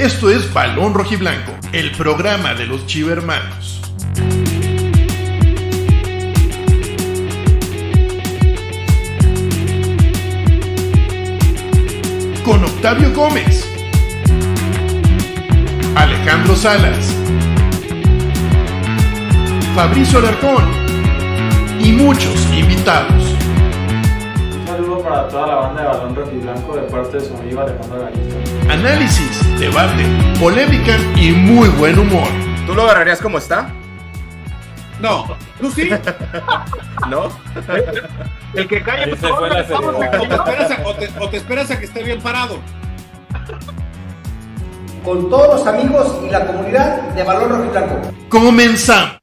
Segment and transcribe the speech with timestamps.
[0.00, 3.82] Esto es Balón Rojiblanco, el programa de los Chivermanos.
[12.42, 13.68] Con Octavio Gómez,
[15.94, 17.14] Alejandro Salas,
[19.74, 20.64] Fabricio Alarcón
[21.78, 23.29] y muchos invitados.
[25.00, 27.60] Saludo para toda la banda de Balón Rojo y Blanco de parte de su amigo
[27.60, 28.72] Alejandro Garita.
[28.72, 30.04] Análisis, debate,
[30.38, 32.28] polémica y muy buen humor.
[32.66, 33.72] ¿Tú lo agarrarías como está?
[35.00, 35.24] No,
[35.58, 35.88] tú sí.
[37.08, 37.28] ¿No?
[38.54, 38.80] El que
[39.16, 40.20] se fue la seriedad.
[40.20, 42.58] o, te esperas a, o te- o te esperas a que esté bien parado.
[45.02, 48.00] con todos los amigos y la comunidad de Balón Rojo y Blanco.
[48.28, 49.18] Comenzamos.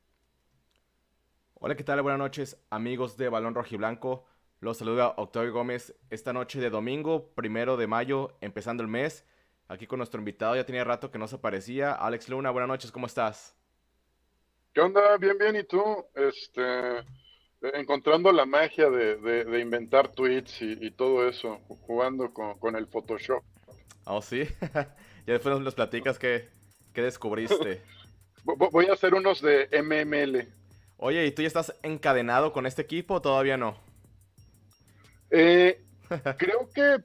[1.59, 2.01] Hola, ¿qué tal?
[2.01, 4.25] Buenas noches, amigos de Balón Rojiblanco.
[4.59, 9.23] Los saluda Octavio Gómez esta noche de domingo, primero de mayo, empezando el mes.
[9.67, 11.91] Aquí con nuestro invitado, ya tenía rato que no se aparecía.
[11.91, 13.55] Alex Luna, buenas noches, ¿cómo estás?
[14.73, 15.17] ¿Qué onda?
[15.17, 15.55] Bien, bien.
[15.57, 15.83] ¿Y tú?
[16.15, 17.03] Este,
[17.77, 22.57] encontrando la magia de, de- de inventar tweets y, y todo eso, ju- jugando con,
[22.59, 23.43] con el Photoshop.
[24.05, 24.43] Oh, sí.
[24.73, 24.87] ya
[25.25, 26.49] después nos, platicas qué,
[26.93, 27.81] qué descubriste.
[28.45, 30.47] Vo- vo- Voy a hacer unos de MML.
[30.97, 33.77] Oye, ¿y tú ya estás encadenado con este equipo o todavía no?
[35.31, 35.79] Eh,
[36.37, 36.97] creo que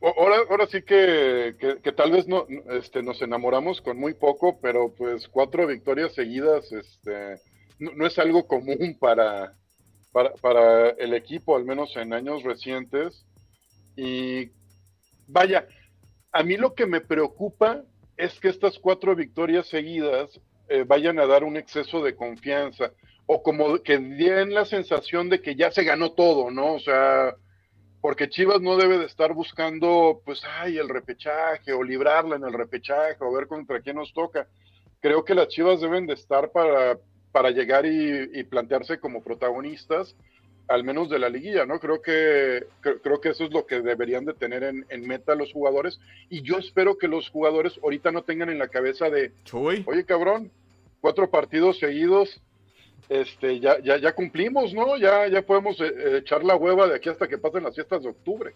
[0.00, 4.58] ahora, ahora sí que, que- que tal vez no, este, nos enamoramos con muy poco,
[4.60, 7.40] pero pues cuatro victorias seguidas este,
[7.78, 9.54] no, no es algo común para,
[10.12, 13.24] para, para el equipo, al menos en años recientes.
[13.96, 14.50] Y
[15.26, 15.66] vaya,
[16.32, 17.82] a mí lo que me preocupa
[18.16, 22.92] es que estas cuatro victorias seguidas eh, vayan a dar un exceso de confianza
[23.26, 26.74] o como que den la sensación de que ya se ganó todo, ¿no?
[26.74, 27.34] O sea,
[28.00, 32.52] porque Chivas no debe de estar buscando, pues, ay, el repechaje o librarla en el
[32.52, 34.46] repechaje o ver contra quién nos toca.
[35.00, 36.98] Creo que las Chivas deben de estar para,
[37.32, 40.14] para llegar y, y plantearse como protagonistas,
[40.68, 41.78] al menos de la liguilla, ¿no?
[41.80, 45.34] Creo que, creo, creo que eso es lo que deberían de tener en, en meta
[45.34, 49.32] los jugadores y yo espero que los jugadores ahorita no tengan en la cabeza de,
[49.44, 49.84] Chuy.
[49.86, 50.50] oye cabrón,
[51.00, 52.40] cuatro partidos seguidos,
[53.08, 54.96] este, ya, ya, ya cumplimos, ¿no?
[54.96, 58.02] Ya, ya podemos eh, eh, echar la hueva de aquí hasta que pasen las fiestas
[58.02, 58.52] de octubre.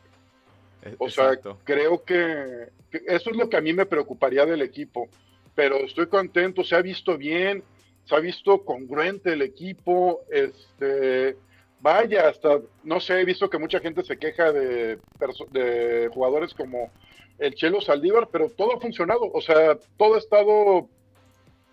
[0.83, 4.63] E- O sea, creo que, que eso es lo que a mí me preocuparía del
[4.63, 5.09] equipo,
[5.55, 7.63] pero estoy contento, se ha visto bien,
[8.05, 11.37] se ha visto congruente el equipo, este,
[11.81, 14.99] vaya, hasta, no sé, he visto que mucha gente se queja de,
[15.51, 16.91] de jugadores como
[17.39, 20.89] el Chelo Saldívar, pero todo ha funcionado, o sea, todo ha estado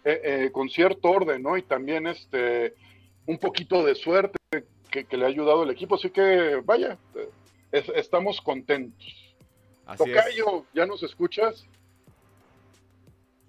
[0.09, 1.57] eh, eh, con cierto orden, ¿no?
[1.57, 2.73] Y también este,
[3.25, 4.37] un poquito de suerte
[4.89, 7.29] que, que le ha ayudado al equipo, así que vaya, eh,
[7.73, 9.05] es- estamos contentos.
[9.85, 10.15] Así es.
[10.15, 11.65] Tocayo, ¿ya nos escuchas?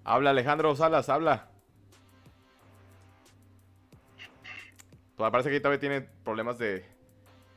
[0.03, 1.47] Habla Alejandro Salas, habla.
[5.15, 6.85] Pues parece que todavía tiene problemas de,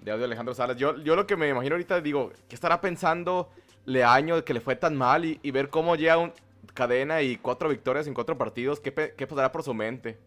[0.01, 0.77] de audio Alejandro Salas.
[0.77, 3.51] Yo, yo lo que me imagino ahorita digo, ¿qué estará pensando
[3.85, 6.33] Leaño que le fue tan mal y, y ver cómo llega un
[6.75, 8.81] cadena y cuatro victorias en cuatro partidos?
[8.81, 10.19] ¿Qué, qué pasará por su mente?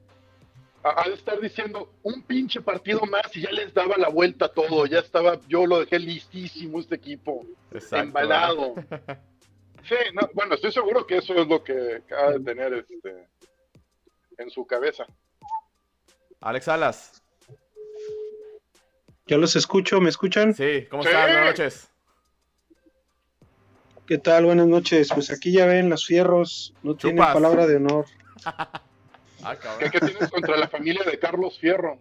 [1.05, 4.85] De estar diciendo un pinche partido más y ya les daba la vuelta a todo,
[4.85, 8.75] ya estaba, yo lo dejé listísimo este equipo, Exacto, embalado.
[9.87, 13.27] Sí, no, bueno, estoy seguro que eso es lo que ha de tener este,
[14.39, 15.05] en su cabeza.
[16.41, 17.23] Alex Salas.
[19.27, 20.55] Ya los escucho, ¿me escuchan?
[20.55, 21.09] Sí, ¿cómo Sí.
[21.09, 21.25] estás?
[21.27, 21.91] Buenas noches.
[24.07, 24.45] ¿Qué tal?
[24.45, 25.09] Buenas noches.
[25.13, 27.33] Pues aquí ya ven, los fierros no tienen Chupas.
[27.33, 28.05] palabra de honor.
[29.43, 29.79] Ah, cabrón.
[29.79, 31.97] ¿Qué, qué tienes contra la familia de Carlos Fierro?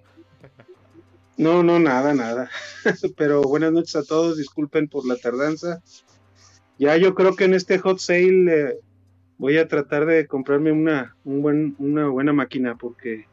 [1.37, 2.51] No, no, nada, nada.
[3.17, 5.83] Pero buenas noches a todos, disculpen por la tardanza.
[6.79, 8.79] Ya yo creo que en este hot sale eh,
[9.39, 13.27] voy a tratar de comprarme una, un buen, una buena máquina porque,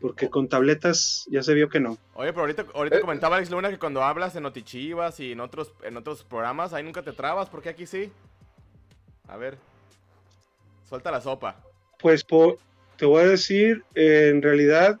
[0.00, 1.98] porque con tabletas ya se vio que no.
[2.14, 3.00] Oye, pero ahorita, ahorita Eh.
[3.00, 6.82] comentaba Alex Luna que cuando hablas en Notichivas y en otros, en otros programas, ahí
[6.84, 8.12] nunca te trabas, porque aquí sí.
[9.26, 9.58] A ver.
[10.88, 11.56] Suelta la sopa.
[12.00, 12.56] Pues po-
[12.96, 14.98] te voy a decir, eh, en realidad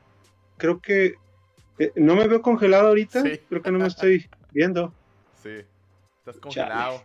[0.56, 1.14] creo que
[1.78, 3.40] eh, no me veo congelado ahorita, Sí.
[3.48, 4.92] creo que no me estoy viendo.
[5.42, 5.60] Sí.
[6.18, 7.00] Estás congelado.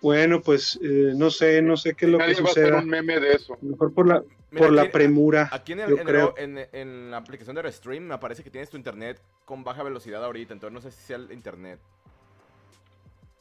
[0.00, 2.78] Bueno, pues eh, no sé, no sé qué es lo que va a hacer suceda.
[2.78, 3.56] un meme de eso.
[3.62, 4.22] Mejor por la,
[4.54, 6.34] Mira, por la premura, Aquí en, el- yo en el- creo.
[6.36, 10.24] en- en la aplicación de Restream me aparece que tienes tu internet con baja velocidad
[10.24, 11.80] ahorita, entonces no sé si sea el internet.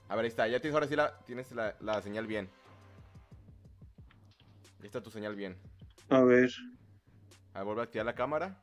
[0.09, 2.49] A ver, ahí está, ya tienes ahora sí la, tienes la, la señal bien.
[4.81, 5.55] Ahí está tu señal bien.
[6.09, 6.51] A ver,
[7.53, 8.59] A ver, vuelve a activar la cámara.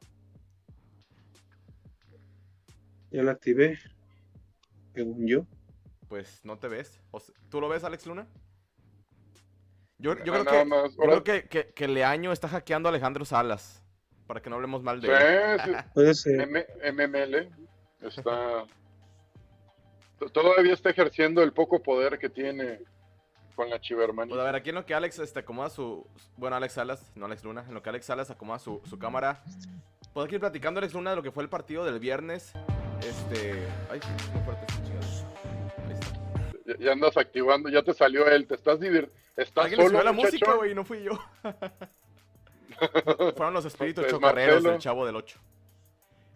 [3.11, 3.79] ya la activé.
[4.95, 5.47] Según yo.
[6.09, 7.01] Pues no te ves.
[7.13, 8.27] O ¿Tú lo ves, Alex Luna?
[10.01, 10.95] Yo, yo creo, que, más.
[10.97, 13.83] yo Ahora- creo que, que, que Leaño está hackeando a Alejandro Salas.
[14.27, 15.61] Para que no hablemos mal de Sí, él.
[15.65, 15.73] sí.
[15.95, 16.41] Puede ser.
[16.41, 17.49] M- MML
[18.01, 18.65] está
[20.33, 22.81] todavía está ejerciendo el poco poder que tiene
[23.55, 24.31] con la chivermanía.
[24.35, 26.07] Pues a ver, aquí en lo que Alex este, acomoda su.
[26.37, 27.65] Bueno, Alex Salas, no Alex Luna.
[27.69, 29.43] En lo que Alex Salas acomoda su, su cámara.
[30.15, 32.53] Puedo ir platicando, Alex Luna, de lo que fue el partido del viernes.
[33.03, 33.67] Este.
[33.91, 34.01] Ay,
[34.33, 35.30] muy fuerte este.
[36.81, 39.15] Ya, andas activando, ya te salió él, te estás divirtiendo.
[39.37, 40.33] ¿Estás solo, subió la muchacho?
[40.33, 41.13] música, güey, no fui yo.
[43.37, 44.71] Fueron los espíritus Es chocarreros Marcelo.
[44.73, 45.39] del chavo del 8.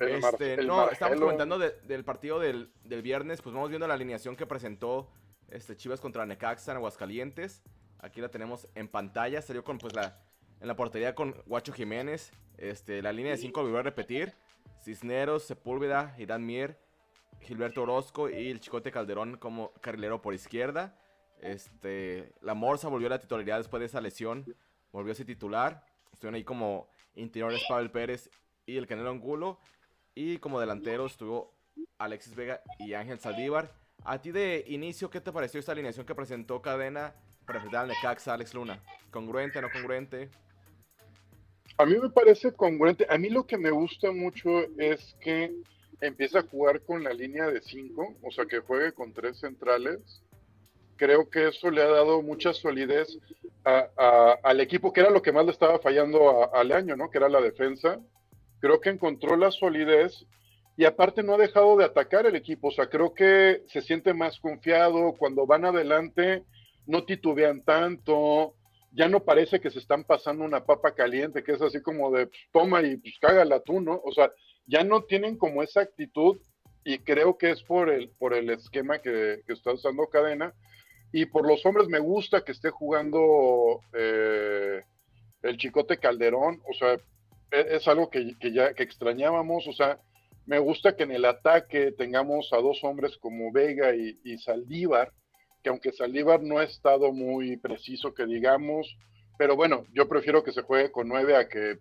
[0.01, 3.71] El Mar- Este, el no, estamos comentando de- del partido del, del viernes, pues vamos
[3.71, 5.09] viendo la alineación que presentó
[5.49, 7.63] este, Chivas contra Necaxa en Aguascalientes.
[8.01, 10.19] Aquí la tenemos en pantalla, salió con pues la
[10.61, 12.33] en la portería con Guacho Jiménez.
[12.59, 14.35] Este, la línea de 5 volvió a repetir.
[14.83, 16.79] Cisneros, Sepúlveda, Irán Mier,
[17.45, 20.99] Gilberto Orozco y el Chicote Calderón como carrilero por izquierda.
[21.41, 24.45] Este, la Morsa volvió a la titularidad después de esa lesión.
[24.93, 25.85] Volvió a ser titular.
[26.13, 28.31] Estuvieron ahí como interiores Pavel Pérez
[28.67, 29.61] y el Canelo Angulo.
[30.15, 31.55] Y como delanteros estuvo
[31.99, 33.75] Alexis Vega y Ángel Saldívar.
[34.05, 37.15] A ti de inicio, ¿qué te pareció esta alineación que presentó Cadena
[37.47, 38.83] para enfrentar al Necaxa, Alex Luna?
[39.11, 40.31] ¿Congruente, no congruente?
[41.77, 43.07] A mí me parece congruente.
[43.09, 44.49] A mí lo que me gusta mucho
[44.79, 45.55] es que
[46.07, 50.23] empieza a jugar con la línea de 5, o sea, que juegue con tres centrales.
[50.97, 53.19] Creo que eso le ha dado mucha solidez
[53.65, 57.11] al equipo, que era lo que más le estaba fallando al año, ¿no?
[57.11, 57.99] Que era la defensa.
[58.61, 60.27] Creo que encontró la solidez
[60.77, 62.69] y aparte no ha dejado de atacar el equipo.
[62.69, 65.15] O sea, creo que se siente más confiado.
[65.19, 66.45] Cuando van adelante,
[66.87, 68.55] no titubean tanto
[68.95, 72.29] ya no parece que se están pasando una papa caliente, que es así como de
[72.29, 74.01] pues, toma y pues cágala tú, ¿no?
[74.05, 74.33] O sea,
[74.67, 76.39] ya no tienen como esa actitud
[76.85, 80.53] y creo que es por el, por el esquema que, que está usando Cadena.
[81.13, 84.83] Y por los hombres me gusta que esté jugando eh,
[85.43, 86.95] el Chicote Calderón, o sea,
[87.53, 90.01] e- es, algo que, que ya que extrañábamos, o sea,
[90.47, 95.13] me gusta que en el ataque tengamos a dos hombres como Vega y, y Saldívar,
[95.63, 98.97] que aunque Saldívar no ha estado muy preciso que digamos,
[99.39, 101.79] pero bueno, yo prefiero que se juegue con nueve a que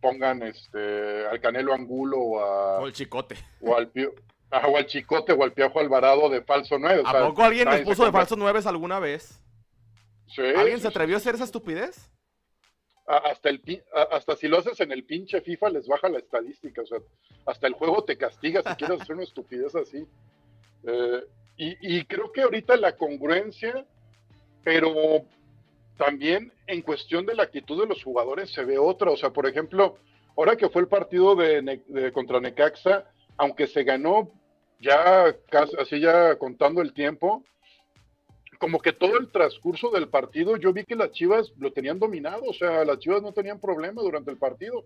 [0.00, 3.36] pongan este al Canelo Angulo o, a, O el Chicote.
[3.60, 4.14] o al Pio-
[4.50, 7.02] o al Chicote o al Piojo Alvarado de falso nueve.
[7.04, 9.42] o ¿A sea, poco alguien se puso de falsos nueves alguna vez?
[10.26, 12.10] Sí, ¿Alguien sí, se atrevió a hacer esa estupidez?
[13.06, 13.62] hasta el
[14.12, 16.98] hasta si lo haces en el pinche FIFA les baja la estadística, o sea,
[17.46, 20.06] hasta el juego te castiga si quieres hacer una estupidez así.
[20.86, 21.24] Eh,
[21.56, 23.86] y, y creo que ahorita la congruencia,
[24.62, 24.92] pero
[25.98, 29.46] también en cuestión de la actitud de los jugadores se ve otra, o sea, por
[29.46, 29.98] ejemplo,
[30.36, 33.04] ahora que fue el partido de, Ne- de- contra Necaxa,
[33.36, 34.30] aunque se ganó
[34.80, 37.42] ya casi, así ya contando el tiempo,
[38.58, 42.42] como que todo el transcurso del partido, yo vi que las Chivas lo tenían dominado,
[42.48, 44.84] o sea, las Chivas no tenían problema durante el partido.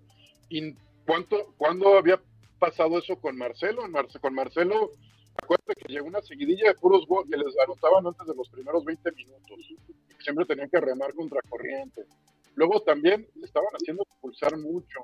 [0.50, 0.75] ¿Y
[1.06, 2.20] cuánto, cuándo había
[2.58, 3.82] pasado eso con Marcelo?
[4.20, 4.91] Con Marcelo,
[5.43, 8.85] acuérdate que llegó una seguidilla de puros goles que les anotaban antes de los primeros
[8.85, 9.58] 20 minutos.
[10.22, 12.04] Siempre tenían que remar contra corriente.
[12.54, 15.00] Luego también estaban haciendo expulsar mucho.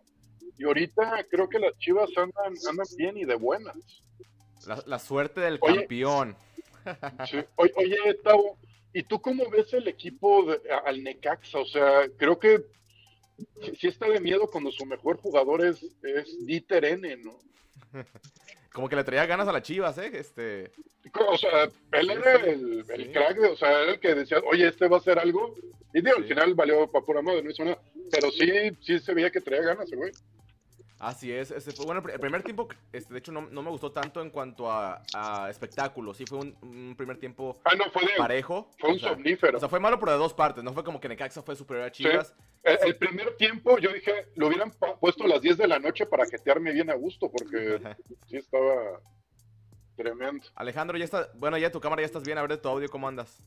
[0.59, 3.77] Y ahorita creo que las Chivas andan, andan bien y de buenas.
[4.67, 5.77] La, la suerte del Oye.
[5.81, 6.37] campeón.
[7.31, 7.39] Sí.
[7.57, 8.59] Oye, oye, Tavo,
[8.93, 11.59] ¿y tú cómo ves el equipo de- al Necaxa?
[11.59, 12.65] O sea, creo que
[13.63, 17.39] sí, sí está de miedo cuando su mejor jugador es, es Dieter N, ¿no?
[18.73, 20.11] Como que le traía ganas a las chivas, ¿eh?
[20.13, 20.71] Este.
[21.27, 24.89] O sea, él era el, crack, de- o sea, era el que decía, oye, este
[24.89, 25.55] va a hacer algo.
[25.95, 27.81] Y digo, al final valió para pura madre, no hizo nada.
[28.11, 28.51] Pero sí,
[28.83, 30.13] sí se veía que traía ganas, güey.
[31.01, 31.53] Así es.
[31.53, 34.31] Este, fue- bueno, el primer tiempo, este, de hecho, no, no me gustó tanto en
[34.31, 36.13] cuanto a, a espectáculo.
[36.13, 38.17] Sí, fue un, un primer tiempo Ah, no, fue de.
[38.19, 38.69] parejo.
[38.79, 39.57] Fue un o sea, somnífero.
[39.57, 40.65] o sea, fue malo, pero de dos partes.
[40.65, 42.35] No fue como que Necaxa fue superior a Chivas.
[42.65, 46.05] El, el primer tiempo yo dije, lo hubieran puesto a las 10 de la noche
[46.05, 47.81] para jetearme bien a gusto, porque
[48.27, 49.01] sí estaba
[49.97, 50.47] tremendo.
[50.57, 51.31] Alejandro, ya está.
[51.35, 52.39] Bueno, ya tu cámara ya estás bien.
[52.39, 53.39] A ver de tu audio, ¿cómo andas?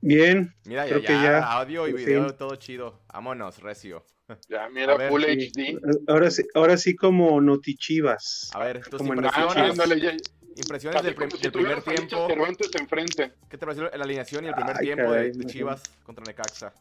[0.00, 3.00] Bien, Mira, ya, Creo que ya, ya, audio y por video, todo chido.
[3.12, 4.04] Vámonos, recio.
[4.48, 5.52] Ya, mira, ver, Full sí.
[5.54, 5.78] HD.
[6.06, 8.50] ahora sí, ahora sí como notichivas.
[8.54, 9.70] A ver, tus Como en impresiones.
[9.72, 10.16] ándale, ya-
[10.54, 12.26] Impresiones Así del, prim- como si del primer tiempo.
[12.28, 13.32] Cervantes enfrente.
[13.48, 15.48] ¿Qué te pareció la alineación y el primer Ay, tiempo caray, de, no.
[15.50, 16.74] Chivas contra Necaxa?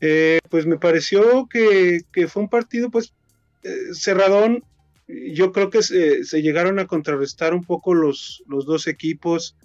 [0.00, 3.12] Eh, pues me pareció que, que fue un partido pues
[3.62, 4.64] eh, cerradón.
[5.06, 9.56] Yo creo que se, se llegaron a contrarrestar un poco los, los dos equipos.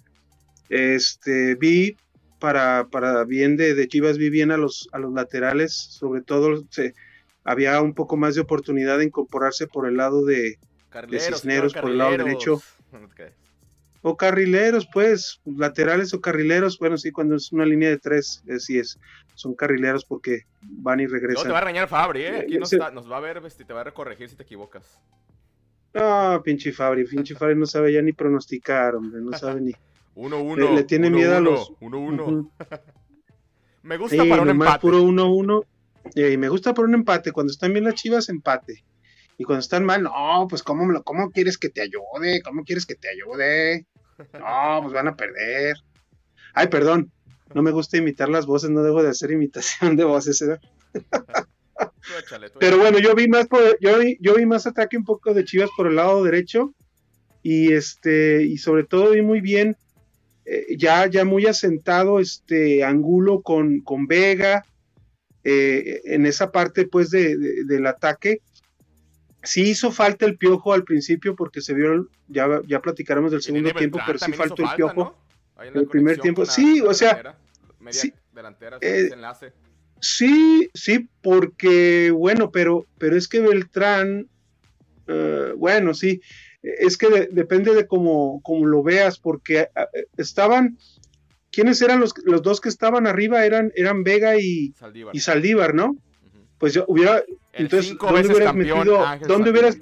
[0.68, 1.96] Este, vi
[2.40, 6.64] para, para bien de, de Chivas, vi bien a los, a los laterales, sobre todo
[6.70, 6.94] se,
[7.44, 10.58] había un poco más de oportunidad de incorporarse por el lado de,
[11.20, 12.60] Cisneros por el lado derecho.
[12.92, 13.08] No.
[14.02, 18.58] O carrileros, pues, laterales o carrileros, bueno, sí, cuando es una línea de tres, eh,
[18.58, 18.98] sí es,
[19.34, 21.44] son carrileros porque van y regresan.
[21.44, 22.38] te va a regañar Fabri, ¿eh?
[22.38, 22.76] Aquí nos, sí.
[22.76, 25.00] está- nos va a ver este, te va a recorregir si te equivocas.
[25.92, 29.72] No, pinche Fabri, pinche Fabri no sabe ya ni pronosticar, hombre, no sabe ni.
[30.20, 30.56] 1-1.
[30.56, 32.22] Le- le tiene miedo a los- 1-1.
[32.24, 32.50] Ujú.
[33.82, 34.80] Me gusta Sí, para un empate.
[34.80, 35.64] puro 1-1.
[36.14, 37.32] Eh, y me gusta por un empate.
[37.32, 38.84] Cuando están bien las chivas, empate.
[39.38, 42.42] Y cuando están mal, no, pues ¿cómo, ¿cómo quieres que te ayude?
[42.42, 43.86] ¿Cómo quieres que te ayude?
[44.38, 45.76] No, pues van a perder.
[46.52, 47.10] Ay, perdón.
[47.54, 50.42] No me gusta imitar las voces, no debo de hacer imitación de voces.
[50.42, 50.58] ¿eh?
[52.58, 55.44] Pero bueno, yo vi más por- yo vi, yo vi más ataque un poco de
[55.44, 56.74] Chivas por el lado derecho
[57.42, 59.76] y este y sobre todo vi muy bien
[60.52, 64.64] eh, ya ya muy asentado este Angulo con, con Vega
[65.44, 68.40] eh, en esa parte pues de, de- del ataque.
[69.42, 73.70] Sí hizo falta el piojo al principio porque se vio ya ya platicaremos del segundo
[73.72, 75.16] tiempo, pero sí faltó el piojo.
[75.74, 76.44] el primer tiempo.
[76.44, 77.38] Sí, o sea, delantera,
[77.78, 78.12] Media sí.
[78.34, 79.52] delantera, Eh, enlace.
[80.02, 84.28] Sí, sí, porque, bueno, pero, pero es que Beltrán,
[85.56, 86.20] bueno, sí,
[86.62, 90.78] es que de- depende de cómo, cómo lo veas, porque eh, estaban,
[91.50, 93.44] ¿quiénes eran los, los dos que estaban arriba?
[93.46, 95.16] Eran, eran Vega y, Saldívar.
[95.16, 95.96] y Saldívar, ¿no?
[96.58, 97.18] Pues yo hubiera,
[97.52, 99.78] El entonces, ¿dónde hubieras campeón metido, Ángel dónde hubieras,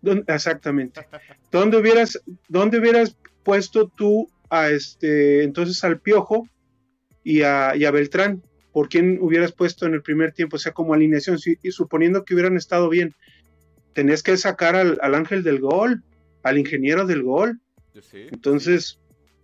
[0.00, 1.06] dónde- exactamente,
[1.50, 6.48] dónde hubieras, dónde hubieras puesto tú a este, entonces al Piojo
[7.24, 8.42] y a, y a Beltrán?
[8.72, 10.56] ¿Por quién hubieras puesto en el primer tiempo?
[10.56, 13.14] O sea, como alineación, si- y suponiendo que hubieran estado bien,
[13.94, 16.02] tenías que sacar al, al ángel del gol,
[16.42, 17.60] al ingeniero del gol.
[18.02, 18.26] Sí.
[18.30, 18.98] Entonces,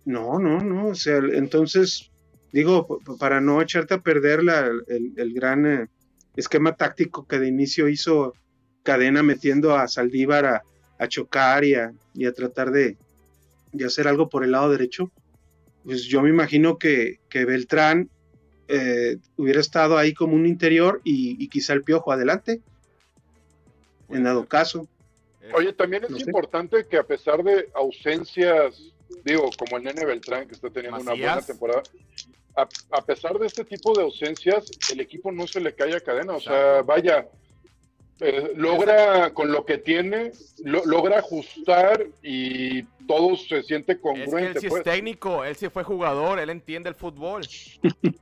[0.05, 0.87] no, no, no.
[0.87, 2.11] O sea, entonces,
[2.51, 5.87] digo, para no echarte a perder la- el, el gran eh,
[6.35, 8.33] esquema táctico que de inicio hizo
[8.83, 10.61] Cadena metiendo a Saldívar a,
[10.99, 12.97] a chocar y a, y a tratar de,
[13.71, 15.11] de hacer algo por el lado derecho,
[15.83, 18.09] pues yo me imagino que, que Beltrán
[18.67, 22.61] eh, hubiera estado ahí como un interior y, y quizá el piojo adelante,
[24.13, 24.87] en dado caso.
[25.41, 26.23] Eh, Oye, también es No sé.
[26.25, 28.81] importante que a pesar de ausencias,
[29.23, 31.83] digo, como el nene Beltrán, que está teniendo una buena temporada,
[32.55, 35.99] a, a pesar de este tipo de ausencias, el equipo no se le cae a
[36.01, 36.33] cadena.
[36.35, 37.27] O sea, vaya,
[38.19, 40.31] eh, logra con lo que tiene,
[40.63, 44.59] lo- logra ajustar y todo se siente Es que él congruente.
[44.59, 47.43] sí es técnico, él sí fue jugador, él entiende el fútbol.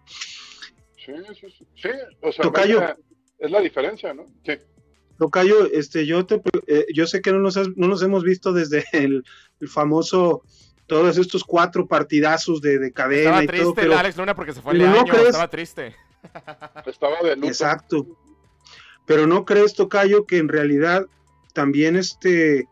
[1.06, 1.90] Sí, sí, sí, sí,
[2.22, 2.96] o sea, vaya,
[3.40, 4.26] es la diferencia, ¿no?
[4.46, 4.54] Sí.
[5.20, 8.54] Tocayo, este, yo te, eh, yo sé que no nos, has- no nos hemos visto
[8.54, 9.24] desde el,
[9.60, 10.42] el famoso,
[10.88, 14.36] todos estos cuatro partidazos de, de cadena Estaba y todo, triste el pero Alex Luna
[14.36, 15.26] porque se fue el ¿no año, crees?
[15.28, 15.96] estaba triste.
[16.86, 17.48] Estaba de luto.
[17.48, 18.08] exacto.
[19.06, 21.06] Pero no crees, Tocayo, que en realidad
[21.54, 22.68] también este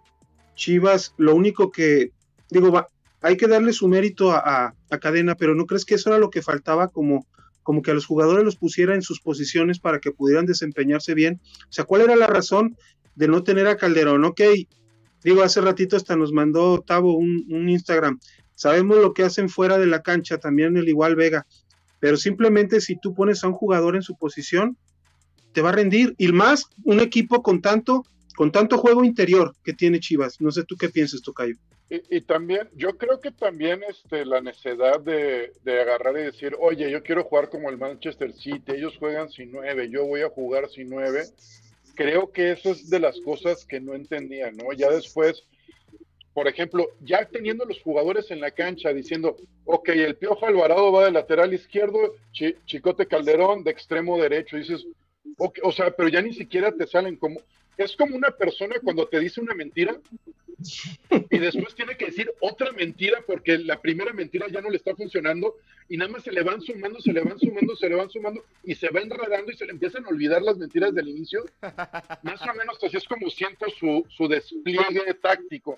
[0.55, 2.11] Chivas, lo único que,
[2.49, 2.87] digo, va,
[3.21, 6.17] hay que darle su mérito a, a- a cadena, pero no crees que eso era
[6.19, 7.25] lo que faltaba como
[7.67, 11.41] como que a los jugadores los pusiera en sus posiciones para que pudieran desempeñarse bien.
[11.63, 12.77] O sea, ¿cuál era la razón
[13.15, 14.23] de no tener a Calderón?
[14.23, 14.39] Ok,
[15.21, 18.21] digo, hace ratito hasta nos mandó Tavo un, un Instagram.
[18.55, 21.45] Sabemos lo que hacen fuera de la cancha, también el igual Vega,
[21.99, 24.77] pero simplemente si tú pones a un jugador en su posición,
[25.51, 26.15] te va a rendir.
[26.17, 28.05] Y más un equipo con tanto,
[28.37, 30.39] con tanto juego interior que tiene Chivas.
[30.39, 31.57] No sé tú qué piensas, Tocayo.
[31.89, 36.91] Y, también, yo creo que también este, la necesidad de, de agarrar y decir, oye,
[36.91, 40.69] yo quiero jugar como el Manchester City, ellos juegan sin nueve, yo voy a jugar
[40.69, 41.23] sin nueve.
[41.95, 44.73] Creo que eso es de las cosas que no entendía, ¿no?
[44.73, 45.45] Ya después,
[46.33, 51.05] por ejemplo, ya teniendo los jugadores en la cancha diciendo, ok, el Piojo Alvarado va
[51.05, 54.85] de lateral izquierdo, Chi- Chicote Calderón de extremo derecho, dices,
[55.37, 57.39] ok, o sea, pero ya ni siquiera te salen como,
[57.77, 59.99] es como una persona cuando te dice una mentira
[61.29, 64.95] y después tiene que decir otra mentira porque la primera mentira ya no le está
[64.95, 65.55] funcionando
[65.87, 68.43] y nada más se le van sumando, se le van sumando, se le van sumando
[68.63, 71.45] y se va enredando y se le empiezan a olvidar las mentiras del inicio.
[72.23, 75.77] Más o menos así es como siento su, su despliegue táctico.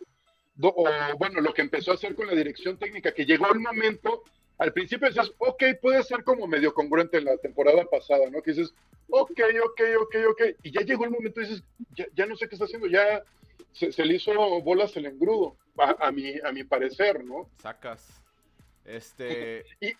[0.61, 4.23] O bueno, lo que empezó a hacer con la dirección técnica, que llegó el momento,
[4.59, 8.41] al principio decías, ok, puede ser como medio congruente en la temporada pasada, ¿no?
[8.41, 8.73] Que dices,
[9.09, 9.31] ok,
[9.63, 11.63] ok, ok, ok, y ya llegó el momento y dices,
[11.95, 13.23] ya, ya no sé qué está haciendo, ya
[13.71, 17.49] se, se le hizo bolas el engrudo, a, a mi, a mi parecer, ¿no?
[17.61, 18.21] Sacas.
[18.85, 19.63] Este.
[19.79, 19.93] Y-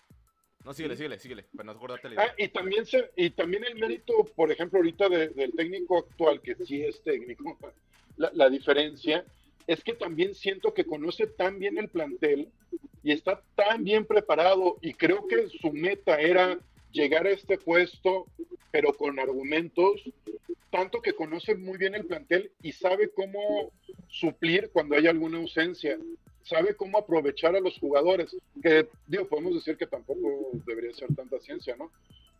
[0.64, 1.44] No, síguele, síguele, síguele.
[1.52, 2.46] Pero no acordate la Ah, idea.
[2.46, 6.54] y también se, y también el mérito, por ejemplo, ahorita de- del técnico actual, que
[6.66, 7.56] sí es técnico,
[8.18, 9.24] la, la diferencia
[9.70, 12.48] es que también siento que conoce tan bien el plantel
[13.04, 16.58] y está tan bien preparado y creo que su meta era
[16.90, 18.26] llegar a este puesto,
[18.72, 20.02] pero con argumentos,
[20.72, 23.70] tanto que conoce muy bien el plantel y sabe cómo
[24.08, 25.96] suplir cuando hay alguna ausencia.
[26.42, 31.38] sabe cómo aprovechar a los jugadores, que digo, podemos decir que tampoco debería ser tanta
[31.38, 31.92] ciencia, ¿no?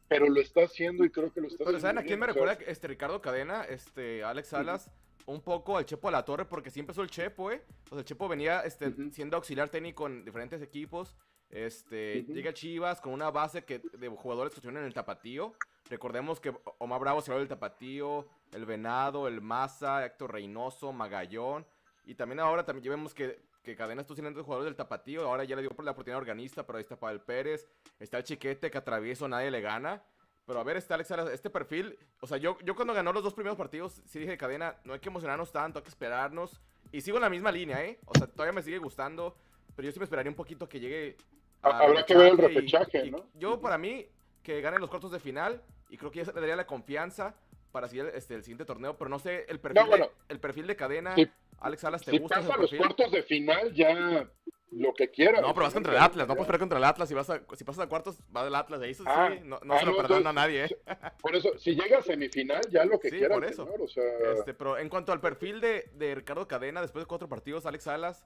[0.08, 1.80] Pero lo está haciendo y creo que lo está Pero haciendo.
[1.80, 2.58] ¿saben a quién me recuerda?
[2.66, 4.90] Este Ricardo Cadena, este Alex Salas,
[5.30, 7.62] un poco al Chepo a la Torre, porque sí empezó el Chepo, ¿eh?
[7.86, 11.16] O sea, el Chepo venía este, siendo auxiliar técnico en diferentes equipos.
[11.50, 15.52] Este, llega Chivas con una base que, de jugadores que estuvieron en el Tapatío.
[15.88, 21.66] Recordemos que Omar Bravo se habló del Tapatío, el Venado, el Maza, Héctor Reynoso, Magallón.
[22.04, 25.26] Y también ahora también vemos que, que Cadena estuvo siendo jugadores del Tapatío.
[25.26, 27.66] Ahora ya le dio por la oportunidad organista, pero ahí está Pavel Pérez.
[27.98, 30.02] Está el Chiquete que atravieso, nadie le gana.
[30.50, 31.96] Pero a ver, este Alex Salas, este perfil.
[32.18, 34.98] O sea, yo, yo cuando ganó los dos primeros partidos, sí dije, Cadena, no hay
[34.98, 36.60] que emocionarnos tanto, hay que esperarnos.
[36.90, 38.00] Y sigo en la misma línea, ¿eh?
[38.04, 39.36] O sea, todavía me sigue gustando.
[39.76, 41.16] Pero yo sí me esperaría un poquito que llegue.
[41.62, 43.28] Ha- habrá que ver el repechaje, y ¿no?
[43.34, 44.08] Yo, para mí,
[44.42, 45.62] que ganen los cuartos de final.
[45.88, 47.36] Y creo que ya se le daría la confianza
[47.70, 48.98] para seguir este, el siguiente torneo.
[48.98, 50.06] Pero no sé, el perfil, No, bueno.
[50.06, 51.14] de, el perfil de Cadena.
[51.14, 51.30] Sí.
[51.60, 54.28] Alex Salas, ¿te Si gusta pasa los cuartos de final, ya
[54.72, 55.40] lo que quiera.
[55.40, 57.08] No, pero vas contra el Atlas, no puedes perder contra el Atlas.
[57.08, 58.80] Si, vas a, si pasas a cuartos, va del Atlas.
[58.80, 60.76] Ahí eso sí, Ah, no, no ah, se lo no, perdono a nadie, ¿eh?
[61.20, 63.64] Por eso, si llega a semifinal, ya lo que Sí, quiera por eso.
[63.64, 64.04] señor, o sea,
[64.36, 67.84] Este, pero en cuanto al perfil de, de Ricardo Cadena, después de cuatro partidos, Alex
[67.84, 68.24] Salas,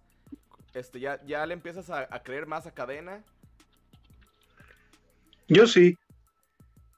[0.75, 3.23] este, ya, ya le empiezas a, a creer más a Cadena.
[5.49, 5.97] Yo sí.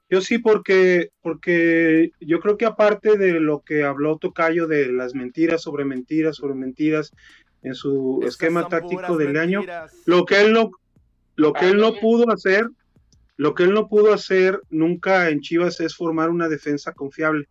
[0.09, 5.13] Yo sí, porque, porque yo creo que aparte de lo que habló Tocayo de las
[5.15, 7.11] mentiras sobre mentiras sobre mentiras
[7.63, 9.93] en su Esas esquema táctico del año, mentiras.
[10.05, 10.71] lo que él no,
[11.35, 12.69] lo que él no pudo hacer,
[13.35, 17.47] lo que él no pudo hacer nunca en Chivas es formar una defensa confiable.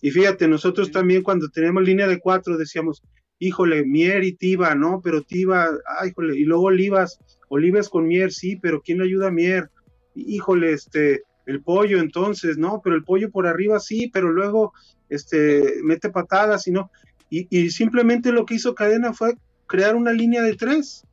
[0.00, 3.02] Y fíjate, nosotros también cuando teníamos línea de cuatro decíamos,
[3.38, 5.00] híjole, Mier y Tiva, ¿no?
[5.02, 5.68] Pero Tiva,
[6.00, 9.70] ay, híjole, y luego Olivas, Olivas con Mier, sí, pero ¿quién le ayuda a Mier?
[10.14, 12.80] Híjole, este, el pollo entonces, ¿no?
[12.82, 14.72] Pero el pollo por arriba sí, pero luego,
[15.08, 16.90] este, mete patadas y no.
[17.30, 19.34] Y, y simplemente lo que hizo Cadena fue
[19.66, 21.04] crear una línea de tres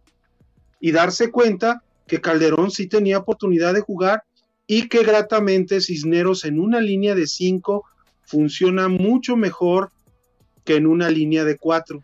[0.80, 4.24] y darse cuenta que Calderón sí tenía oportunidad de jugar
[4.68, 7.86] y que gratamente Cisneros en una línea de cinco
[8.24, 9.92] funciona mucho mejor
[10.64, 12.04] que en una línea de cuatro.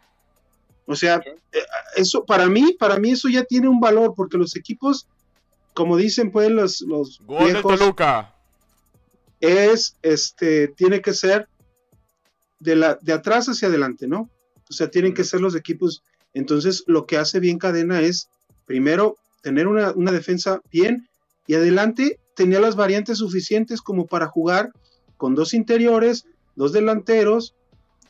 [0.85, 1.21] O sea,
[1.51, 1.59] eh,
[1.95, 5.07] eso para mí, para mí eso ya tiene un valor porque los equipos,
[5.73, 8.35] como dicen pues los, los Gol viejos, Toluca.
[9.39, 11.47] es, este, tiene que ser
[12.61, 14.29] de, la, de atrás hacia adelante, ¿no?
[14.69, 16.01] O sea, tienen que ser los equipos.
[16.33, 18.29] Entonces, lo que hace bien Cadena es,
[18.65, 21.07] primero, tener una, una defensa bien
[21.47, 24.71] y adelante tenía las variantes suficientes como para jugar
[25.17, 27.53] con dos interiores, dos delanteros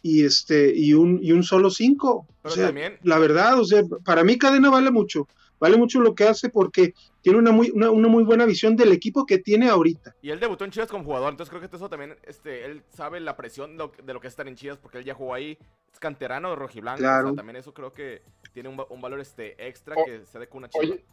[0.04, 2.28] y este y un, y un solo cinco.
[2.44, 5.28] O sea, también- la verdad, o sea, para mí Cadena vale mucho,
[5.60, 8.92] vale mucho lo que hace porque tiene una muy, una, una muy buena visión del
[8.92, 10.16] equipo que tiene ahorita.
[10.22, 13.20] Y él debutó en Chivas como jugador, entonces creo que eso también, este, él sabe
[13.20, 15.34] la presión de lo, de lo que es estar en Chivas porque él ya jugó
[15.34, 15.58] ahí,
[15.92, 17.28] es canterano de rojiblanco, o Claro.
[17.30, 18.22] sea, también eso creo que
[18.54, 20.84] tiene un, va- un valor este extra O- que se a una chiva.
[20.84, 21.04] Oye,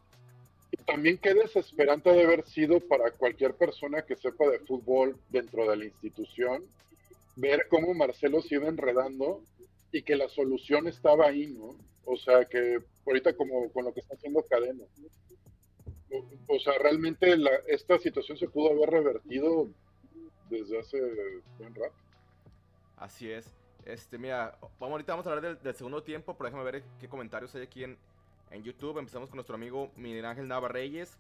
[0.70, 5.68] y también qué desesperante de haber sido para cualquier persona que sepa de fútbol dentro
[5.70, 6.62] de la institución,
[7.36, 9.42] ver cómo Marcelo se iba enredando
[9.92, 11.76] y que la solución estaba ahí, ¿no?
[12.04, 14.84] O sea, que ahorita como con lo que está haciendo Cadena.
[14.84, 15.47] O,
[16.48, 19.68] o sea, realmente la- esta situación se pudo haber revertido
[20.50, 20.98] desde hace
[21.58, 21.94] buen rato.
[22.96, 23.46] Así es.
[23.84, 27.08] Este, mira, vamos ahorita vamos a hablar del, del segundo tiempo, pero déjame ver qué
[27.08, 27.96] comentarios hay aquí en,
[28.50, 28.98] en YouTube.
[28.98, 31.16] Empezamos con nuestro amigo Miguel Ángel Nava Reyes.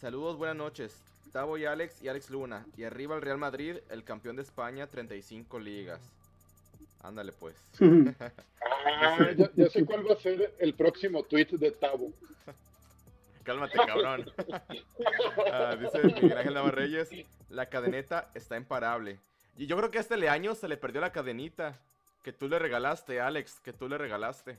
[0.00, 1.02] Saludos, buenas noches.
[1.32, 2.64] Tavo y Alex y Alex Luna.
[2.76, 6.00] Y arriba el Real Madrid, el campeón de España, 35 ligas.
[7.02, 7.56] Ándale pues.
[8.88, 12.12] Ah, ya, ya sé cuál va a ser el próximo tweet de Tabo.
[13.46, 14.30] Cálmate, cabrón.
[15.52, 17.08] Ah, dice Miguel Ángel Nava Reyes,
[17.48, 19.18] la cadeneta está imparable.
[19.56, 21.78] Y yo creo que a este Leaño se le perdió la cadenita.
[22.22, 24.58] Que tú le regalaste, Alex, que tú le regalaste.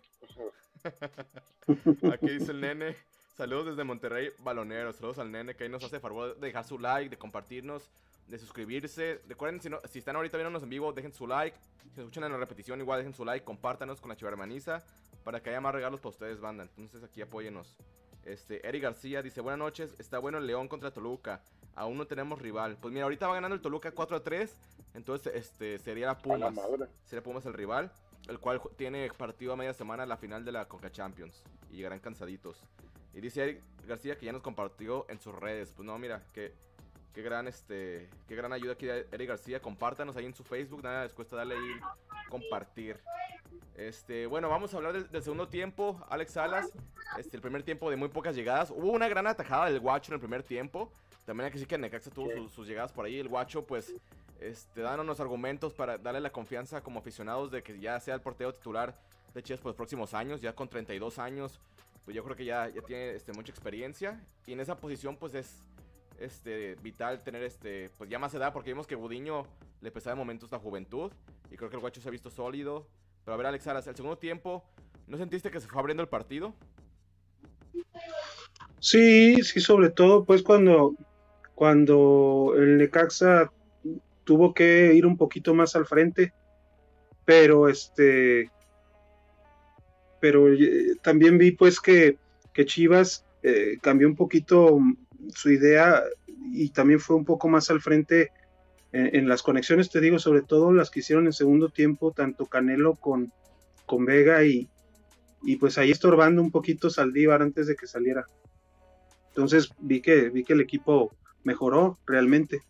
[2.13, 2.95] Aquí dice el nene.
[3.35, 4.95] Saludos desde Monterrey, baloneros.
[4.95, 7.89] Saludos al nene que ahí nos hace favor de dejar su like, de compartirnos,
[8.27, 9.21] de suscribirse.
[9.27, 11.57] Recuerden, si, no- si están ahorita viéndonos en vivo, dejen su like.
[11.93, 14.81] Si escuchan en la repetición, igual dejen su like, compártanos con la chivarmaniza
[15.25, 16.63] para que haya más regalos para ustedes, banda.
[16.63, 17.75] Entonces aquí apóyenos.
[18.27, 21.41] Este, Eric García dice, buenas noches, está bueno el León contra Toluca.
[21.75, 22.77] Aún no tenemos rival.
[22.81, 24.53] Pues mira, ahorita va ganando el Toluca 4 a 3.
[24.95, 26.53] Entonces, este, sería la la Pumas.
[26.53, 26.87] madre.
[27.05, 27.89] Sería Pumas el rival.
[28.27, 31.41] El cual tiene partido a media semana la final de la Conca Champions.
[31.71, 32.61] Y llegarán cansaditos.
[33.13, 35.71] Y dice Eric García que ya nos compartió en sus redes.
[35.71, 36.53] Pues no, mira, que
[37.13, 40.83] qué gran este qué gran ayuda aquí de Eric García compártanos ahí en su Facebook
[40.83, 41.79] nada les cuesta darle ahí
[42.29, 42.99] compartir
[43.77, 46.71] este bueno vamos a hablar del, del segundo tiempo Alex Salas
[47.17, 50.15] este el primer tiempo de muy pocas llegadas hubo una gran atajada del guacho en
[50.15, 50.91] el primer tiempo
[51.25, 53.93] también hay que decir que Necaxa tuvo sus, sus llegadas por ahí el guacho pues
[54.39, 58.21] este dan unos argumentos para darle la confianza como aficionados de que ya sea el
[58.21, 58.95] portero titular
[59.33, 61.59] de Chivas por los próximos años, ya con 32 años,
[62.05, 64.19] pues yo creo que ya, ya tiene este, mucha experiencia.
[64.45, 65.53] Y en esa posición, pues es
[66.19, 69.45] este, vital tener este, pues ya más edad, porque vimos que Gudiño
[69.81, 71.11] le pesaba de momentos la juventud.
[71.51, 72.87] Y creo que el guacho se ha visto sólido.
[73.27, 74.63] Pero a ver, Alex Salas, el segundo tiempo,
[75.05, 76.55] ¿no sentiste que se fue abriendo el partido?
[78.79, 80.95] Sí, sí, sobre todo pues cuando,
[81.53, 83.51] cuando el Necaxa
[84.23, 86.31] tuvo que ir un poquito más al frente,
[87.25, 88.49] pero este,
[90.21, 92.17] pero eh, también vi pues que,
[92.53, 94.79] que Chivas eh, cambió un poquito
[95.35, 96.01] su idea
[96.53, 98.31] y también fue un poco más al frente
[98.91, 102.95] en, las conexiones, te digo, sobre todo las que hicieron en segundo tiempo, tanto Canelo
[102.95, 103.31] con,
[103.85, 104.69] con Vega y,
[105.43, 108.27] y pues ahí estorbando un poquito Saldívar antes de que saliera.
[109.29, 112.63] Entonces vi que, vi que el equipo mejoró realmente.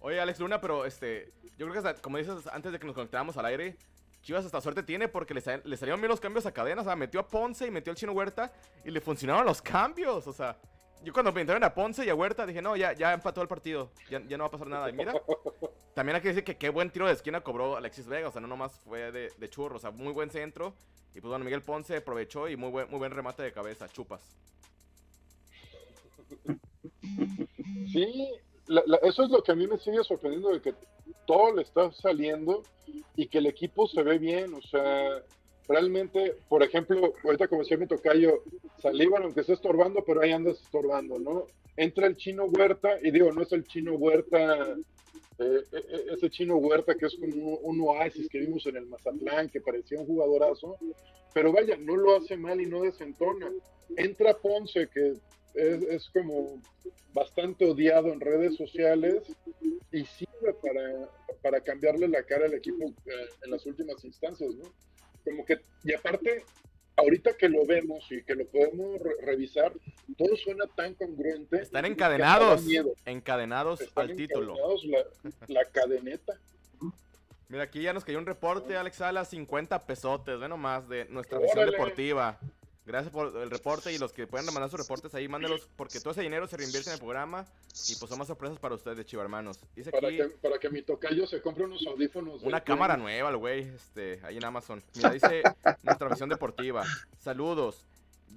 [0.00, 3.36] Oye, Alex Luna, pero este, yo creo que como dices antes de que nos conectáramos
[3.36, 3.76] al aire,
[4.22, 6.82] Chivas hasta suerte tiene porque le, le, salieron bien los cambios a cadena.
[6.82, 8.52] O sea, metió a Ponce y metió al Chino Huerta
[8.84, 10.26] y le funcionaron los cambios.
[10.26, 10.58] O sea,
[11.04, 13.48] yo cuando me entraron a Ponce y a Huerta dije, no, ya, ya empató el
[13.48, 13.90] partido.
[14.10, 14.90] Ya, ya no va a pasar nada.
[14.90, 15.12] Y mira,
[15.94, 18.28] también hay que decir que qué buen tiro de esquina cobró Alexis Vega.
[18.28, 19.76] O sea, no nomás fue de, de churro.
[19.76, 20.74] O sea, muy buen centro.
[21.14, 23.88] Y pues bueno, Miguel Ponce aprovechó y muy buen, muy buen remate de cabeza.
[23.88, 24.22] Chupas.
[27.92, 28.28] Sí,
[28.66, 30.74] la, la, eso es lo que a mí me sigue sorprendiendo de que
[31.26, 32.62] todo le está saliendo
[33.14, 35.22] y que el equipo se ve bien, o sea,
[35.68, 38.42] realmente, por ejemplo, ahorita como decía mi tocayo,
[38.78, 41.46] Salívar aunque esté estorbando, pero ahí andas estorbando, ¿no?
[41.76, 44.76] Entra el chino Huerta, y digo, no es el chino Huerta,
[45.38, 45.62] eh,
[46.12, 50.00] ese chino Huerta que es como un oasis que vimos en el Mazatlán, que parecía
[50.00, 50.76] un jugadorazo,
[51.34, 53.50] pero vaya, no lo hace mal y no desentona.
[53.96, 55.10] Entra Ponce, que
[55.54, 56.60] es, es, como
[57.12, 59.22] bastante odiado en redes sociales
[59.92, 61.10] y sirve para,
[61.42, 64.64] para cambiarle la cara al equipo eh, en las últimas instancias, ¿no?
[65.26, 66.44] Como que, y aparte,
[66.96, 69.72] ahorita que lo vemos y que lo podemos re revisar,
[70.16, 71.60] todo suena tan congruente.
[71.60, 72.64] Están encadenados,
[73.04, 74.54] encadenados Están al título.
[74.54, 75.04] encadenados La,
[75.48, 76.38] la cadeneta.
[77.48, 81.38] Mira, aquí ya nos cayó un reporte, Alex Sala, 50 pesotes, ve nomás, de nuestra
[81.38, 81.72] visión Órale.
[81.76, 82.38] deportiva.
[82.86, 86.12] Gracias por el reporte y los que puedan mandar sus reportes ahí, mándelos porque todo
[86.12, 87.44] ese dinero se reinvierte en el programa
[87.88, 89.58] y pues son más sorpresas para ustedes, Chiva hermanos.
[89.74, 92.44] Dice Para aquí que, para que mi tocayo se compre unos audífonos.
[92.44, 94.84] una cámara nueva, el güey, este, ahí en Amazon.
[94.94, 95.42] Mira, dice
[95.82, 96.84] nuestra visión deportiva.
[97.18, 97.84] Saludos.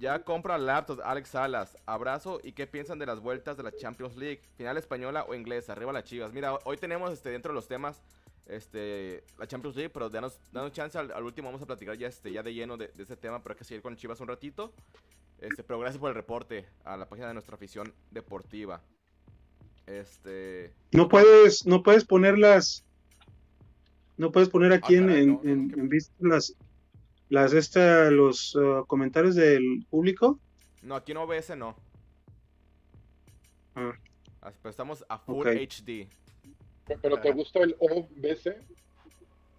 [0.00, 1.76] Ya compra laptops, Alex Salas.
[1.86, 5.72] Abrazo y qué piensan de las vueltas de la Champions League, final española o inglesa,
[5.72, 6.32] arriba las Chivas.
[6.32, 8.02] Mira, hoy tenemos este dentro de los temas
[8.46, 12.08] este, la Champions League, pero danos, danos chance al, al último, vamos a platicar ya,
[12.08, 14.28] este, ya de lleno de, de ese tema, pero hay que seguir con Chivas un
[14.28, 14.72] ratito.
[15.38, 18.82] Este, pero gracias por el reporte a la página de nuestra afición deportiva.
[19.86, 22.84] Este, No puedes, no puedes ponerlas,
[24.16, 26.54] no puedes poner aquí Ah, en, caray, en, no, no, las,
[27.30, 30.38] las esta, los uh, comentarios del público.
[30.82, 31.74] no, aquí no OBS no.
[33.74, 33.92] Ah.
[34.42, 35.46] Ah, Pero estamos a Full.
[35.46, 36.08] HD.
[37.02, 38.56] Pero te gusta el OBC?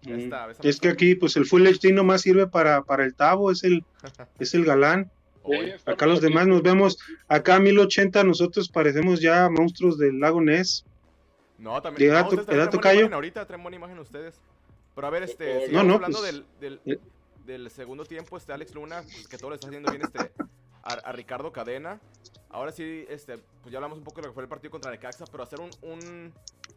[0.02, 0.20] Ya Mm.
[0.20, 3.50] está, ves, Es que aquí, pues el Full HD nomás sirve para, para el Tavo,
[3.52, 3.84] es el,
[4.38, 5.10] es el galán.
[5.44, 10.40] Oye, Acá los demás nos vemos, acá a 1080 nosotros parecemos ya monstruos del lago
[10.40, 10.84] Ness.
[11.58, 12.08] No, también.
[12.10, 13.00] Llega no, traen buena callo.
[13.00, 14.40] imagen ahorita, traen buena imagen ustedes.
[14.94, 16.98] Pero a ver, este, No, no, hablando pues, del, del, eh.
[17.46, 20.30] del segundo tiempo, este Alex Luna, pues, que todo le está haciendo bien este,
[20.82, 22.00] a, a Ricardo Cadena.
[22.50, 24.90] Ahora sí, este, pues ya hablamos un poco de lo que fue el partido contra
[24.90, 26.32] Necaxa, pero hacer un, un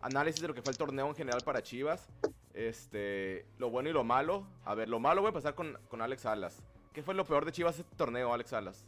[0.05, 2.07] análisis de lo que fue el torneo en general para Chivas.
[2.53, 4.47] Este, lo bueno y lo malo.
[4.63, 6.61] A ver, lo malo voy a pasar con, con Alex Salas.
[6.93, 8.85] ¿Qué fue lo peor de Chivas este torneo, Alex Salas?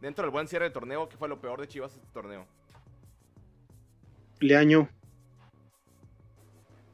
[0.00, 2.46] Dentro del buen cierre del torneo, ¿qué fue lo peor de Chivas este torneo?
[4.40, 4.88] Leaño,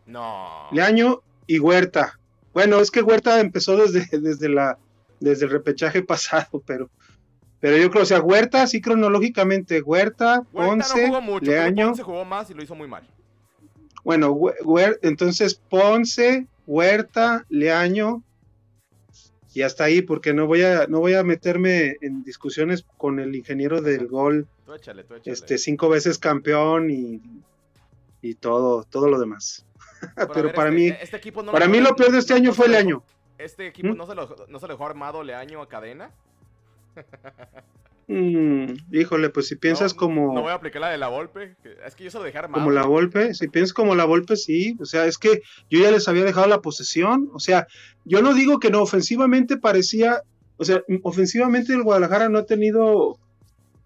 [0.07, 0.69] No.
[0.73, 2.19] Leaño y Huerta.
[2.53, 4.79] Bueno, es que Huerta empezó desde, desde la
[5.21, 6.91] desde el repechaje pasado, pero
[7.63, 11.87] pero yo creo, o sea, Huerta sí cronológicamente, Huerta, Huerta Ponce, no jugó mucho, Leaño,
[11.87, 13.09] Ponce jugó más y lo hizo muy mal.
[14.05, 18.23] bueno, Huer- entonces Ponce, Huerta, Leaño
[19.55, 23.35] y hasta ahí porque no voy a no voy a meterme en discusiones con el
[23.37, 25.33] ingeniero del gol, Tú échale, tú échale.
[25.33, 27.21] este cinco veces campeón y
[28.23, 29.65] y todo todo lo demás.
[30.17, 32.53] pero ver, para este- mí este equipo no para mí lo peor de este año
[32.53, 33.03] fue Leaño.
[33.39, 33.97] Este equipo ¿Mm?
[33.97, 36.11] no, se lo, no se lo dejó armado Leaño a cadena.
[38.09, 41.57] Mm, híjole, pues si piensas No, como, No voy a aplicar la de la Volpe.
[41.87, 42.63] Es que yo se lo dejé armado.
[42.63, 45.91] como la Volpe, si piensas como la Volpe, sí, o sea, es que yo ya
[45.91, 47.67] les había dejado la posesión, o sea,
[48.05, 50.23] yo no digo que no, ofensivamente parecía,
[50.57, 53.19] o sea, ofensivamente el Guadalajara no ha tenido,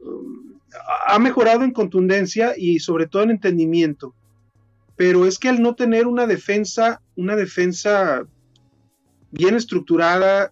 [0.01, 0.59] um,
[1.07, 4.15] ha mejorado en contundencia y sobre todo en entendimiento,
[4.97, 8.25] pero es que al no tener una defensa, una defensa
[9.31, 10.51] bien estructurada,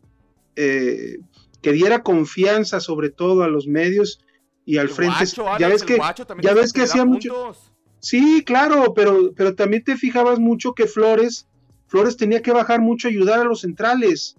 [0.55, 1.19] eh,
[1.65, 4.23] que diera confianza sobre todo a los medios
[4.67, 5.25] y al El frente.
[5.25, 7.53] guacho, ya ves que, guacho también ya ves que hacía mucho.
[8.01, 11.49] Sí, claro, pero, pero también te fijabas mucho que Flores,
[11.87, 14.37] Flores tenía que bajar mucho, ayudar a los centrales.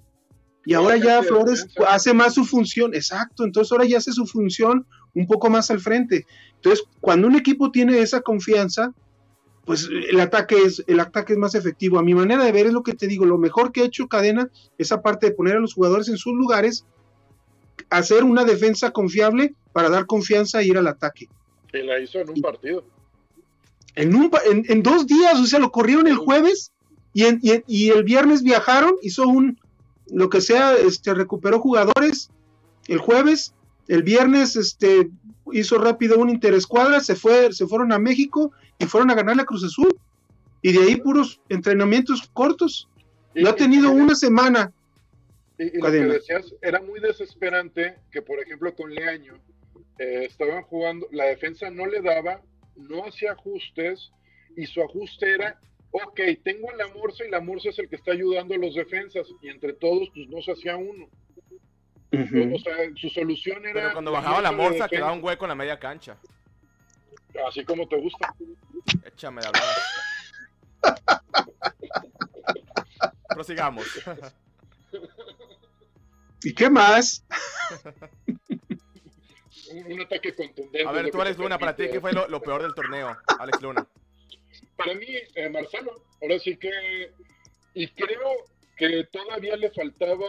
[0.68, 4.28] Y Sí, ahora ya Flores hace más su función, exacto, entonces ahora ya hace su
[4.28, 4.86] función
[5.16, 6.28] un poco más al frente.
[6.58, 8.94] Entonces, cuando un equipo tiene esa confianza,
[9.66, 11.98] pues el ataque es, el ataque es más efectivo.
[11.98, 14.08] A mi manera de ver es lo que te digo, lo mejor que ha hecho
[14.08, 16.86] Cadena es aparte de poner a los jugadores en sus lugares,
[17.90, 21.28] hacer una defensa confiable para dar confianza e ir al ataque.
[21.74, 22.86] Y la hizo en un partido.
[23.96, 26.72] En, un, en, en dos días, o sea, lo corrieron el jueves
[27.14, 29.60] y, en- y en- y el viernes viajaron, hizo un,
[30.08, 32.30] lo que sea, este, recuperó jugadores
[32.88, 33.54] el jueves,
[33.88, 35.10] el viernes, este,
[35.52, 39.46] hizo rápido un interescuadra, se fue, se fueron a México y fueron a ganar la
[39.46, 39.96] Cruz Azul.
[40.62, 42.88] Y de ahí puros entrenamientos cortos.
[43.34, 44.72] Lo ha tenido una semana.
[45.58, 46.14] Y, y lo que Cadena.
[46.14, 49.42] decías era muy desesperante que, por ejemplo, con Leaño
[50.00, 52.42] eh, estaban jugando, la defensa no le daba,
[52.76, 54.12] no hacía ajustes
[54.58, 55.60] y su ajuste era,
[55.92, 58.76] ok, tengo a la Morsa y la Morsa es el que está ayudando a los
[58.76, 61.08] defensas y entre todos pues no se hacía uno.
[62.12, 63.74] O sea, su solución era...
[63.74, 66.18] Pero cuando bajaba la morsa quedaba un hueco en la media cancha.
[67.46, 68.34] Así como te gusta.
[69.04, 69.64] Échame de hablar.
[73.30, 73.86] Prosigamos.
[76.44, 77.26] ¿Y qué más?
[79.72, 80.88] Un, un ataque contundente.
[80.88, 83.18] A ver, tú, Alex Luna, para ti, ¿qué fue lo, lo peor del torneo?
[83.40, 83.88] Alex Luna.
[84.78, 87.12] Para mí, eh, Marcelo, ahora sí que,
[87.74, 88.46] y creo
[88.78, 90.28] que todavía le faltaba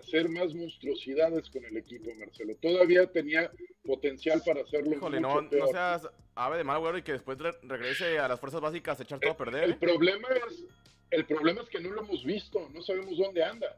[0.00, 2.54] hacer más monstruosidades con el equipo, Marcelo.
[2.62, 3.50] Todavía tenía
[3.84, 4.96] potencial para hacerlo.
[4.96, 5.66] Híjole, mucho no, peor.
[5.66, 8.98] no seas ave de mal agüero y que después re- regrese a las fuerzas básicas
[8.98, 9.64] a echar todo a perder.
[9.64, 9.78] El ¿eh?
[9.78, 10.64] problema es,
[11.10, 13.76] el problema es que no lo hemos visto, no sabemos dónde anda.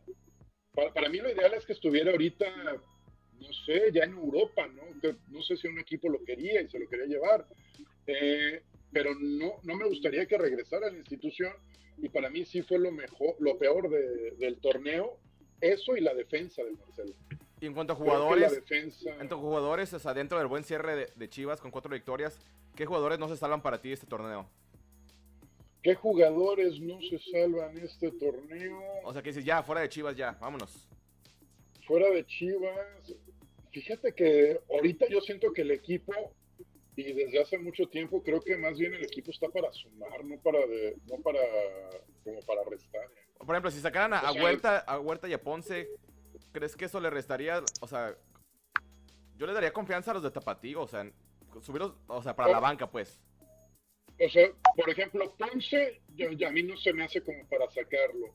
[0.75, 2.47] Para, para mí lo ideal es que estuviera ahorita,
[3.41, 4.83] no sé, ya en Europa, ¿no?
[5.29, 7.47] No sé si un equipo lo quería y se lo quería llevar.
[8.07, 11.53] Eh, pero no, no me gustaría que regresara a la institución
[11.99, 15.19] y para mí sí fue lo mejor, lo peor de- del torneo,
[15.61, 17.15] eso y la defensa de Marcelo.
[17.61, 20.65] Y en cuanto a jugadores, defensa, en cuanto a jugadores, o sea, dentro del buen
[20.65, 22.39] cierre de, de Chivas con cuatro victorias,
[22.75, 24.49] ¿qué jugadores no se salvan para ti este torneo?
[25.83, 28.81] ¿Qué jugadores no se salvan este torneo?
[29.05, 30.89] O sea, que dices, ya, fuera de Chivas, ya, vámonos.
[31.87, 33.15] fuera de Chivas,
[33.73, 36.13] fíjate que ahorita yo siento que el equipo,
[36.97, 40.37] y desde hace mucho tiempo, creo que más bien el equipo está para sumar, no
[40.39, 41.41] para de, no para
[42.25, 43.09] como para restar.
[43.39, 45.89] Por ejemplo, si sacaran a, a O sea, Huerta, a Huerta y a Ponce,
[46.53, 47.63] ¿crees que eso le restaría?
[47.81, 48.15] O sea,
[49.37, 51.11] yo le daría confianza a los de Tapatío, o sea,
[51.63, 53.19] subirlos, o sea, para la banca, pues.
[54.23, 57.69] O sea, por ejemplo, Ponce, yo- yo- a mí no se me hace como para
[57.71, 58.35] sacarlo.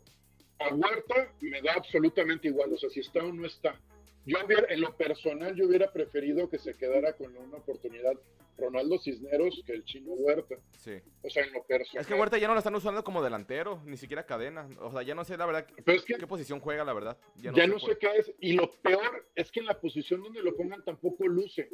[0.60, 3.80] A Huerta me da absolutamente igual, o sea, si está o no está.
[4.26, 8.14] Yo hubiera, en lo personal, yo hubiera preferido que se quedara con una oportunidad
[8.58, 10.56] Ronaldo Cisneros que el chino Huerta.
[10.80, 10.94] Sí.
[11.22, 12.02] O sea, en lo personal.
[12.02, 14.68] Es que Huerta ya no lo están usando como delantero, ni siquiera cadena.
[14.80, 17.18] O sea, ya no sé la verdad Pero es que qué posición juega, la verdad.
[17.36, 18.32] ya sé no sé qué es.
[18.40, 21.70] Y lo peor es que en la posición donde lo pongan tampoco luce.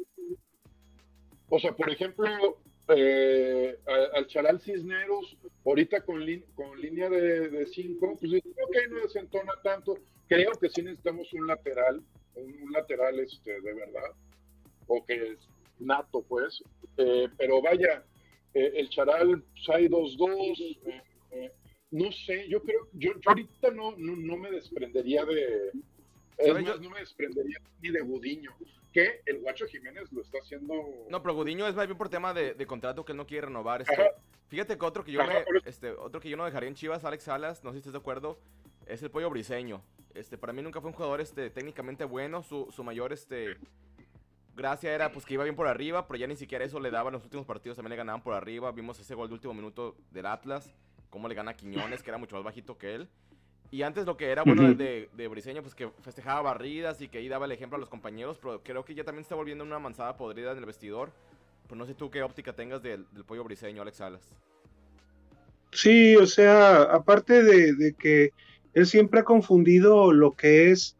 [1.48, 3.78] O sea, por ejemplo, eh,
[4.14, 9.98] al Charal Cisneros, ahorita con, con línea de 5, pues ok, no desentona tanto.
[10.28, 12.02] Creo que sí necesitamos un lateral,
[12.34, 14.10] un, lateral este, de verdad,
[14.86, 16.62] o que es nato, pues.
[16.96, 18.04] Eh, pero vaya,
[18.54, 20.76] eh, el Charal pues, hay 2-2.
[20.86, 21.52] eh, eh,
[21.90, 25.70] no sé, yo creo, yo, yo ahorita no, no, no me desprendería de.
[26.38, 28.50] Más, Yo- no me desprendería ni de Gudiño,
[28.92, 30.74] que el Guacho Jiménez lo está haciendo.
[31.08, 33.46] No, pero Gudiño es más bien por tema de, de contrato que él no quiere
[33.46, 33.82] renovar.
[33.82, 34.10] Este,
[34.48, 37.04] fíjate que otro que yo Ajá, me- este, otro que yo no dejaría en Chivas,
[37.04, 38.38] Alex Salas, no sé si estás de acuerdo,
[38.86, 39.82] es el pollo briseño.
[40.14, 42.42] Este, para mí nunca fue un jugador este, técnicamente bueno.
[42.42, 43.56] Su, su mayor este,
[44.54, 47.08] gracia era pues que iba bien por arriba, pero ya ni siquiera eso le daba
[47.08, 48.72] en los últimos partidos, también le ganaban por arriba.
[48.72, 50.70] Vimos ese gol de último minuto del Atlas,
[51.08, 53.08] cómo le gana a Quiñones, que era mucho más bajito que él.
[53.72, 57.18] Y antes lo que era bueno de, de Briseño, pues que festejaba barridas y que
[57.18, 59.64] ahí daba el ejemplo a los compañeros, pero creo que ya también se está volviendo
[59.64, 61.10] una manzada podrida en el vestidor.
[61.66, 64.30] Pues no sé tú qué óptica tengas del, del pollo briseño, Alex Salas.
[65.72, 68.32] Sí, o sea, aparte de, de que
[68.74, 70.98] él siempre ha confundido lo que es,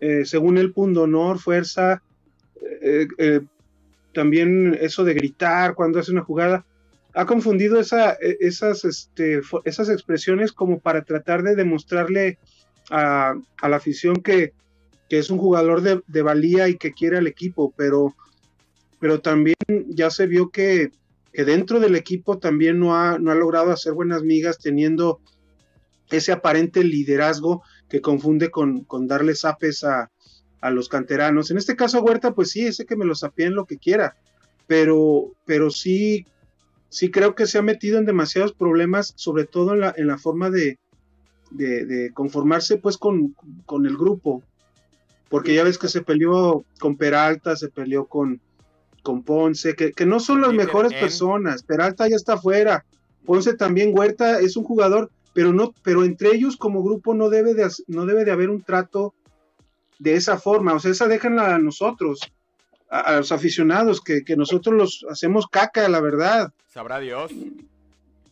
[0.00, 2.02] eh, según él, pundonor, fuerza,
[2.80, 3.40] eh, eh,
[4.14, 6.64] también eso de gritar cuando hace una jugada,
[7.14, 12.38] ha confundido esa, eh, esas, este, esas expresiones como para tratar de demostrarle
[12.90, 14.52] a, la afición que,
[15.08, 18.14] es un jugador de, valía y que quiere al equipo, pero,
[19.22, 19.56] también
[19.88, 20.92] ya se vio que,
[21.32, 25.20] dentro del equipo también no ha, logrado hacer buenas migas teniendo
[26.10, 30.10] ese aparente liderazgo que confunde con, con darle zapes a,
[30.60, 31.50] a los canteranos.
[31.50, 34.16] En este caso, Huerta, pues sí, ese que me lo sapien lo que quiera,
[34.66, 36.24] pero, pero sí,
[36.90, 40.18] sí creo que se ha metido en demasiados problemas, sobre todo en la, en la
[40.18, 40.78] forma de,
[41.50, 44.42] de, de conformarse pues con, con, el grupo,
[45.28, 48.40] porque ya ves que se peleó con Peralta, se peleó con,
[49.02, 52.84] con Ponce, que, que no son las mejores personas, Peralta ya está afuera,
[53.24, 57.54] Ponce también, Huerta es un jugador, pero no, pero entre ellos como grupo no debe
[57.54, 59.14] de, no debe de haber un trato
[60.00, 62.20] de esa forma, o sea, esa déjenla a nosotros,
[62.90, 66.52] a, a los aficionados, que, que, nosotros los hacemos caca, la verdad.
[66.68, 67.32] Sabrá Dios.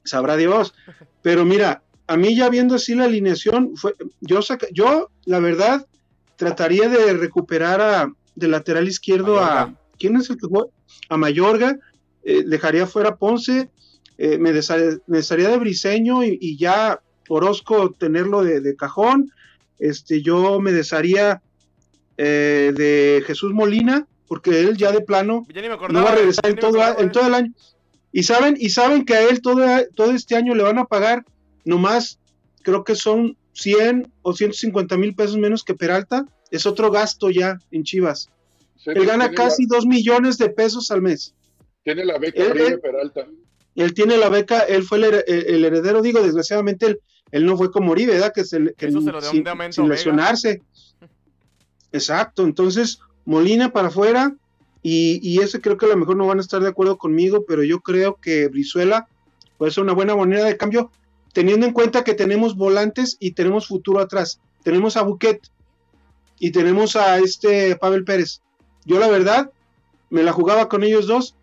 [0.04, 0.74] Sabrá Dios.
[1.22, 5.86] Pero mira, a mí ya viendo así la alineación, fue, yo, saca, yo la verdad
[6.36, 9.60] trataría de recuperar a, de lateral izquierdo Mayorga.
[9.60, 10.70] a, ¿quién es el que juega?
[11.08, 11.78] A Mayorga,
[12.24, 13.70] eh, dejaría fuera a Ponce,
[14.16, 19.30] eh, me, desharía, de Briseño y, y, ya Orozco tenerlo de, de, cajón,
[19.78, 21.42] este, yo me desharía
[22.16, 25.46] eh, de Jesús Molina, porque él ya de plano
[25.90, 27.52] no va a regresar en todo, en todo, el año.
[28.12, 31.24] Y saben, y saben que a él todo, todo este año le van a pagar
[31.64, 32.18] nomás,
[32.62, 37.58] creo que son 100 o 150 mil pesos menos que Peralta, es otro gasto ya
[37.70, 38.28] en Chivas.
[38.84, 41.34] Él gana casi la, 2 millones de pesos al mes.
[41.82, 43.26] Tiene la beca él, él, Peralta.
[43.74, 47.70] Él tiene la beca, él fue el, el heredero, digo, desgraciadamente él, él, no fue
[47.70, 48.32] como Uribe, ¿verdad?
[48.34, 50.62] Que, se, que Eso se lo sin, de sin lesionarse.
[51.92, 54.34] Exacto, entonces Molina para afuera
[54.82, 57.44] y, y, ese creo que a lo mejor no van a estar de acuerdo conmigo,
[57.46, 59.06] pero yo creo que Brizuela
[59.58, 60.90] puede ser una buena moneda de cambio,
[61.34, 64.40] teniendo en cuenta que tenemos volantes y tenemos futuro atrás.
[64.62, 65.46] Tenemos a Buquet
[66.38, 68.40] y tenemos a este Pavel Pérez.
[68.86, 69.50] Yo la verdad
[70.08, 71.36] me la jugaba con ellos dos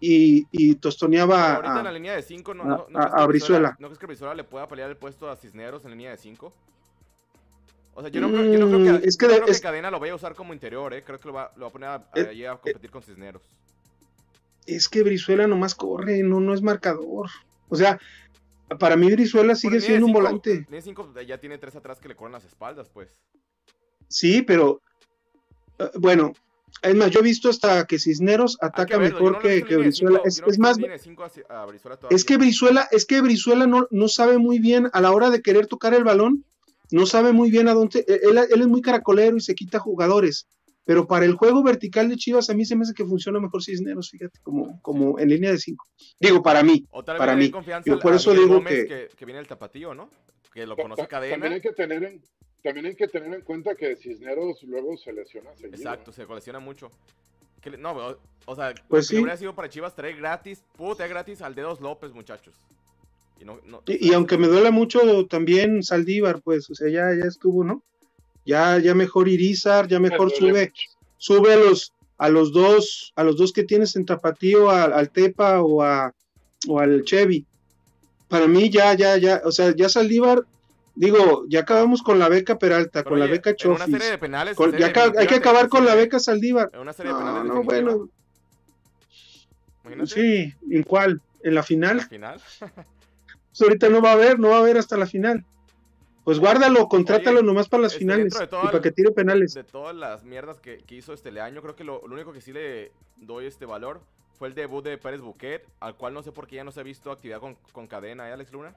[0.00, 3.04] y, y tostoneaba ahorita a, en la línea de 5 no, a, no, no a,
[3.04, 3.76] a Brizuela.
[3.78, 6.16] ¿No crees que Brizuela le pueda pelear el puesto a Cisneros en la línea de
[6.16, 6.50] 5?
[7.98, 9.62] O sea, yo no, creo, yo no creo que, es que, yo creo es, que
[9.62, 11.02] Cadena lo vaya a usar como interior, ¿eh?
[11.02, 13.42] Creo que lo va, lo va a poner a, a, a competir con Cisneros.
[14.66, 17.30] Es que Brizuela nomás corre, no, no es marcador.
[17.70, 17.98] O sea,
[18.78, 20.66] para mí Brizuela sigue siendo cinco, un volante.
[20.68, 23.08] Tiene 5, ya tiene 3 atrás que le corren las espaldas, pues.
[24.08, 24.82] Sí, pero
[25.78, 26.34] uh, bueno,
[26.82, 30.18] es más, yo he visto hasta que Cisneros ataca verlo, mejor no que, que Brizuela.
[30.18, 34.36] Cinco, es, no es más, Brizuela es que Brizuela, es que Brizuela no, no sabe
[34.36, 36.44] muy bien a la hora de querer tocar el balón,
[36.90, 38.04] no sabe muy bien a dónde.
[38.06, 40.48] Él, él, es muy caracolero y se quita jugadores.
[40.84, 43.62] Pero para el juego vertical de Chivas, a mí se me hace que funciona mejor
[43.62, 45.84] Cisneros, fíjate, como, como en línea de 5.
[46.20, 46.86] Digo, para mí.
[47.04, 47.52] para mí.
[47.84, 48.86] Yo por eso digo que...
[48.86, 49.08] que...
[49.16, 49.24] que.
[49.24, 50.08] viene el tapatío, ¿no?
[50.54, 51.34] Que lo conoce Cadena.
[51.34, 52.22] También hay que tener en,
[52.62, 55.76] también hay que tener en cuenta que Cisneros luego se lesiona seguido.
[55.76, 56.90] Exacto, se lesiona mucho.
[57.60, 59.16] Que, no, o, o sea, pues sí.
[59.16, 60.62] hubiera sido para Chivas traer gratis,
[60.96, 62.54] traer gratis al Dedos López, muchachos.
[63.38, 67.14] Y, no, no, y, y aunque me duele mucho también Saldívar, pues, o sea, ya,
[67.14, 67.82] ya estuvo, ¿no?
[68.44, 70.72] Ya, ya mejor Irizar, ya mejor sube,
[71.18, 75.10] sube a los, a los dos, a los dos que tienes en Tapatío, al, al
[75.10, 76.14] Tepa o a
[76.68, 77.46] o al Chevy.
[78.28, 80.44] Para mí ya, ya, ya, o sea, ya Saldívar,
[80.94, 83.86] digo, ya acabamos con la beca Peralta, Pero con oye, la beca Chofis.
[83.86, 86.70] Una serie de penales, con, ya hay que acabar con la beca Saldívar.
[86.72, 87.52] En una serie de no, penales.
[87.52, 88.08] no, bueno.
[89.84, 90.10] Imagínate.
[90.10, 91.20] Sí, ¿en cuál?
[91.42, 91.90] ¿En la final?
[92.10, 92.40] ¿En la final?
[93.56, 95.44] pues ahorita no va a haber, no va a haber hasta la final.
[96.24, 99.12] Pues guárdalo, contrátalo Oye, nomás para las este, finales dentro de y para que tire
[99.12, 99.54] penales.
[99.54, 102.40] De todas las mierdas que, que hizo este año, creo que lo, lo único que
[102.40, 104.00] sí le doy este valor
[104.38, 106.80] fue el debut de Pérez Buquet, al cual no sé por qué ya no se
[106.80, 108.74] ha visto actividad con, con cadena, ¿eh, Alex Luna?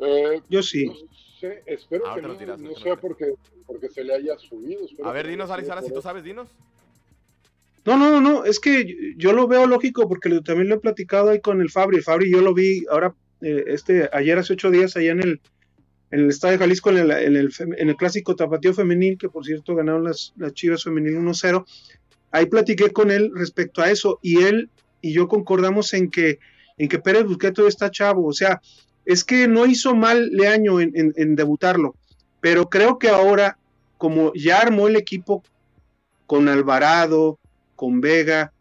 [0.00, 0.86] Eh, Yo sí.
[0.86, 0.94] no
[1.38, 3.34] sé, espero Ah, que no, no sea porque,
[3.66, 4.84] porque se le haya subido.
[4.84, 6.48] espero A ver, dinos, no Alex, ahora si tú sabes, dinos.
[7.86, 11.40] No, no, no, es que yo lo veo lógico porque también lo he platicado ahí
[11.40, 11.98] con el Fabri.
[11.98, 15.40] El Fabri yo lo vi ahora, eh, este, ayer hace ocho días allá en el,
[16.10, 19.44] en el Estadio Jalisco, en el, en el, en el clásico tapatío femenil, que por
[19.44, 21.64] cierto ganaron las, las Chivas femenil 1-0.
[22.32, 24.68] Ahí platiqué con él respecto a eso y él
[25.00, 26.40] y yo concordamos en que,
[26.78, 28.26] en que Pérez Busqueto está chavo.
[28.26, 28.60] O sea,
[29.04, 31.94] es que no hizo mal Leaño en, en, en debutarlo,
[32.40, 33.58] pero creo que ahora,
[33.96, 35.44] como ya armó el equipo
[36.26, 37.38] con Alvarado,
[37.76, 38.52] con Vega,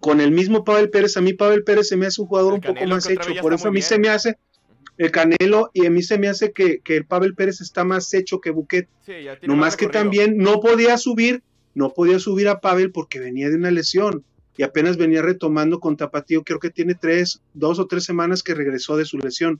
[0.00, 2.60] con el mismo Pavel Pérez, a mí Pavel Pérez se me hace un jugador un
[2.60, 4.38] poco más hecho, por eso a mí se me hace
[4.98, 8.12] el Canelo y a mí se me hace que, que el Pavel Pérez está más
[8.14, 9.12] hecho que Buquet, Sí,
[9.42, 11.42] no más que también no podía subir,
[11.74, 14.24] no podía subir a Pavel porque venía de una lesión
[14.56, 18.54] y apenas venía retomando con Tapatío, creo que tiene tres, dos o tres semanas que
[18.54, 19.58] regresó de su lesión.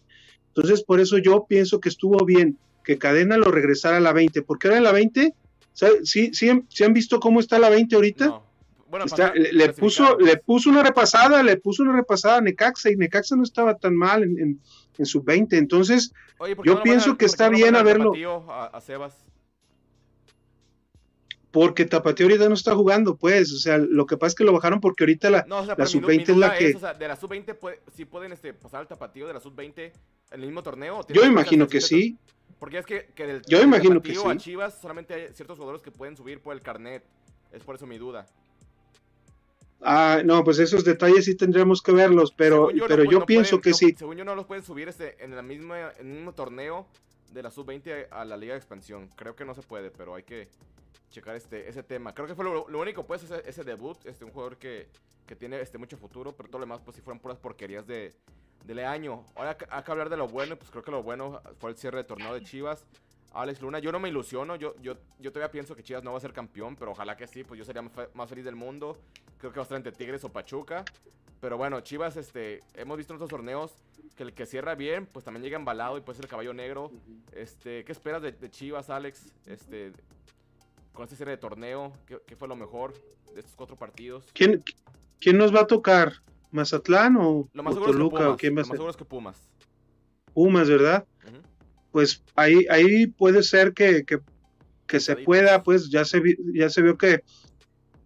[0.49, 4.43] Entonces, por eso yo pienso que estuvo bien que Cadena lo regresara a la 20,
[4.43, 5.35] porque ahora en la 20,
[5.73, 6.01] ¿sabe?
[6.05, 8.27] ¿Sí, sí, ¿sí han visto cómo está la 20 ahorita?
[8.27, 8.50] No.
[8.91, 10.27] Bueno, Está- le, le puso, clasificaron.
[10.27, 13.95] le puso una repasada, le puso una repasada a Necaxa y Necaxa no estaba tan
[13.97, 14.61] mal en, en,
[14.99, 15.53] en sub-20.
[15.57, 18.67] Entonces, Oye, ¿por qué yo no pienso mandan- que está no bien haberlo- Tapatío A,
[18.67, 19.15] a Sebas.
[21.53, 24.53] porque Tapateo ahorita no está jugando, pues, o sea, lo que pasa es que lo
[24.53, 26.57] bajaron porque ahorita la, No, o sea, la pero mi du- sub-20 mi es la
[26.59, 26.75] que...
[26.77, 29.79] o sea, de la sub-20 puede, sí pueden este, pasar al tapatío de la sub-20
[30.33, 30.99] en el mismo torneo.
[30.99, 32.17] ¿o tienen Yo imagino que sí.
[32.61, 34.39] Porque es que, que del, Yo del imagino que tapatío a sí.
[34.39, 37.03] Chivas solamente hay ciertos jugadores que pueden subir por el carnet.
[37.51, 38.27] Es por eso mi duda.
[39.83, 43.27] Ah, no, pues esos detalles sí tendríamos que verlos, pero, Según no pero yo no
[43.27, 43.95] pienso pueden- que no- sí.
[43.99, 46.87] Según yo no los pueden subir este, en, la misma, en el mismo torneo
[47.33, 49.09] de la sub-20 a la liga de expansión.
[49.17, 50.49] Creo que no se puede, pero hay que
[51.11, 52.15] checar este, ese tema.
[52.15, 53.97] Creo que fue lo, lo único, pues, ese, ese debut.
[54.05, 54.87] Este, un jugador que,
[55.27, 58.15] que tiene este, mucho futuro, pero todo lo demás, pues, si fueron puras porquerías de,
[58.67, 59.25] del año.
[59.35, 61.71] Ahora hay que- hay que hablar de lo bueno, pues creo que lo bueno fue
[61.71, 62.85] el cierre de torneo de Chivas.
[63.33, 66.19] Alex Luna, yo no me ilusiono, yo, yo, yo todavía pienso que Chivas no va
[66.19, 68.57] a ser campeón, pero ojalá que sí, pues yo sería más fe- más feliz del
[68.57, 68.97] mundo.
[69.39, 70.85] Creo que va a estar entre Tigres o Pachuca.
[71.41, 73.77] Pero bueno, Chivas, este, hemos visto en otros torneos
[74.17, 76.91] que el que cierra bien, pues también llega embalado y puede ser el caballo negro.
[77.33, 79.33] Este, ¿qué esperas de, de Chivas, Alex?
[79.47, 79.93] Este,
[80.93, 82.93] con este cierre de torneo, ¿qué, qué fue lo mejor
[83.33, 84.27] de estos cuatro partidos?
[84.35, 84.63] ¿Quién,
[85.21, 86.15] ¿Quién nos va a tocar?
[86.51, 88.17] ¿Mazatlán o, Lo más o seguro es que Toluca?
[88.19, 88.35] Pumas.
[88.35, 88.77] ¿O quién va Lo a más ser?
[88.77, 89.41] seguro es que Pumas.
[90.35, 91.07] Pumas, ¿verdad?
[91.27, 91.37] Ujú.
[91.93, 94.19] Pues ahí, ahí puede ser que, que,
[94.87, 97.21] que se pueda, pues ya se, vi- ya se vio que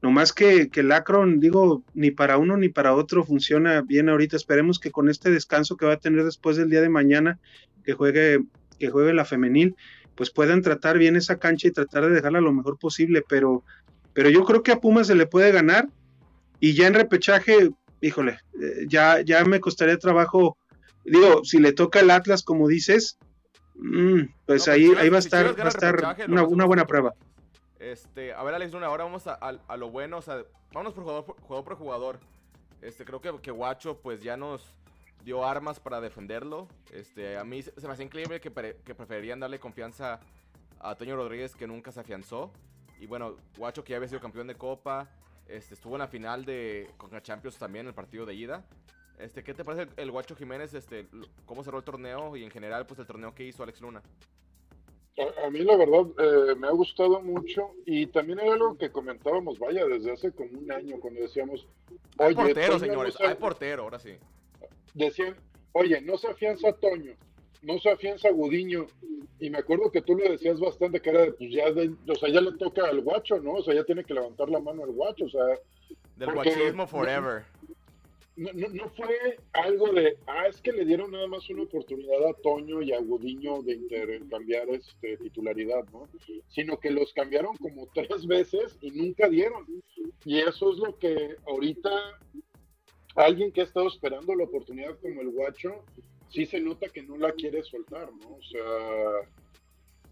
[0.03, 4.37] nomás que, que el Akron, digo, ni para uno ni para otro funciona bien ahorita.
[4.37, 7.39] Esperemos que con este descanso que va a tener después del día de mañana,
[7.85, 8.41] que juegue,
[8.79, 9.75] que juegue la femenil,
[10.15, 13.65] pues puedan tratar bien esa cancha y tratar de dejarla lo mejor posible, pero,
[14.13, 15.89] pero yo creo que a Pumas se le puede ganar
[16.61, 17.71] y ya en repechaje,
[18.01, 20.57] híjole, eh, ya, ya me costaría trabajo,
[21.05, 23.19] digo, si le toca el Atlas como dices,
[23.75, 27.15] mm, pues No, ahí, ahí va a si estar, va a estar una, buena prueba.
[27.79, 30.95] Este, a ver, Alex Luna, ahora vamos a, a- a lo bueno, o sea, vámonos
[30.95, 32.21] por jugador, por- jugador por jugador.
[32.83, 34.65] Este, creo que, que Guacho, pues ya nos
[35.25, 36.69] dio armas para defenderlo.
[36.93, 40.21] Este, a mí se se me hace increíble que, pre- que preferirían darle confianza
[40.81, 42.53] a Toño Rodríguez, que nunca se afianzó.
[43.01, 45.09] Y bueno, Guacho, que ya había sido campeón de Copa,
[45.49, 48.65] este, estuvo en la final de Conca Champions también, en el partido de ida.
[49.19, 50.75] Este, ¿qué te parece el, el Guacho Jiménez?
[50.75, 51.07] Este,
[51.47, 54.03] cómo cerró el torneo y en general, pues el torneo que hizo Alex Luna.
[55.17, 58.91] A, a mí la verdad eh, me ha gustado mucho y también era algo que
[58.91, 61.69] comentábamos, vaya, desde hace como un año cuando decíamos,
[62.19, 64.17] Hay oye, portero, Toño señores, no se- hay portero, ahora sí.
[64.95, 65.37] decían,
[65.73, 67.13] oye, no se afianza Toño,
[67.63, 68.89] no se afianza Gudiño,
[69.39, 72.15] y me acuerdo que tú lo decías bastante, que era de, pues ya, de- o
[72.17, 73.53] sea, ya le toca al guacho, ¿no?
[73.53, 75.45] O sea, ya tiene que levantar la mano al guacho, o sea,
[76.17, 77.45] Del Porque- guachismo forever.
[78.37, 82.27] No, no, no fue algo de, ah, es que le dieron nada más una oportunidad
[82.29, 86.09] a Toño y a Gudiño de intercambiar este, titularidad, ¿no?
[86.49, 89.65] Sino que los cambiaron como tres veces y nunca dieron.
[90.25, 91.91] Y eso es lo que ahorita
[93.17, 95.85] alguien que ha estado esperando la oportunidad como el guacho,
[96.31, 98.29] sí se nota que no la quiere soltar, ¿no?
[98.37, 99.31] O sea,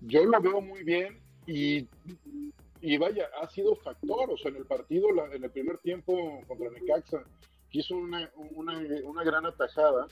[0.03, 1.89] yo lo veo muy bien y,
[2.81, 6.41] y vaya, ha sido factor, o sea, en el partido, la- en el primer tiempo
[6.47, 7.25] contra Necaxa,
[7.73, 10.07] hizo una, una, una gran atajada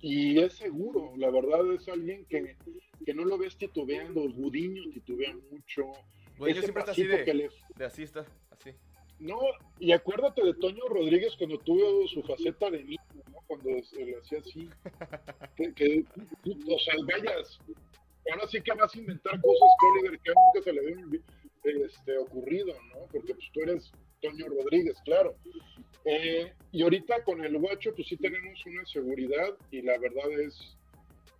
[0.00, 2.56] y es seguro, la verdad es alguien que,
[3.04, 5.92] que no lo ves titubeando, Gudiño titubea mucho,
[6.38, 8.70] yo ese siempre está así de, que le de así está, así.
[9.18, 9.38] no,
[9.78, 12.98] y acuérdate de Toño Rodríguez cuando tuvo su faceta de niño,
[13.30, 13.38] ¿no?
[13.46, 14.68] Cuando se le hacía así.
[15.56, 16.04] Que, que,
[16.46, 17.58] o sea, vayas.
[18.32, 21.22] Ahora sí que vas a inventar cosas, Oliver, que nunca se le habían
[21.64, 23.06] este, ocurrido, ¿no?
[23.12, 25.34] Porque pues tú eres Toño Rodríguez, claro.
[26.04, 30.76] Eh, y ahorita con el guacho, pues sí tenemos una seguridad y la verdad es,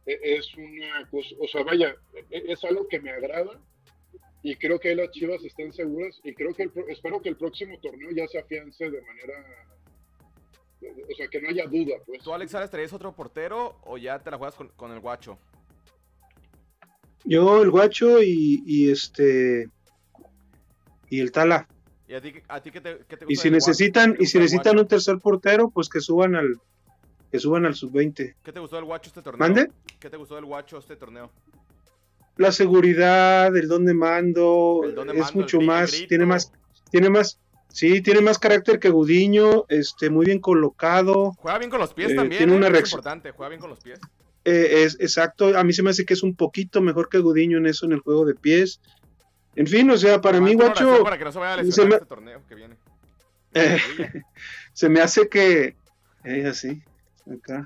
[0.06, 1.94] e- es una cosa, o sea, vaya,
[2.30, 3.58] e- es algo que me agrada
[4.42, 7.30] y creo que ahí las Chivas están seguras y creo que el pro- espero que
[7.30, 9.34] el próximo torneo ya se afiance de manera
[10.82, 14.18] o sea que no haya duda pues ¿Tú, Alex Sales, traes otro portero o ya
[14.18, 15.38] te la juegas con, con el guacho?
[17.24, 19.68] Yo, el guacho y, y este
[21.10, 21.68] y el Tala.
[22.10, 24.18] ¿Y a ti, qué- a ti qué te, qué te gusta Y si necesitan, ¿Qué
[24.18, 26.56] te y si necesitan un tercer portero, pues que suban al,
[27.30, 28.34] que suban al sub-20.
[28.42, 29.38] ¿Qué te gustó del guacho este torneo?
[29.38, 29.70] ¿Mande?
[30.00, 31.30] ¿Qué te gustó del guacho este torneo?
[32.36, 36.08] La seguridad, el don de mando, El don de es mando, mucho más, grito.
[36.08, 36.50] tiene más,
[36.90, 37.38] tiene más,
[37.68, 42.10] sí, tiene más carácter que Gudiño, este, muy bien colocado, Juega bien con los pies
[42.10, 42.56] Eh, también, tiene ¿eh?
[42.56, 44.00] una es reacción- importante, juega bien con los pies.
[44.44, 47.58] eh, es exacto, a mí se me hace que es un poquito mejor que Gudiño
[47.58, 48.80] en eso, en el juego de pies.
[49.56, 51.94] En fin, o sea, para mí, guacho, Para que no se vaya a se me-
[51.96, 52.76] este torneo que viene.
[53.54, 53.78] Eh,
[54.72, 55.76] se me hace que
[56.24, 56.82] eh, así
[57.30, 57.64] acá.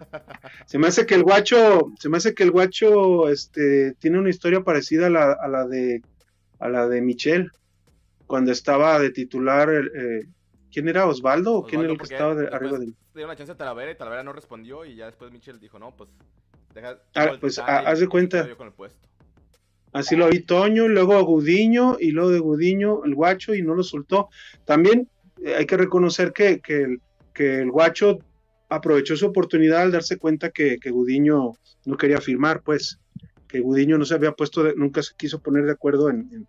[0.66, 4.30] se me hace que el guacho se me hace que el guacho este tiene una
[4.30, 6.02] historia parecida a la, a la de
[6.58, 7.50] a la de Michel
[8.26, 10.26] cuando estaba de titular eh,
[10.72, 12.96] ¿Quién era Osvaldo o quién era Osvaldo, el que estaba de- arriba de él?
[13.14, 15.94] Dio una chance a Talavera y Talavera no respondió y ya después Mitchell dijo, no,
[15.94, 16.10] pues
[16.74, 16.98] deja...
[17.14, 18.56] Ah, pues, haz de cuenta.
[18.56, 19.06] con el puesto.
[19.94, 23.74] Así lo vi Toño, luego a Gudiño y luego de Gudiño el Guacho y no
[23.76, 24.28] lo soltó.
[24.64, 25.08] También
[25.40, 28.18] eh, hay que reconocer que, que el, Guacho
[28.68, 31.52] aprovechó su oportunidad al darse cuenta que, que Gudiño
[31.86, 32.98] no quería firmar, pues,
[33.46, 36.48] que Gudiño no se había puesto, de- nunca se quiso poner de acuerdo en, en,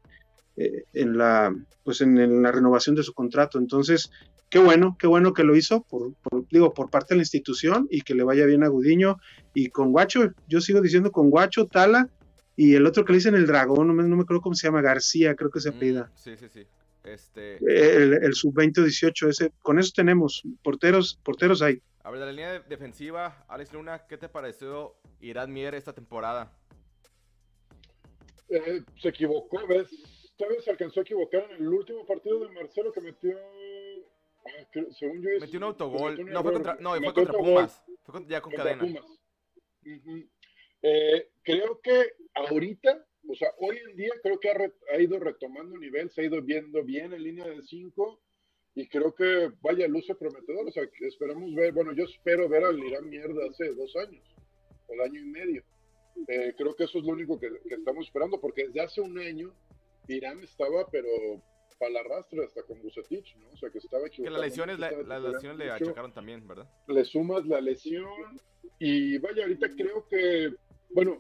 [0.58, 3.60] eh, la, pues en la renovación de su contrato.
[3.60, 4.10] Entonces,
[4.50, 7.86] qué bueno, qué bueno que lo hizo, por, por- digo, por parte de la institución
[7.92, 9.18] y que le vaya bien a Gudiño
[9.54, 12.10] y con Guacho, yo sigo diciendo con Guacho, Tala
[12.56, 14.68] y el otro que le dicen el dragón, no me, no me acuerdo cómo se
[14.68, 16.06] llama, García, creo que se apellida.
[16.14, 16.68] Mm, sí, sí, sí.
[17.04, 21.80] Este, El, el sub-20 o 18, ese, con eso tenemos, porteros, porteros hay.
[22.04, 25.94] a ver, de la línea de- defensiva, Alex Luna, ¿qué te pareció Irán Mier esta
[25.94, 26.52] temporada?
[28.50, 29.88] Eh, se equivocó, ¿ves?
[30.38, 33.38] Todavía se alcanzó a equivocar en el último partido de Marcelo que metió.
[34.46, 34.66] ah,
[34.98, 36.12] según yo, Metió un autogol.
[36.12, 37.84] metió un No, fue contra, no, fue contra Pumas.
[38.04, 39.00] Fue con- ya con contra cadena.
[39.00, 39.20] Pumas.
[40.88, 45.18] Eh, creo que ahorita, o sea, hoy en día, creo que ha, re- ha ido
[45.20, 48.22] retomando nivel, se ha ido viendo bien en línea de 5
[48.76, 50.68] y creo que vaya luce prometedor.
[50.68, 54.24] O sea, que esperamos ver, bueno, yo espero ver al Irán Mierda hace dos años,
[54.88, 55.64] o el año y medio.
[56.28, 59.18] Eh, creo que eso es lo único que, que estamos esperando, porque desde hace un
[59.18, 59.54] año
[60.08, 61.08] Irán estaba, pero
[61.80, 63.50] para la rastra hasta con Bucetich, ¿no?
[63.50, 66.70] O sea, que estaba Que las lesiones, la- las lesiones le achacaron también, ¿verdad?
[66.88, 68.08] Le sumas la lesión
[68.80, 70.54] y vaya, ahorita creo que,
[70.90, 71.20] bueno,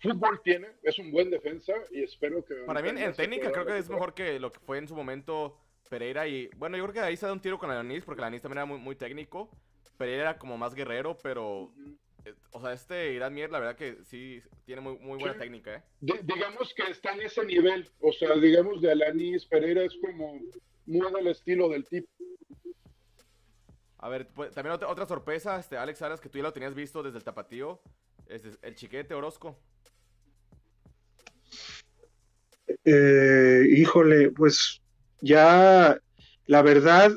[0.00, 2.54] fútbol tiene, es un buen defensa y espero que...
[2.66, 5.58] Para mí, en, técnica, creo que es mejor que lo que fue en su momento
[5.88, 6.26] Pereira.
[6.28, 8.58] Y bueno, yo creo que ahí se da un tiro con Alanis, porque Alanis también
[8.58, 9.50] era muy, muy técnico.
[9.98, 11.72] Pereira era como más guerrero, pero.
[12.24, 15.40] eh, O sea, este Irán Mier, la verdad que sí tiene muy, muy buena Sí.
[15.40, 15.82] técnica, ¿eh?
[16.00, 20.38] Di- digamos que está en ese nivel, o sea, digamos de Alanis Pereira es como
[20.86, 22.08] muy del estilo del tipo.
[23.98, 26.74] A ver, pues, también otra, otra sorpresa, este, Alex Salas, que tú ya lo tenías
[26.74, 27.82] visto desde el tapatío.
[28.30, 29.58] Es el chiquete Orozco.
[32.84, 34.80] Eh, híjole, pues
[35.20, 35.98] ya
[36.46, 37.10] la verdad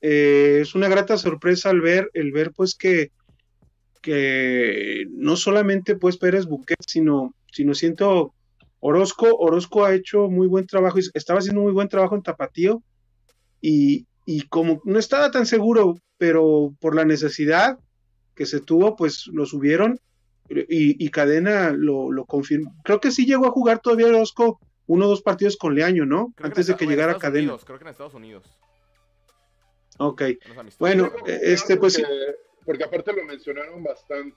[0.00, 3.12] eh, es una grata sorpresa al ver, el ver pues que,
[4.00, 8.32] que no solamente pues Pérez Buquet, sino, sino siento
[8.78, 12.82] Orozco, Orozco ha hecho muy buen trabajo, estaba haciendo muy buen trabajo en Tapatío
[13.60, 17.78] y, y como no estaba tan seguro, pero por la necesidad
[18.34, 20.00] que se tuvo, pues lo subieron
[20.50, 22.74] y, y Cadena lo, lo confirmó.
[22.84, 26.32] Creo que sí llegó a jugar todavía Orozco uno o dos partidos con Leaño, ¿no?
[26.36, 27.44] Creo Antes de que llegara Estados Cadena.
[27.52, 28.58] Unidos, creo que en Estados Unidos.
[29.98, 30.22] Ok.
[30.78, 32.34] Bueno, jugar este, pues porque,
[32.66, 34.36] porque aparte lo mencionaron bastante.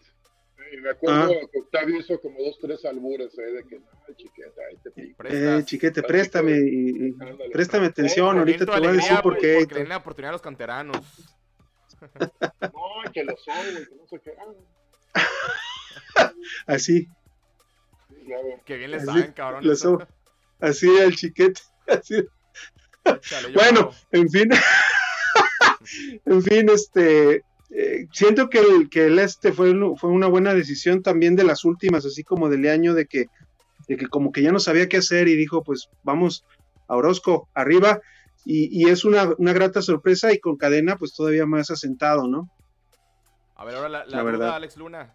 [0.72, 1.47] Y me acuerdo Ah.
[1.51, 3.41] que Octavio hizo como dos, tres albures, ¿eh?
[3.51, 3.86] De que, no,
[4.16, 5.24] chiqueta, ahí te pico.
[5.28, 7.49] Eh, chiquete, préstame, y- y- Ándale.
[7.51, 9.57] préstame atención, Oh, ahorita te voy a de decir por qué.
[9.59, 11.01] Porque den la oportunidad a los canteranos.
[12.74, 14.34] No, que lo soy, que no sé qué.
[16.67, 17.07] Así.
[18.65, 20.07] Que bien Así, saben, cabrón.
[20.59, 21.61] así el chiquete.
[21.87, 22.25] así.
[23.53, 24.49] Bueno, en fin,
[26.25, 31.03] en fin, este, eh, siento que el, que el este fue, fue una buena decisión
[31.03, 33.25] también de las últimas, así como del año de que,
[33.89, 36.45] de que como que ya no sabía qué hacer y dijo, pues vamos
[36.87, 37.99] a Orozco arriba
[38.45, 42.49] y, y es una, una grata sorpresa y con cadena pues todavía más asentado, ¿no?
[43.55, 44.55] A ver, ahora la, la, La duda, verdad.
[44.55, 45.13] Alex Luna.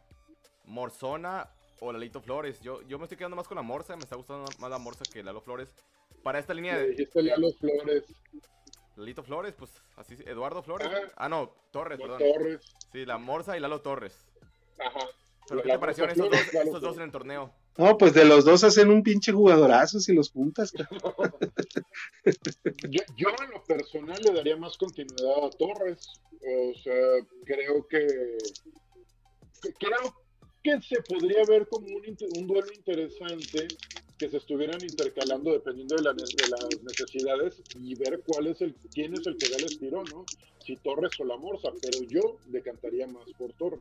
[0.69, 1.49] ¿Morzona
[1.81, 2.61] o Lalito Flores?
[2.61, 5.05] Yo, yo me estoy quedando más con la Morsa, me está gustando más la Morsa
[5.11, 5.69] que Lalo Flores.
[6.23, 8.05] Para esta línea de dijiste Lalo Flores,
[8.97, 10.89] Lalito Flores, pues así, Eduardo Flores.
[10.91, 11.13] Ah.
[11.17, 12.19] Ah, no, Torres, no perdón.
[12.33, 12.61] Torres.
[12.93, 14.17] Sí, la Morsa y Lalo Torres.
[14.79, 15.01] Ajá.
[15.49, 17.55] ¿Pero qué La te parecieron estos dos, en el torneo?
[17.79, 20.73] No, pues de los dos hacen un pinche jugadorazo si los juntas.
[22.91, 26.09] Yo, yo en lo personal le daría más continuidad a Torres.
[26.33, 26.95] O sea,
[27.47, 28.07] creo que,
[29.63, 30.15] que- creo
[30.77, 33.71] que se podría ver como un, duelo interesante
[34.19, 38.61] que se estuvieran intercalando dependiendo de, la ne- de las necesidades y ver cuál es
[38.61, 40.27] el quién es el que da el estirón, ¿no?
[40.67, 43.81] Si Torres o la Morsa, pero yo decantaría más por Torres.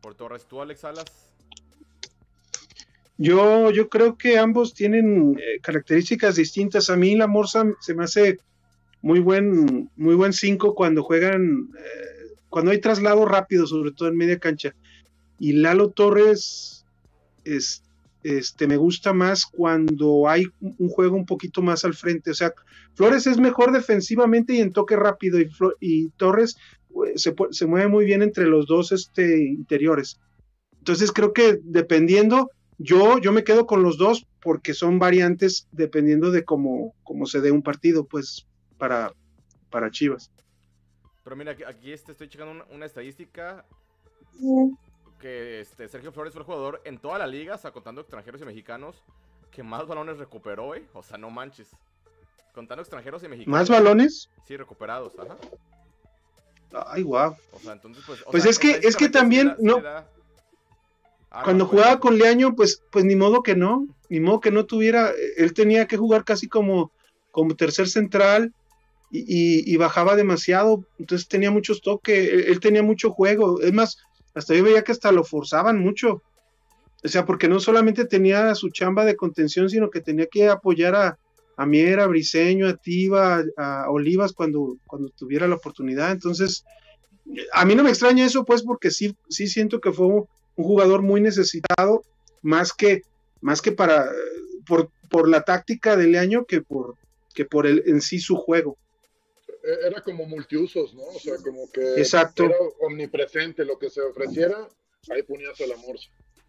[0.00, 1.30] Por Torres, tú, Alex Salas.
[3.18, 6.88] Yo, yo creo que ambos tienen eh, características distintas.
[6.88, 8.38] A mí la Morsa se me hace
[9.02, 14.16] muy buen, muy buen cinco cuando juegan, eh, cuando hay traslado rápido, sobre todo en
[14.16, 14.74] media cancha.
[15.40, 16.84] Y Lalo Torres,
[17.44, 17.82] es,
[18.22, 22.30] este, me gusta más cuando hay un juego un poquito más al frente.
[22.30, 22.52] O sea,
[22.94, 26.56] Flores es mejor defensivamente y en toque rápido y, Flo- y Torres
[27.16, 30.20] se, se mueve muy bien entre los dos este, interiores.
[30.78, 36.30] Entonces creo que dependiendo, yo, yo me quedo con los dos porque son variantes dependiendo
[36.30, 39.14] de cómo, cómo se dé un partido, pues para,
[39.70, 40.30] para Chivas.
[41.24, 43.64] Pero mira, aquí, aquí este, estoy checando una, una estadística
[45.20, 48.40] que este, Sergio Flores fue el jugador en toda la liga, o sea, contando extranjeros
[48.40, 49.02] y mexicanos,
[49.50, 50.84] que más balones recuperó, ¿eh?
[50.94, 51.68] O sea, no manches.
[52.54, 53.58] Contando extranjeros y mexicanos.
[53.60, 54.28] ¿Más balones?
[54.46, 55.36] Sí, recuperados, ajá.
[56.86, 57.36] Ay, guau.
[57.52, 58.22] O sea, entonces, pues.
[58.30, 59.80] Pues sea, es que- es que también no-
[61.32, 64.40] Ah, Cuando no, pues, jugaba con Leaño, pues, pues ni modo que no, ni modo
[64.40, 66.90] que no tuviera, él tenía que jugar casi como,
[67.30, 68.52] como tercer central
[69.12, 73.72] y, y- y bajaba demasiado, entonces tenía muchos toques, él, él tenía mucho juego, es
[73.72, 73.96] más,
[74.34, 76.22] hasta yo veía que hasta lo forzaban mucho,
[77.02, 80.94] o sea, porque no solamente tenía su chamba de contención, sino que tenía que apoyar
[80.94, 81.18] a,
[81.56, 86.64] a Miera, a Briseño, a Tiva, a, Olivas cuando, cuando tuviera la oportunidad, entonces,
[87.52, 90.26] a mí no me extraña eso, pues, porque sí, sí siento que fue un
[90.60, 92.04] un jugador muy necesitado,
[92.42, 93.02] más que,
[93.40, 94.10] más que para
[94.66, 96.96] por, por la táctica del año que por
[97.34, 98.76] que por el en sí su juego.
[99.62, 101.02] E- Era como multiusos, ¿no?
[101.02, 102.44] O sea, como que Exacto.
[102.44, 104.68] era omnipresente, lo que se ofreciera,
[105.10, 105.96] ahí ponías el amor.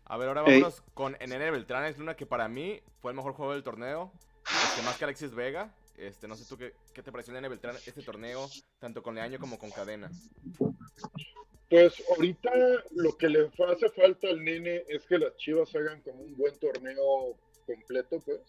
[0.06, 0.62] A ver, ahora Ey.
[0.62, 4.12] vámonos con Nene Beltrán, es Luna, que para mí fue el mejor juego del torneo.
[4.46, 5.74] Este, más que Alexis Vega.
[5.98, 8.50] Este, no sé tú qué, qué te pareció Nene Beltrán este torneo,
[8.80, 10.10] tanto con Leaño como con Cadena.
[11.70, 12.52] Pues ahorita
[12.92, 16.58] lo que le hace falta al nene es que las Chivas hagan como un buen
[16.60, 18.42] torneo completo, pues.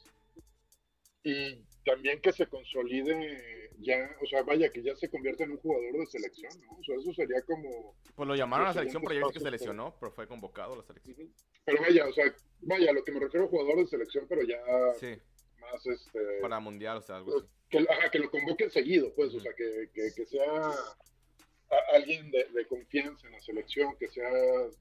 [1.23, 5.59] Y también que se consolide ya, o sea, vaya, que ya se convierta en un
[5.59, 6.78] jugador de selección, ¿no?
[6.78, 7.97] O sea, eso sería como...
[8.14, 10.76] Pues lo llamaron a la selección, pero ya que se lesionó, pero fue convocado a
[10.76, 11.33] la selección.
[11.64, 14.61] Pero vaya, o sea, vaya, lo que me refiero a jugador de selección, pero ya
[14.99, 15.18] Sí,
[15.61, 16.20] más, este...
[16.41, 17.47] para mundial, o sea, algo así.
[17.68, 20.72] que, ajá, que lo convoquen seguido, pues, o sea, que, que, que sea
[21.95, 24.30] alguien de, de confianza en la selección, que sea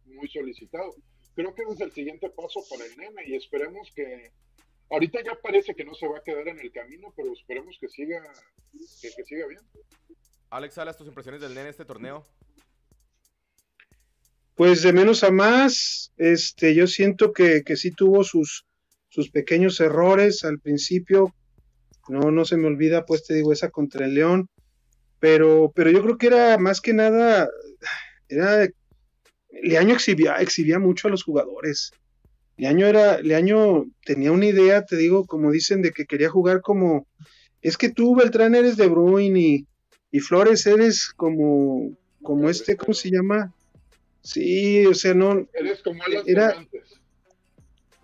[0.06, 0.94] muy solicitado.
[1.36, 4.32] Creo que ese es el siguiente paso para el nene y esperemos que,
[4.92, 7.88] ahorita ya parece que no se va a quedar en el camino, pero esperemos que
[7.88, 8.22] siga,
[9.02, 9.62] que, que siga bien.
[10.50, 12.26] Alex Salas, tus impresiones del Nene este torneo.
[14.56, 18.68] Pues de menos a más, este, yo siento que, que sí tuvo sus,
[19.10, 21.34] sus pequeños errores al principio.
[22.10, 24.50] No, no se me olvida, pues te digo, esa contra el León.
[25.20, 27.48] Pero, pero yo creo que era más que nada,
[28.28, 28.68] era
[29.52, 31.92] Leaño exhibía, exhibía mucho a los jugadores.
[32.62, 37.08] Leaño era, Leaño tenía una idea, te digo, como dicen, de que quería jugar como,
[37.64, 39.66] es que tú, Beltrán, eres de Bruin y,
[40.12, 43.52] y Flores eres como, como este, ¿cómo se llama?
[44.22, 47.00] Sí, o sea, no, Eres como Alan Era- Cervantes.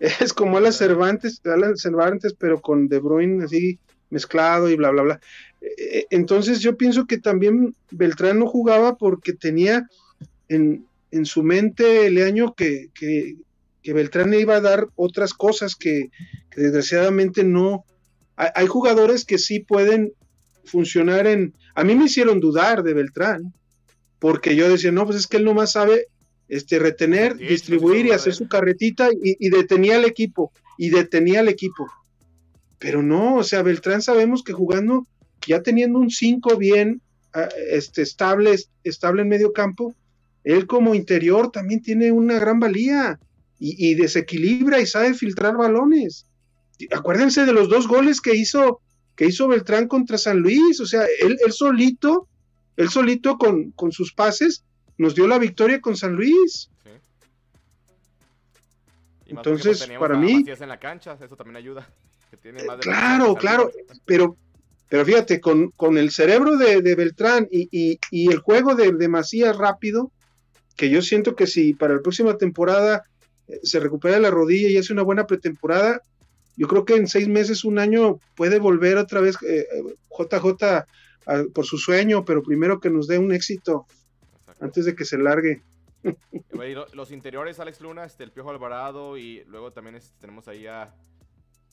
[0.00, 3.78] es como Alan Cervantes, Alan Cervantes, pero con De Bruyne así
[4.10, 5.20] mezclado y bla, bla, bla.
[5.60, 9.86] Eh, Entonces yo pienso que también Beltrán no jugaba porque tenía
[10.48, 13.36] en, en su mente Leaño que, que,
[13.88, 16.10] que Beltrán le iba a dar otras cosas que,
[16.50, 17.86] que desgraciadamente no.
[18.36, 20.12] Hay, hay jugadores que sí pueden
[20.66, 21.54] funcionar en...
[21.74, 23.54] A mí me hicieron dudar de Beltrán,
[24.18, 26.08] porque yo decía, no, pues es que él nomás sabe
[26.48, 31.40] este, retener, Sí, distribuir y hacer su carretita y, y detenía al equipo, y detenía
[31.40, 31.90] al equipo.
[32.78, 35.06] Pero no, o sea, Beltrán sabemos que jugando,
[35.46, 37.00] ya teniendo un 5 bien
[37.32, 39.94] ah, este, estable, estable en medio campo,
[40.44, 43.18] él como interior también tiene una gran valía
[43.58, 46.26] y, y desequilibra y sabe filtrar balones.
[46.92, 48.80] Acuérdense de los dos goles que hizo,
[49.16, 52.28] que hizo Beltrán contra San Luis, o sea, él, él solito,
[52.76, 54.64] él solito con, con sus pases
[54.96, 56.70] nos dio la victoria con San Luis.
[56.84, 56.90] Sí.
[59.26, 61.88] Y más Entonces, porque, pues, teníamos para mí- Macías en la cancha, eso también ayuda.
[62.30, 63.70] Que tiene más de Claro, claro,
[64.04, 64.36] pero,
[64.88, 68.92] pero fíjate, con, con el cerebro de, de Beltrán y, y- y el juego de,
[68.92, 70.12] de Macías rápido,
[70.76, 73.02] que yo siento que si para la próxima temporada
[73.62, 76.02] se recupera la rodilla y hace una buena pretemporada,
[76.56, 80.64] yo creo que en seis meses, un año, puede volver otra vez eh, eh, JJ
[80.64, 80.86] a-
[81.54, 83.86] por su sueño, pero primero que nos dé un éxito
[84.40, 84.64] Exacto.
[84.64, 85.62] antes de que se largue.
[86.94, 90.94] Los interiores, Alex Luna, este, el Piojo Alvarado y luego también este, tenemos ahí a,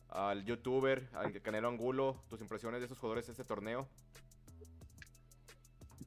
[0.10, 3.88] al youtuber, al Canelo Angulo, tus impresiones de esos jugadores de este torneo.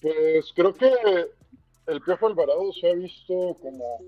[0.00, 0.90] Pues creo que
[1.86, 4.00] el Piojo Alvarado se ha visto como-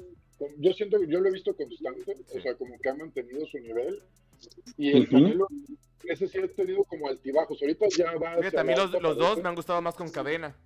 [0.59, 3.59] yo siento que yo lo he visto constante, o sea, como que ha mantenido su
[3.59, 4.03] nivel.
[4.77, 5.09] Y el.
[5.09, 5.47] Canelo,
[6.05, 7.61] ese sí ha tenido como altibajos.
[7.61, 8.37] Ahorita ya va.
[8.39, 10.57] Fíjate, a mí los, los dos me han gustado más con cadena.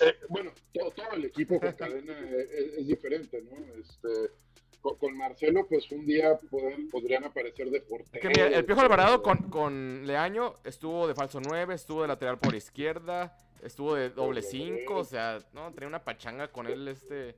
[0.00, 3.56] Eh, bueno, todo, todo el equipo con cadena es, es diferente, ¿no?
[3.80, 4.32] Este,
[4.80, 8.20] con, con Marcelo, pues un día poder- podrían aparecer de portero.
[8.22, 12.38] Que mira, el Piojo Alvarado con, con Leaño estuvo de falso 9, estuvo de lateral
[12.38, 17.34] por izquierda, estuvo de doble 5, o sea, no, tenía una pachanga con él este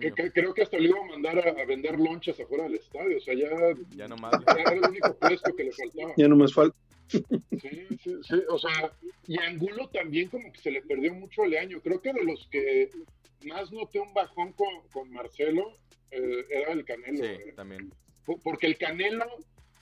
[0.00, 3.16] que- creo que hasta le iba a mandar a, a vender lonchas afuera del estadio,
[3.16, 3.48] o sea, ya,
[3.96, 4.32] Ya nomás.
[4.46, 6.12] ya era el único puesto que le faltaba.
[6.16, 6.72] Ya nomás fal-
[7.08, 7.20] Sí,
[8.02, 8.92] sí, sí, o sea,
[9.26, 11.80] y Angulo también como que se le perdió mucho el año.
[11.82, 12.90] Creo que de los que
[13.44, 15.76] más noté un bajón con, con Marcelo
[16.10, 17.18] eh, era el Canelo.
[17.18, 17.52] Sí, eh.
[17.54, 17.92] también.
[18.24, 19.26] Po- Porque el Canelo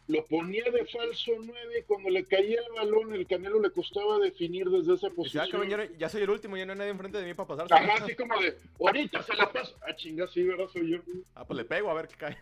[0.08, 4.18] lo ponía de falso 9 y cuando le caía el balón, el Canelo le costaba
[4.18, 5.68] definir desde esa ah, posición.
[5.68, 7.66] ya, no- ya soy el último, ya no hay nadie enfrente de mí para pasar.
[7.70, 9.76] Ajá, así como de, ahorita se la paso.
[9.86, 10.66] Ah, chinga, sí, ¿verdad?
[10.72, 10.98] Soy yo.
[11.34, 12.38] Ah, pues le pego a ver qué cae.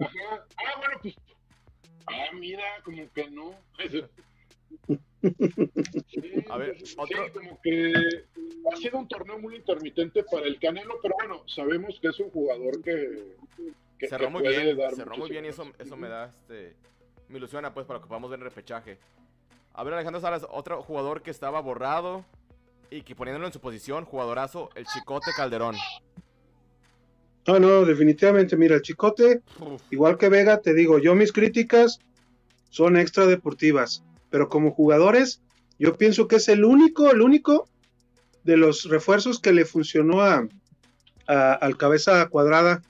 [0.00, 0.46] Ajá.
[0.56, 1.16] Ah, bueno, pues.
[2.06, 3.54] Ah, mira, como que no.
[3.80, 4.02] Sí,
[6.48, 7.92] A ver, sí, otro- como que
[8.72, 12.30] ha sido un torneo muy intermitente para el Canelo, pero bueno, sabemos que es un
[12.30, 13.34] jugador que,
[13.98, 16.76] que, cerró muy bien, cerró muy bien y eso, eso me da, este,
[17.28, 18.98] me ilusiona pues para que podamos ver el repechaje.
[19.74, 22.24] A ver, Alejandro Salas, otro jugador que estaba borrado
[22.90, 25.76] y que poniéndolo en su posición, jugadorazo, el Chicote Calderón.
[27.46, 31.98] No, no, definitivamente, mira, el Chicote, Uf, igual que Vega, te digo, yo mis críticas
[32.70, 35.40] son extra deportivas, pero como jugadores,
[35.78, 37.68] yo pienso que es el único, el único
[38.44, 40.46] de los refuerzos que le funcionó a,
[41.26, 42.82] a- al cabeza cuadrada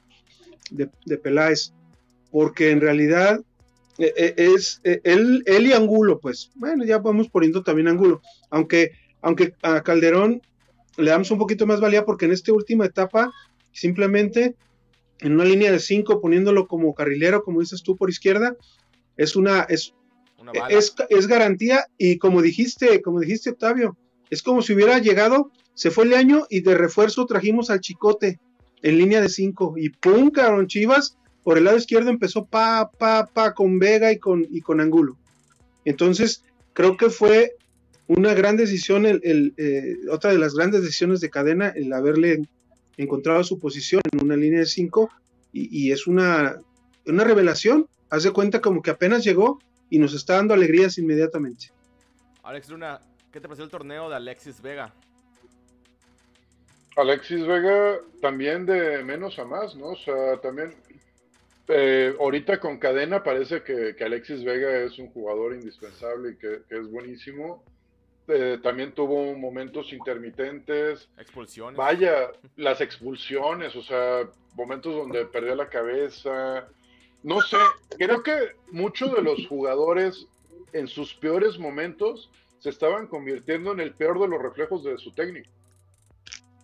[0.70, 1.72] de, de Peláez,
[2.32, 3.40] porque en realidad
[3.98, 9.54] es eh, él, él y Angulo, pues, bueno, ya vamos poniendo también Angulo, aunque, aunque
[9.62, 10.40] a Calderón
[10.96, 13.32] le damos un poquito más valía porque en esta última etapa
[13.72, 14.54] simplemente
[15.20, 18.56] en una línea de cinco poniéndolo como carrilero, como dices tú por izquierda,
[19.16, 19.94] es una es,
[20.38, 23.96] una es, es garantía y como dijiste, como dijiste Octavio,
[24.30, 28.38] es como si hubiera llegado, se fue el año y de refuerzo trajimos al Chicote
[28.82, 29.74] en línea de cinco.
[29.76, 31.16] Y pum, cabrón, Chivas
[31.48, 35.16] por el lado izquierdo empezó pa pa pa con Vega y con y con Angulo.
[35.86, 36.44] Entonces,
[36.74, 37.54] creo que fue
[38.06, 42.46] una gran decisión, el, el, eh, otra de las grandes decisiones de cadena, el haberle
[42.98, 45.10] encontrado su posición en una línea de 5
[45.54, 46.58] y, y, es una,
[47.06, 47.88] una revelación.
[48.10, 51.72] Haz de cuenta como que apenas llegó y nos está dando alegrías inmediatamente.
[52.42, 53.00] Alex Luna,
[53.32, 54.92] ¿qué te pareció el torneo de Alexis Vega?
[56.98, 59.92] Alexis Vega también de menos a más, ¿no?
[59.92, 60.74] O sea, también
[61.68, 66.62] eh, ahorita con cadena parece que, que, Alexis Vega es un jugador indispensable y que,
[66.68, 67.62] que es buenísimo.
[68.28, 71.08] Eh, también tuvo momentos intermitentes.
[71.18, 71.78] Expulsiones.
[71.78, 76.68] Vaya, las expulsiones, o sea, momentos donde perdió la cabeza.
[77.22, 77.56] No sé,
[77.98, 80.26] creo que muchos de los jugadores
[80.74, 85.12] en sus peores momentos se estaban convirtiendo en el peor de los reflejos de su
[85.12, 85.50] técnico.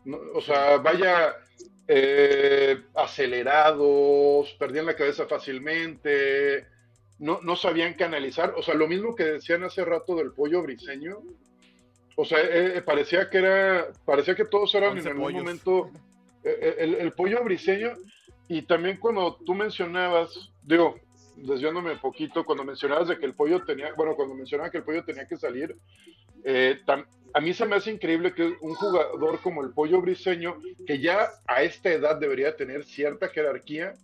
[0.05, 1.35] No, o sea, vaya,
[1.87, 6.67] eh, acelerados, perdían la cabeza fácilmente,
[7.19, 8.55] no, no sabían canalizar.
[8.57, 11.19] O sea, lo mismo que decían hace rato del pollo briseño.
[12.17, 15.43] O sea, eh, parecía que era, parecía que todos eran en algún pollos.
[15.43, 15.91] momento
[16.45, 17.93] eh, el, el, pollo briseño.
[18.49, 20.97] Y también cuando tú mencionabas, digo,
[21.37, 24.85] desviándome un poquito, cuando mencionabas de que el pollo tenía, bueno, cuando mencionaba que el
[24.85, 25.77] pollo tenía que salir,
[26.45, 27.05] eh, tam,
[27.35, 30.57] a mí se me hace increíble que un jugador como el pollo briseño,
[30.87, 33.95] que ya a esta edad debería tener cierta jerarquía,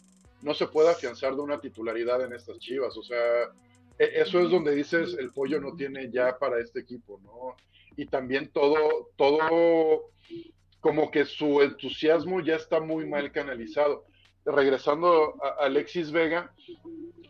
[0.42, 2.96] no se pueda afianzar de una titularidad en estas chivas.
[2.96, 3.18] O sea,
[3.98, 7.54] eso es donde dices el pollo no tiene ya para este equipo, ¿no?
[7.96, 10.10] Y también todo, todo,
[10.80, 14.06] como que su entusiasmo ya está muy mal canalizado.
[14.44, 16.52] Regresando a Alexis Vega,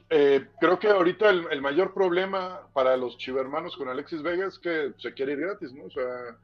[0.08, 4.58] eh, creo que ahorita el, el, mayor problema para los chivermanos con Alexis Vega es
[4.58, 5.84] que se quiere ir gratis, ¿no?
[5.84, 6.36] O sea,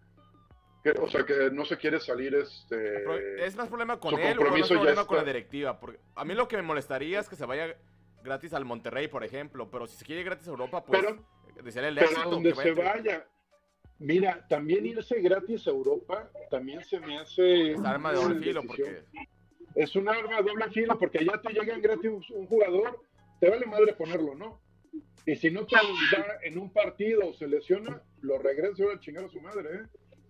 [0.83, 3.45] que, o sea, que no se quiere salir este...
[3.45, 5.81] ¿Es más problema con él o es más problema con la directiva?
[5.81, 7.77] Porque a mí lo que me molestaría es que se vaya
[8.23, 11.11] gratis al Monterrey, por ejemplo, pero si se quiere ir gratis a Europa, pues pero,
[11.89, 13.27] el pero donde se vaya.
[13.99, 17.73] Mira, también irse gratis a Europa también se me hace...
[17.73, 19.05] Es arma de doble filo, porque...
[19.77, 22.99] Es un arma doble filo, porque allá te llegan gratis un jugador,
[23.39, 24.61] te vale madre ponerlo, ¿no?
[25.27, 29.25] Y si no te da en un partido o se lesiona, lo regresa a chingar
[29.25, 29.83] a su madre, ¿eh?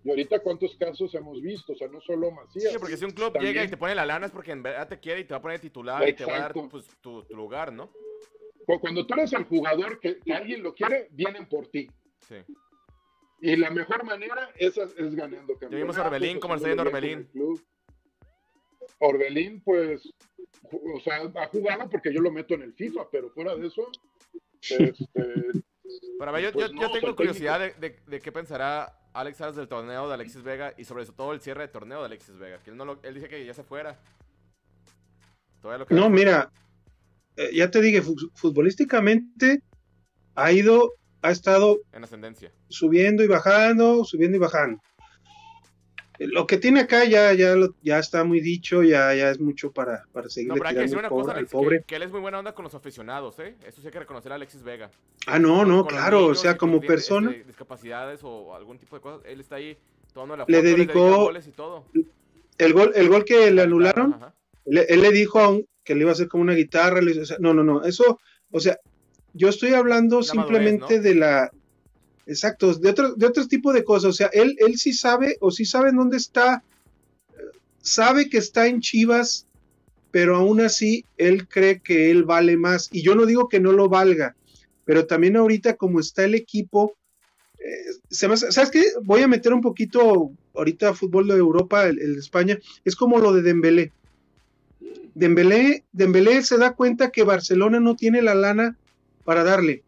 [0.03, 2.71] Y ahorita cuántos casos hemos visto, o sea, no solo Macías.
[2.71, 3.53] Sí, porque si un club también...
[3.53, 5.37] llega y te pone la lana es porque en verdad te quiere y te va
[5.37, 6.23] a poner titular Exacto.
[6.23, 7.91] y te va a dar pues, tu, tu, lugar, ¿no?
[8.81, 11.89] Cuando tú eres el jugador que, que, alguien lo quiere, vienen por ti.
[12.27, 12.35] Sí.
[13.41, 15.57] Y la mejor manera es, es ganando.
[15.59, 17.29] Ya vimos a Orbelín, ¿cómo le está yendo Orbelín?
[18.99, 20.01] Orbelín, pues,
[20.63, 23.89] o sea, ha jugado porque yo lo meto en el FIFA, pero fuera de eso,
[24.61, 24.97] este,
[26.19, 29.37] Para ver, yo, pues yo, no, yo, tengo curiosidad de, de, de, qué pensará Alex
[29.37, 32.37] Salas del torneo de Alexis Vega y sobre todo el cierre de torneo de Alexis
[32.37, 32.59] Vega.
[32.59, 33.99] Que él, no lo, él dice que ya se fuera.
[35.63, 36.51] Lo que no, mira,
[37.35, 38.01] eh, ya te dije,
[38.33, 39.61] futbolísticamente
[40.35, 44.81] ha ido, ha estado en ascendencia, subiendo y bajando, subiendo y bajando.
[46.19, 49.71] Lo que tiene acá ya, ya, lo- ya está muy dicho, ya, ya es mucho
[49.71, 51.77] para, para seguirle No, pero hay que decir una pobre, cosa, al Alex, pobre.
[51.79, 53.55] que, que él es muy buena onda con los aficionados, ¿eh?
[53.65, 54.89] Eso sí hay que reconocer a Alexis Vega.
[55.27, 58.95] Ah, no, no, con claro, o sea, como gente, persona, este, discapacidades o algún tipo
[58.95, 59.77] de cosas, él está ahí
[60.13, 61.85] tomando la Le foto, les dedicó- dedica goles y todo.
[62.57, 64.33] el gol, el gol que le anularon, Ajá.
[64.65, 67.11] él, él le dijo a un- que le iba a hacer como una guitarra, le
[67.11, 68.19] hizo- o sea, no, no, no, eso,
[68.51, 68.77] o sea,
[69.33, 71.03] yo estoy hablando La simplemente madurez, ¿no?
[71.03, 71.51] de la,
[72.27, 75.51] exacto, de otro, de otro tipo de cosas, o sea, él, él sí sabe, o
[75.51, 76.63] sí sabe en dónde está,
[77.81, 79.47] sabe que está en Chivas,
[80.11, 83.71] pero aún así él cree que él vale más, y yo no digo que no
[83.71, 84.35] lo valga,
[84.85, 86.95] pero también ahorita como está el equipo,
[87.59, 88.83] eh, se ¿sabes qué?
[89.03, 93.19] Voy a meter un poquito ahorita fútbol de Europa, el, el de España, es como
[93.19, 93.91] lo de Dembélé.
[95.15, 98.77] Dembélé, Dembélé se da cuenta que Barcelona no tiene la lana
[99.23, 99.81] para darle,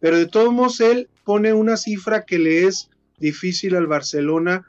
[0.00, 4.64] pero de todos modos él pone una cifra que le es difícil al Barcelona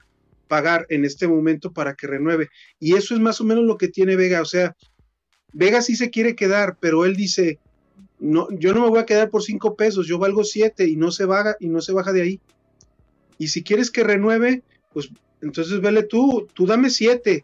[0.47, 2.49] pagar en este momento para que renueve.
[2.79, 4.75] Y eso es más o menos lo que tiene Vega, o sea,
[5.53, 7.59] Vega sí se quiere quedar, pero él dice,
[8.19, 11.11] no, yo no me voy a quedar por cinco pesos, yo valgo siete y no
[11.11, 12.39] se baja y no se baja de ahí.
[13.37, 14.61] Y si quieres que renueve,
[14.93, 15.09] pues
[15.41, 17.43] entonces vele tú, tú dame siete.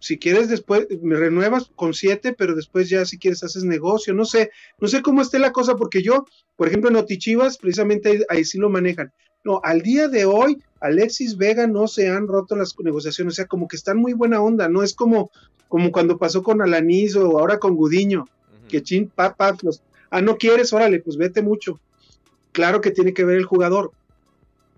[0.00, 4.24] Si quieres después, me renuevas con siete, pero después ya si quieres haces negocio, no
[4.24, 6.24] sé, no sé cómo esté la cosa, porque yo,
[6.56, 9.12] por ejemplo, en Otichivas, precisamente ahí, ahí sí lo manejan.
[9.44, 13.46] No, al día de hoy, Alexis Vega no se han roto las negociaciones, o sea,
[13.46, 15.30] como que están muy buena onda, no es como,
[15.68, 18.26] como cuando pasó con Alanis o ahora con Gudiño,
[18.68, 21.80] que chin, pap, pap, los, ah, no quieres, órale, pues vete mucho.
[22.52, 23.92] Claro que tiene que ver el jugador,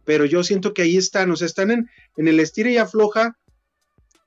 [0.05, 3.37] pero yo siento que ahí están, o sea, están en, en el estira y afloja,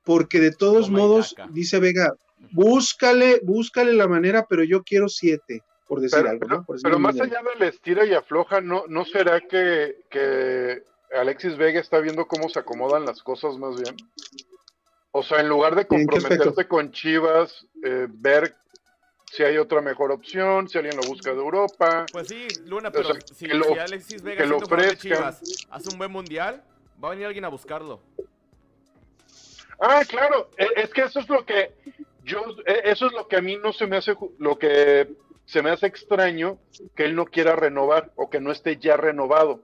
[0.03, 2.13] porque de todos Toma modos, dice Vega,
[2.51, 6.65] búscale, búscale la manera, pero yo quiero siete, por decir Pero, algo, pero- ¿no?
[6.65, 7.37] Por decir pero más número.
[7.39, 10.83] allá del estira y afloja, ¿no, no será que, que
[11.15, 13.95] Alexis Vega está viendo cómo se acomodan las cosas más bien?
[15.11, 18.55] O sea, en lugar de comprometerse con Chivas, eh, ver
[19.31, 22.05] si hay otra mejor opción, si alguien lo busca de Europa.
[22.11, 24.97] Pues sí, Luna, O pero sea, si, que lo- si Alexis Vega que lo ofrezcan.
[24.97, 26.63] Chivas hace un buen mundial,
[27.03, 28.01] va a venir alguien a buscarlo.
[29.86, 31.71] Ah, claro, e- es que eso es lo que
[32.23, 35.09] yo, e- eso es lo que a mí no se me hace, lo que
[35.45, 36.57] se me hace extraño
[36.95, 39.59] que él no quiera renovar o que no esté ya renovado.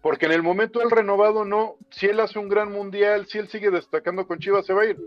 [0.00, 3.48] Porque en el momento del renovado no, si él hace un gran mundial, si él
[3.48, 4.98] sigue destacando con Chivas, se va a ir.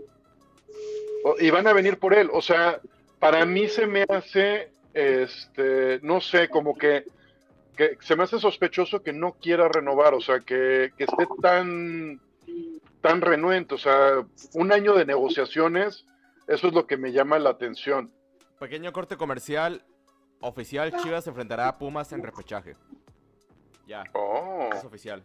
[1.40, 2.30] Y van a venir por él.
[2.32, 2.80] O sea,
[3.18, 7.04] para mí se me hace, este, no sé, como que,
[7.76, 12.20] que se me hace sospechoso que no quiera renovar, o sea, que, que esté tan,
[13.00, 16.04] tan renuente, o sea, un año de negociaciones,
[16.46, 18.12] eso es lo que me llama la atención.
[18.58, 19.84] Pequeño corte comercial
[20.40, 22.74] oficial, Chivas se enfrentará a Pumas en repechaje.
[23.86, 25.22] Ya, Oh, es oficial.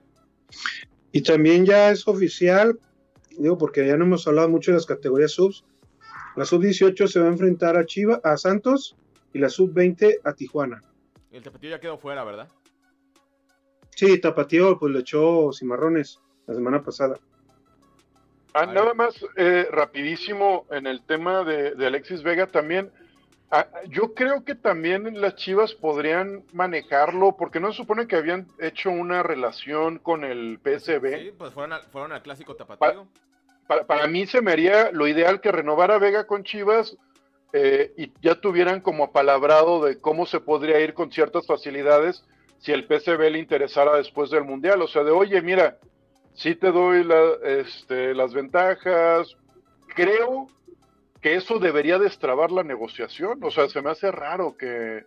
[1.11, 2.79] Y también ya es oficial,
[3.37, 5.65] digo, porque ya no hemos hablado mucho de las categorías subs.
[6.35, 8.95] La sub 18 se va a enfrentar a Chiva, a Santos
[9.33, 10.81] y la sub 20 a Tijuana.
[11.31, 12.47] El tapatío ya quedó fuera, ¿verdad?
[13.95, 17.19] Sí, Tapatío pues le echó cimarrones la semana pasada.
[18.53, 22.91] Ah, nada más, eh, rapidísimo, en el tema de, de Alexis Vega también,
[23.51, 28.47] ah, yo creo que también las Chivas podrían manejarlo, porque no se supone que habían
[28.59, 31.19] hecho una relación con el PSB.
[31.19, 33.07] Sí, pues fueron al, fueron al clásico tapatío.
[33.67, 36.97] Para, para mí se me haría lo ideal que renovara Vega con Chivas
[37.53, 42.25] eh, y ya tuvieran como apalabrado de cómo se podría ir con ciertas facilidades
[42.57, 44.81] si el PSV le interesara después del Mundial.
[44.81, 45.77] O sea, de oye, mira,
[46.33, 49.35] sí te doy la- este, las ventajas.
[49.95, 50.47] Creo
[51.21, 53.39] que eso debería destrabar la negociación.
[53.43, 55.05] O sea, se me hace raro que,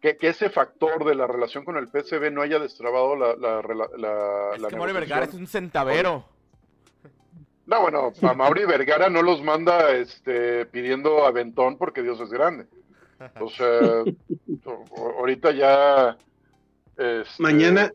[0.00, 3.62] que, que ese factor de la relación con el PSV no haya destrabado la, la,
[3.98, 4.94] la- Es la que Mauri negociación.
[4.94, 6.24] Vergara es un centavero.
[7.66, 12.66] No, bueno, a Mauri Vergara no los manda este, pidiendo aventón porque Dios es grande.
[13.38, 14.02] O sea,
[15.18, 16.16] ahorita ya.
[16.96, 17.92] este, Mañana,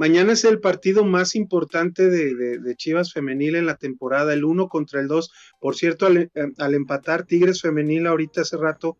[0.00, 4.44] mañana es el partido más importante de, de- de Chivas Femenil en la temporada, el
[4.46, 5.30] 1 contra el 2.
[5.60, 8.96] Por cierto, al, eh, al empatar Tigres Femenil ahorita hace rato,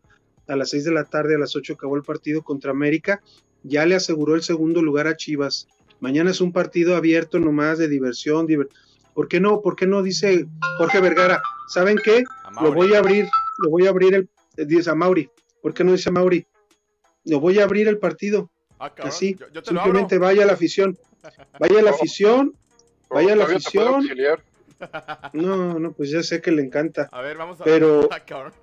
[0.47, 3.21] a las 6 de la tarde, a las 8 acabó el partido contra América,
[3.63, 5.67] ya le aseguró el segundo lugar a Chivas.
[6.01, 8.45] Mañana es un partido abierto nomás de diversión.
[8.47, 8.69] diver-
[9.15, 9.61] ¿Por qué no?
[9.61, 10.03] ¿Por qué no?
[10.03, 10.45] Dice
[10.77, 11.41] Jorge Vergara.
[11.67, 12.23] ¿Saben qué?
[12.61, 13.25] Lo voy a abrir,
[13.63, 15.29] lo voy a abrir el, eh, dice a Mauri.
[15.63, 16.45] ¿Por qué no dice a Mauri?
[17.25, 18.50] Lo voy a abrir el partido.
[18.83, 19.91] Ah, Así, yo, yo te lo abro.
[19.91, 20.97] simplemente vaya a la afición.
[21.59, 21.95] Vaya a la Oh.
[21.95, 22.55] afición.
[23.09, 24.07] o vaya a la afición.
[25.33, 27.07] No, no, pues ya sé que le encanta.
[27.11, 28.53] A ver, vamos a Pero- Ah, cabrón.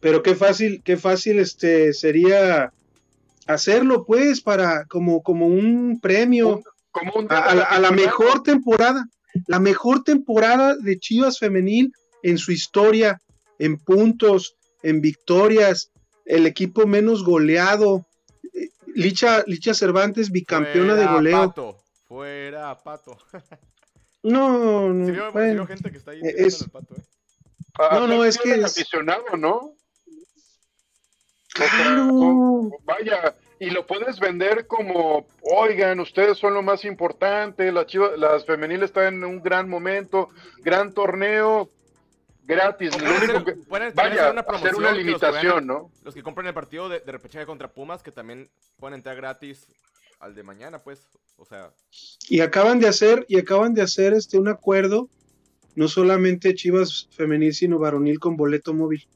[0.00, 2.72] Pero qué fácil, qué fácil este sería
[3.46, 7.90] hacerlo, pues, para como, como un premio Un- Como un a, a la, a la
[7.90, 9.04] mejor temporada.
[9.46, 11.92] la mejor temporada de Chivas femenil
[12.22, 13.18] en su historia,
[13.58, 15.90] en puntos, en victorias,
[16.26, 18.06] el equipo menos goleado.
[18.98, 21.48] Licha, Licha Cervantes, bicampeona de Fuera, goleo.
[21.48, 21.78] Pato.
[22.06, 23.16] Fuera, pato.
[24.20, 27.02] No, no, sí bueno, gente que está ahí es- el pato, ¿eh?
[27.78, 29.74] A- No, no, es que es- aficionado, ¿no?
[31.56, 37.86] O sea, vaya, y lo puedes vender como, oigan, ustedes son lo más importante, las
[37.86, 40.28] chivas, las femeniles están en un gran momento,
[40.58, 41.70] gran torneo,
[42.48, 43.00] gratis.
[43.00, 45.92] Lo único que- pueden vaya, hacer una hacer una los limitación, vayan- ¿no?
[46.02, 48.48] Los que compren el partido de, de repechaje contra Pumas, que también
[48.80, 49.66] pueden entrar gratis
[50.18, 51.06] al de mañana, pues.
[51.36, 51.70] O sea,
[52.28, 55.08] Y acaban de hacer, y acaban de hacer este un acuerdo,
[55.76, 59.06] no solamente Chivas femenil, sino varonil con boleto móvil.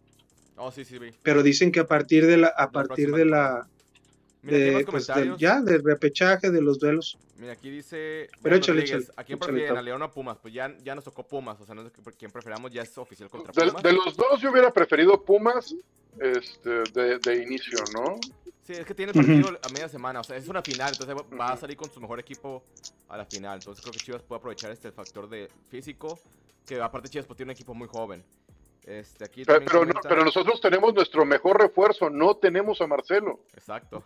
[0.56, 1.10] oh, sí, sí, vi.
[1.24, 3.68] Pero dicen que a partir de la, a La partir próxima de la,
[4.43, 5.38] Mira, aquí de, más pues, comentarios.
[5.40, 7.16] ya, del repechaje, de los duelos.
[7.38, 8.28] Mira, aquí dice.
[8.43, 9.76] Pero échale, échale, ¿A quién échale, prefieren?
[9.76, 10.38] ¿A León o a Pumas?
[10.38, 11.61] Pues ya, ya nos tocó Pumas.
[11.61, 12.70] O sea, no sé qué- quién preferamos.
[12.72, 13.82] Ya es oficial contra De, Pumas.
[13.82, 15.74] de los dos yo hubiera preferido Pumas
[16.20, 18.16] este, de, de inicio, ¿no?
[18.64, 20.20] Sí, es que tiene el partido a media semana.
[20.20, 20.93] O sea, es una final.
[20.93, 22.62] Entonces va- va a salir con su mejor equipo
[23.09, 23.59] a la final.
[23.59, 26.18] Entonces creo que Chivas puede aprovechar este factor de físico.
[26.66, 28.22] Que aparte Chivas pues, tiene un equipo muy joven.
[28.84, 33.40] Este, aquí Pero, pero, no- pero nosotros tenemos nuestro mejor refuerzo, no tenemos a Marcelo.
[33.54, 34.04] Exacto.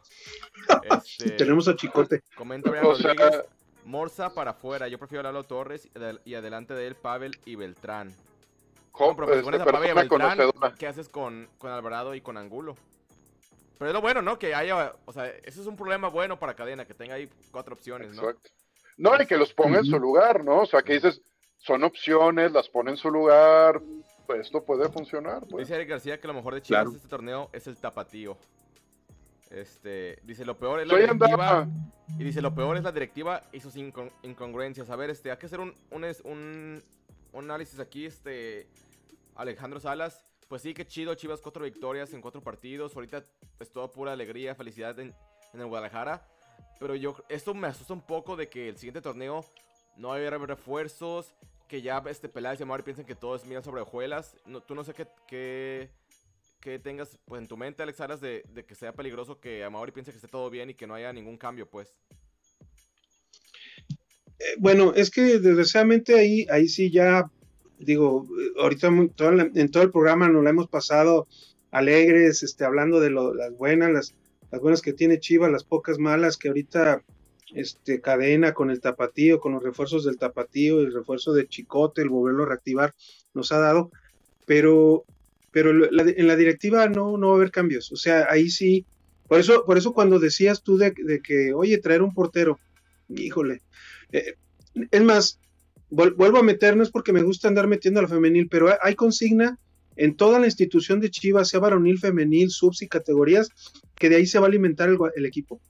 [0.82, 2.22] Este, Tenemos a Chicote.
[2.36, 3.44] Comenta Brian O sea, Rodríguez.
[3.84, 4.88] Morza para afuera.
[4.88, 8.08] Yo prefiero a Lalo Torres y adel- y adelante de él Pavel y Beltrán.
[8.98, 10.38] No, pues este, pones a Pavel y Beltrán.
[10.78, 12.76] ¿qué haces con, con Alvarado y con Angulo?
[13.78, 14.38] Pero es lo bueno, ¿no?
[14.38, 17.74] Que haya, o sea, eso es un problema bueno para Cadena, que tenga ahí cuatro
[17.74, 18.22] opciones, ¿no?
[18.22, 18.50] Exacto.
[18.96, 20.62] No, y que los ponga en su lugar, ¿no?
[20.62, 21.20] O sea, que dices,
[21.58, 23.80] son opciones, las pone en su lugar,
[24.26, 25.46] pues esto puede funcionar.
[25.48, 25.66] Pues.
[25.66, 26.90] Dice Eric García que lo mejor de Chivas Claro.
[26.90, 28.36] de este torneo es el tapatío.
[29.50, 31.26] Este, dice lo peor es la Soy directiva.
[31.60, 31.68] andaba.
[32.18, 34.90] Y dice lo peor es la directiva y sus incon- incongruencias.
[34.90, 36.82] A ver, este, hay que hacer un, un, un,
[37.32, 38.66] un análisis aquí, este,
[39.36, 40.24] Alejandro Salas.
[40.48, 42.94] Pues sí, qué chido, Chivas cuatro victorias en cuatro partidos.
[42.94, 43.24] Ahorita
[43.60, 45.14] es todo pura alegría, felicidad en,
[45.52, 46.26] en el Guadalajara.
[46.78, 49.44] Pero yo, esto me asusta un poco de que el siguiente torneo
[49.96, 51.34] no va a haber refuerzos.
[51.68, 54.36] Que ya este Peláez y Amari piensan que todo es miel sobre hojuelas.
[54.46, 55.90] No, tú no sé qué,
[56.60, 59.92] qué, tengas pues, en tu mente, Alex Salas, de, de que sea peligroso que Amaury
[59.92, 61.92] piense que esté todo bien y que no haya ningún cambio, pues.
[64.38, 67.30] Eh, bueno, es que desgraciadamente ahí, ahí sí ya,
[67.78, 68.26] digo,
[68.58, 71.26] ahorita en todo el programa nos la hemos pasado
[71.70, 74.14] alegres, este, hablando de lo- las buenas, las,
[74.50, 77.02] las buenas que tiene Chivas, las pocas malas que ahorita
[77.54, 82.08] este, cadena con el tapatío, con los refuerzos del tapatío, el refuerzo de Chicote, el
[82.10, 82.94] volverlo a reactivar,
[83.34, 83.90] nos ha dado,
[84.46, 85.04] pero,
[85.52, 88.86] pero en la directiva no, no va a haber cambios, o sea, ahí sí,
[89.28, 90.92] por eso, por eso cuando decías tú de,
[91.22, 92.58] que, oye, traer un portero,
[93.08, 93.62] híjole,
[94.12, 94.34] eh,
[94.90, 95.40] es más,
[95.90, 98.68] vuel- vuelvo a meter, no es porque me gusta andar metiendo a la femenil, pero
[98.82, 99.58] hay- consigna
[99.96, 103.48] en toda la institución de Chivas, sea varonil, femenil, subs y categorías,
[103.96, 105.60] que de ahí se va a alimentar el, el equipo.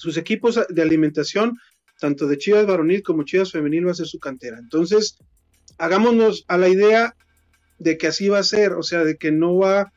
[0.00, 1.58] Sus equipos de alimentación,
[1.98, 4.58] tanto de Chivas varonil como Chivas femenil, va a ser su cantera.
[4.58, 5.18] Entonces,
[5.76, 7.14] hagámonos a la idea
[7.78, 9.92] de que así va a ser, o sea, de que no va,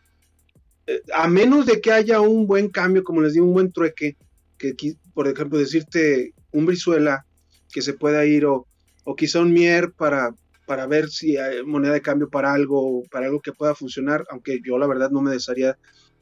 [0.88, 4.18] eh, a menos de que haya un buen cambio, como les digo, un buen trueque,
[4.58, 4.76] que
[5.14, 7.26] por ejemplo decirte un Brizuela
[7.72, 8.68] que se pueda ir o,
[9.06, 10.36] o quizá un Mier para,
[10.66, 14.60] para ver si hay moneda de cambio para algo, para algo que pueda funcionar, aunque
[14.66, 15.78] yo la verdad no me desharía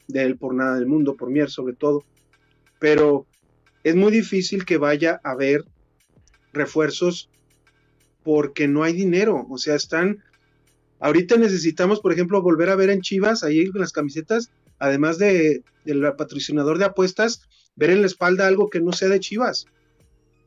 [0.06, 2.04] de él por nada del mundo, por Mier sobre todo,
[2.78, 3.26] pero
[3.84, 5.64] es muy difícil que vaya a haber
[6.52, 7.28] refuerzos
[8.22, 10.22] porque no hay dinero, o sea, están,
[11.00, 15.62] ahorita necesitamos, por ejemplo, volver a ver en Chivas, ahí en las camisetas, además de,
[15.84, 17.42] del patrocinador de apuestas,
[17.74, 19.66] ver en la espalda algo que no sea de Chivas.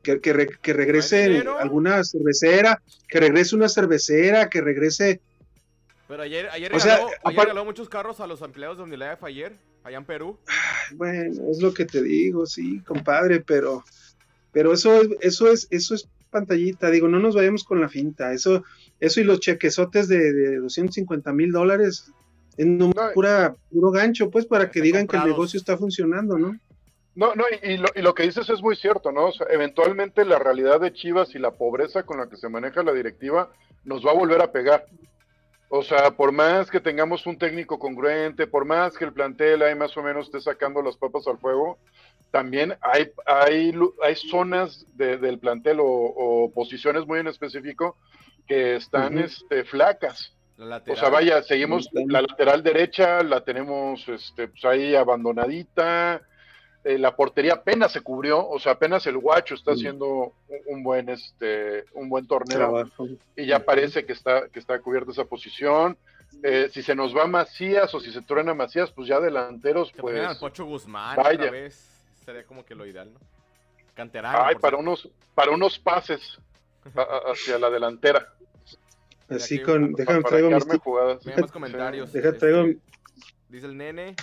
[0.02, 5.20] Que, que, re- que regrese alguna cervecera, que regrese una cervecera, que regrese.
[6.06, 8.84] Pero ayer, ayer, O sea, regaló, ayer apar- regaló muchos carros a los empleados de
[8.84, 9.56] Unilef ayer,
[9.86, 10.38] allá en Perú.
[10.94, 13.84] Bueno, es lo que te digo, sí, compadre, pero,
[14.52, 18.32] pero eso es, eso es, eso es pantallita, digo, no nos vayamos con la finta,
[18.32, 18.64] eso,
[19.00, 22.12] eso y los chequezotes de, de 250 mil dólares,
[22.56, 26.58] es no- pura, puro gancho, pues, para que digan que el negocio está funcionando, ¿no?
[27.14, 29.28] No, no, y, y lo, y lo que dices es muy cierto, ¿no?
[29.28, 32.82] O sea, eventualmente la realidad de Chivas y la pobreza con la que se maneja
[32.82, 33.50] la directiva
[33.84, 34.84] nos va a volver a pegar.
[35.68, 39.74] O sea, por más que tengamos un técnico congruente, por más que el plantel ahí
[39.74, 41.78] más o menos esté sacando las papas al fuego,
[42.30, 47.96] también hay, hay, hay zonas de- del plantel o, o posiciones muy en específico
[48.46, 50.32] que están este, flacas.
[50.56, 56.22] La O sea, vaya, seguimos la lateral derecha, la tenemos este, pues ahí abandonadita.
[56.86, 60.06] Eh, la portería apenas se cubrió, o sea, apenas el Guacho está haciendo
[60.48, 62.88] un, un buen este un buen torneo
[63.36, 65.96] y ya parece que está que está cubierta esa posición.
[66.42, 69.98] Eh, si se nos va Macías o si se truena Macías, pues ya delanteros, Que
[69.98, 71.38] al pues Pocho Guzmán vaya.
[71.38, 71.74] otra vez.
[72.24, 73.20] Sería como que lo ideal, ¿no?
[73.94, 74.38] Canterano.
[74.44, 74.78] ay, para cierto.
[74.78, 76.38] unos para unos pases
[76.94, 78.32] a- a- hacia la delantera.
[79.28, 81.24] Así con, déjame traigo mis jugadas.
[81.26, 82.12] Mira más comentarios.
[82.12, 82.78] Deja, este, traigo-
[83.48, 84.14] Dice el nene.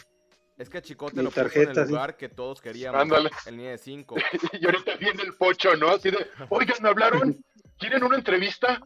[0.57, 1.91] Es que a Chicote Mi lo puso en el sí.
[1.91, 3.01] lugar que todos queríamos.
[3.01, 3.31] Ándale.
[3.45, 4.15] El niño de 5.
[4.53, 5.89] Y ahorita viene el pocho, ¿no?
[5.89, 7.43] Así de, oigan, me hablaron,
[7.77, 8.79] ¿quieren una entrevista?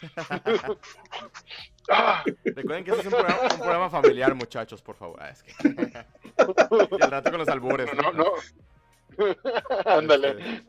[1.92, 5.18] Ah, Recuerden que este es un programa, un programa familiar, muchachos, por favor.
[5.20, 5.52] Ah, es que...
[5.60, 7.90] y al rato con los albures.
[7.94, 8.32] no, no.
[9.86, 10.62] Ándale.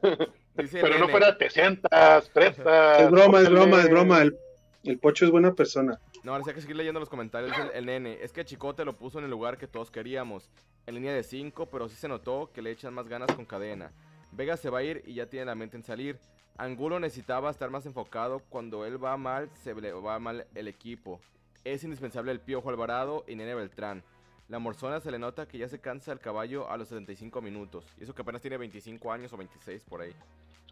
[0.56, 3.02] Dice el Pero no fuera te sientas, prestas.
[3.02, 4.22] Es broma, es broma, es broma.
[4.24, 4.36] El,
[4.84, 6.00] el Pocho es buena persona.
[6.24, 7.56] No, les hay que seguir leyendo los comentarios.
[7.58, 8.18] El, el nene.
[8.22, 10.50] Es que Chicote lo puso en el lugar que todos queríamos.
[10.88, 13.92] En línea de 5, pero sí se notó que le echan más ganas con cadena.
[14.32, 16.20] Vega se va a ir y ya tiene la mente en salir.
[16.58, 18.40] Angulo necesitaba estar más enfocado.
[18.50, 21.20] Cuando él va mal, se le va mal el equipo.
[21.64, 24.04] Es indispensable el Piojo Alvarado y Nene Beltrán.
[24.48, 27.86] La Morzona se le nota que ya se cansa el caballo a los 75 minutos.
[28.00, 30.14] Y eso que apenas tiene 25 años o 26 por ahí.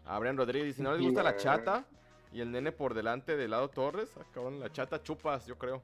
[0.04, 1.86] Abrian Rodríguez dice, ¿no les gusta la chata?
[2.32, 4.10] Y el nene por delante del lado Torres.
[4.16, 5.82] Acaban la chata chupas, yo creo.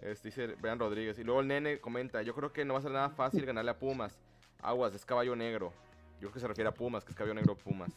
[0.00, 1.18] Es, dice Brian Rodríguez.
[1.18, 3.70] Y luego el nene comenta, yo creo que no va a ser nada fácil ganarle
[3.72, 4.18] a Pumas.
[4.62, 5.72] Aguas, es caballo negro.
[6.14, 7.90] Yo creo que se refiere a Pumas, que es caballo negro Pumas.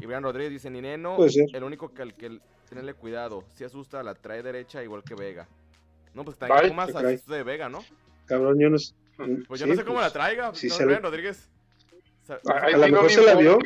[0.00, 1.46] Y Brian Rodríguez dice, ni Neno, Puede ser.
[1.54, 3.44] el único que al que tenerle cuidado.
[3.54, 5.48] Si asusta, la trae derecha igual que Vega.
[6.14, 6.48] No, pues Bye.
[6.48, 7.14] también Pumas Se cae.
[7.14, 7.84] asusta de Vega, ¿no?
[8.26, 8.94] Cabrón, yo no sé.
[9.48, 10.54] Pues yo Sí, no sé cómo pues, la traiga.
[10.54, 11.48] sí no, Brian Rodríguez.
[12.22, 13.58] O sea, A lo mejor me se la vio.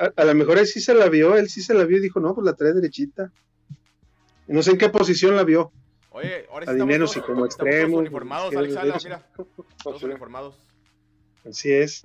[0.00, 2.00] A, a lo mejor él sí se la vio, él sí se la vio y
[2.00, 3.30] dijo, no, pues la trae derechita.
[4.46, 5.72] No sé en qué posición la vio.
[6.10, 9.26] Oye, ahora sí A estamos dinero, todos- si como estamos todos extremo, uniformados, Alex mira.
[9.82, 10.06] Todos Sí.
[10.06, 10.56] uniformados.
[11.48, 12.04] Así es.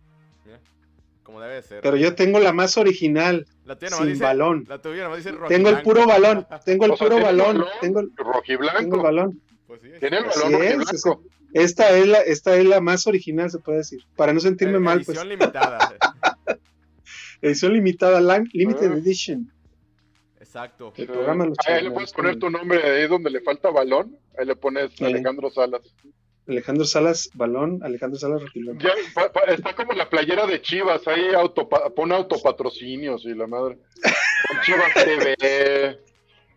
[1.23, 1.81] Como debe de ser.
[1.81, 4.65] Pero yo tengo la más original, la tuya nomás sin dice, balón.
[4.69, 5.83] La tuya nomás dice Tengo el rojiblanco.
[5.83, 9.01] puro balón, tengo el O sea, puro balón, balón tengo el, tengo el Rojiblanco.
[9.01, 9.41] balón.
[9.65, 11.23] Pues sí, Tiene el balón es, rojiblanco.
[11.53, 14.01] Esta es la, esta es la más original, se puede decir.
[14.15, 15.07] Para no sentirme Eh, mal, pues.
[15.17, 15.95] edición limitada.
[17.41, 18.19] Edición limitada,
[18.53, 18.97] limited Ah.
[18.97, 19.51] edition.
[20.39, 20.93] Exacto.
[20.95, 24.17] El programa de los Ahí le puedes poner tu nombre ahí donde le falta balón.
[24.37, 25.03] Ahí le pones Sí.
[25.05, 25.81] Alejandro Salas.
[26.47, 28.41] Alejandro Salas, balón, Alejandro Salas.
[28.79, 33.47] Ya, pa- pa- está como la playera de Chivas, ahí autopa- pone autopatrocinios y la
[33.47, 33.79] madre.
[34.47, 35.97] Con Chivas TV,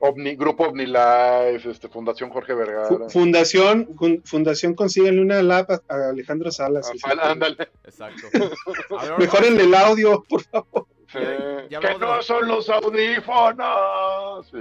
[0.01, 2.86] Ovni, Grupo OVNI Life, este, Fundación Jorge Vergara.
[2.88, 5.80] Fu- Fundación, fun- Fundación, consíguenle una lap a,
[6.11, 6.88] Alejandro Salas.
[6.88, 7.68] Ah, sí, ándale.
[7.84, 8.28] Exacto.
[8.32, 10.86] Ver, Mejoren el audio, por favor.
[11.11, 11.18] Sí.
[11.18, 14.53] Ya- ya que de no son los audífonos.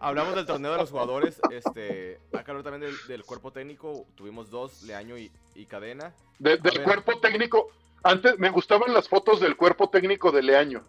[0.00, 1.40] Hablamos del torneo de los jugadores.
[1.50, 4.04] Este, acá hablar también del, del cuerpo técnico.
[4.14, 6.12] Tuvimos dos, Leaño y, y Cadena.
[6.38, 6.82] de- del ver.
[6.84, 7.68] cuerpo técnico.
[8.02, 10.82] Antes me gustaban las fotos del cuerpo técnico de Leaño.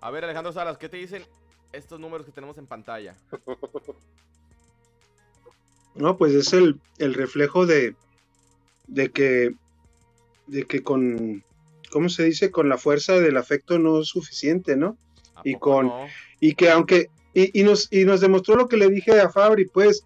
[0.00, 1.24] A ver, Alejandro Salas, ¿qué te dicen
[1.72, 3.16] estos números que tenemos en pantalla?
[5.94, 7.94] No, pues es el, el reflejo de,
[8.86, 9.54] de que,
[10.46, 11.44] de que con,
[11.90, 12.50] ¿cómo se dice?
[12.50, 14.96] Con la fuerza del afecto no es suficiente, ¿no?
[15.34, 16.06] ¿A Y con- no?
[16.40, 19.66] Y que aunque, y, y nos, y nos demostró lo que le dije a Fabri,
[19.66, 20.04] pues,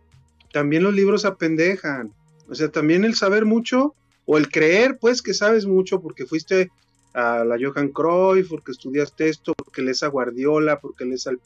[0.53, 2.13] también los libros apendejan.
[2.49, 3.95] O sea, también el saber mucho,
[4.27, 6.71] o el creer, pues, que sabes mucho porque fuiste
[7.15, 11.41] a la Johan Cruyff, porque estudiaste esto, porque lees a Guardiola, porque lees al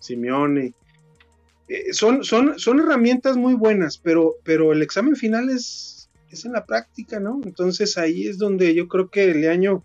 [0.00, 0.74] Simeone.
[1.68, 6.52] Eh, son, son, son herramientas muy buenas, pero, pero el examen final es, es en
[6.52, 7.40] la práctica, ¿no?
[7.44, 9.84] Entonces ahí es donde yo creo que Leaño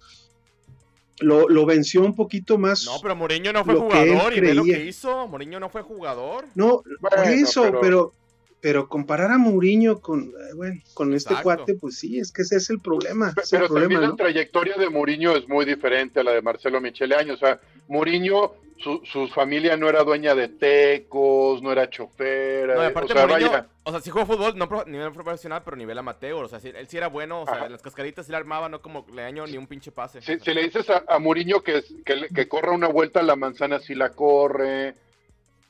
[1.19, 2.85] lo, lo venció un poquito más.
[2.85, 5.27] No, pero Mourinho no fue jugador y ve lo que hizo.
[5.27, 6.45] Mourinho no fue jugador.
[6.55, 8.13] No, por Bueno, eso, pero- pero...
[8.61, 11.43] pero comparar a Mourinho con eh, bueno, con este Exacto.
[11.43, 13.89] cuate, pues sí, es que ese es el problema, Pe- ese es el Pero también
[13.99, 17.35] problema, la trayectoria de Mourinho es muy diferente a la de Marcelo Micheleaño.
[17.35, 22.67] O sea, Mourinho, su, su familia no era dueña de tecos, no era chofer.
[22.67, 25.11] No, eh, aparte o sea, Mourinho, vaya, o sea, sí jugó fútbol, no pro- nivel
[25.13, 26.43] profesional, pero nivel amateur.
[26.43, 27.69] O sea, sí- él sí era bueno, o sea, Ajá.
[27.69, 30.21] las cascaritas sí le armaba, no como Leaño ni un pinche pase.
[30.21, 33.23] si, si le dices a, a Mourinho que, que, le- que corra una vuelta a
[33.23, 34.95] la manzana, sí la corre.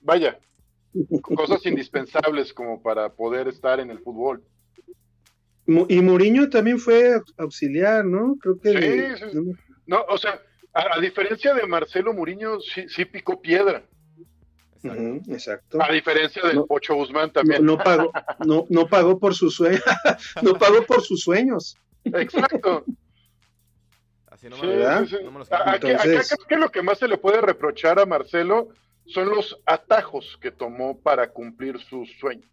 [0.01, 0.37] Vaya,
[1.21, 4.41] cosas indispensables como para poder estar en el fútbol.
[5.67, 8.35] Y Mourinho también fue auxiliar, ¿no?
[8.39, 9.37] Creo que Sí, sí.
[9.87, 10.39] No, o sea,
[10.75, 13.83] a, a diferencia de Marcelo Mourinho, sí, sí picó piedra.
[15.27, 15.79] Exacto.
[15.81, 16.65] A diferencia del No.
[16.67, 17.65] Pocho Guzmán No, también.
[17.65, 18.11] no pagó,
[18.45, 19.81] no, no pagó por sus sueños,
[20.43, 21.75] no pagó por sus sueños.
[22.03, 22.85] Exacto.
[24.27, 25.23] Así no Sí, me, sí, sí.
[25.23, 28.05] no me los acá Entonces- creo que lo que más se le puede reprochar a
[28.05, 28.69] Marcelo
[29.07, 32.45] son los atajos que tomó para cumplir sus sueños.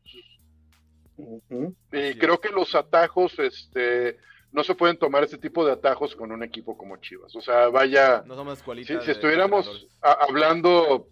[1.18, 2.40] Y Así creo es.
[2.40, 4.16] que los atajos, este,
[4.52, 7.34] no se pueden tomar ese tipo de atajos con un equipo como Chivas.
[7.34, 11.08] O sea, vaya, No somos si, si estuviéramos a- hablando,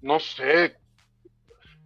[0.00, 0.76] no sé,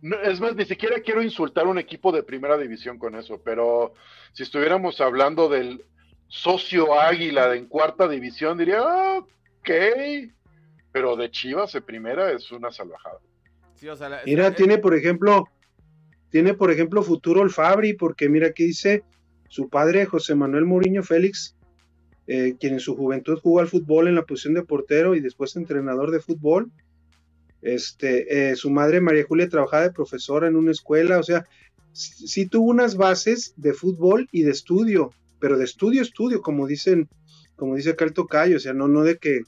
[0.03, 3.41] no, es más, ni siquiera quiero insultar a un equipo de primera división con eso,
[3.43, 3.95] pero
[4.33, 5.85] si estuviéramos hablando del
[6.29, 9.71] socio Águila de en cuarta división, diría, "Ah, ok,
[10.91, 13.19] pero de Chivas de primera es una salvajada.
[13.75, 15.49] Sí, o sea, la- Mira, es- tiene por ejemplo,
[16.31, 19.05] tiene por ejemplo futuro el Fabri, porque mira aquí dice
[19.53, 21.55] su padre José Manuel Mourinho Félix,
[22.27, 25.57] eh, quien en su juventud jugó al fútbol en la posición de portero y después
[25.57, 26.73] entrenador de fútbol.
[27.61, 31.47] Este, eh, su madre María Julia trabajaba de profesora en una escuela, o sea,
[31.93, 36.67] sí, sí tuvo unas bases de fútbol y de estudio, pero de estudio, estudio, como
[36.67, 37.11] dicen,
[37.55, 39.43] como dice acá el tocayo, o sea, no, no de que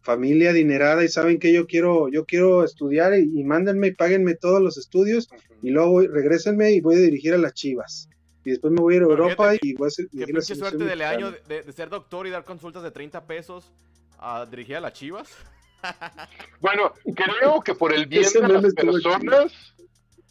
[0.00, 4.34] familia adinerada y saben que yo quiero, yo quiero estudiar y, y mándenme y páguenme
[4.34, 5.28] todos los estudios
[5.62, 8.08] y luego regrésenme y voy a dirigir a las Chivas.
[8.44, 10.54] Y después me voy a ir a Europa fíjate y voy a ser, Qué pinche
[10.54, 13.72] suerte del año de, de ser doctor y dar consultas de 30 pesos
[14.18, 15.36] a dirigir a las chivas.
[16.60, 19.74] Bueno, creo que por el bien Ese de las personas,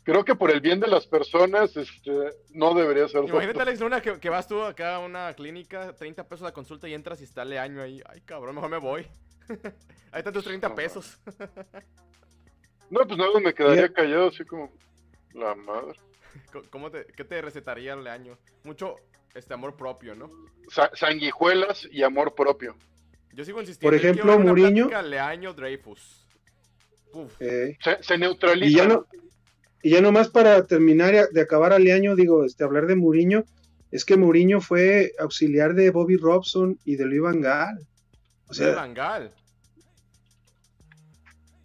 [0.03, 2.11] creo que por el bien de las personas, este,
[2.51, 3.25] no debería ser.
[3.25, 6.87] Imagínate, Alex Luna, que, que vas tú acá a una clínica, 30 pesos la consulta
[6.87, 8.01] y entras y está el año ahí.
[8.07, 9.05] Ay, cabrón, mejor me voy.
[10.11, 11.17] ahí están tus 30 No, pesos.
[12.89, 14.71] No, pues nada, me quedaría callado así como
[15.33, 15.99] la madre.
[16.69, 18.37] ¿Cómo te, ¿Qué te recetaría el año?
[18.63, 18.95] Mucho
[19.33, 20.29] este amor propio, ¿no?
[20.69, 22.75] Sa- sanguijuelas y amor propio.
[23.33, 23.87] Yo sigo insistiendo.
[23.89, 26.25] Por ejemplo, plática Leaño Dreyfus.
[27.13, 27.33] Uf.
[27.41, 28.69] Eh, Se, se neutraliza.
[28.69, 29.05] y ya no,
[29.81, 33.43] y ya nomás para terminar de acabar al año, digo, este, hablar de Mourinho,
[33.89, 37.79] es que Mourinho fue auxiliar de Bobby Robson y de Luis Van Gaal.
[38.47, 39.33] O sea, Van Gaal.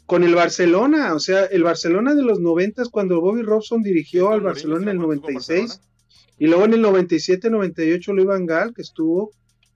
[0.06, 4.40] Con el Barcelona, o sea, el Barcelona de los 90 cuando Bobby Robson dirigió al
[4.40, 5.92] Barcelona ¿sí en el te acuerdas que estuvo 96 Barcelona?
[6.38, 9.30] y luego en el 97-98 Luis Van Gaal que estuvo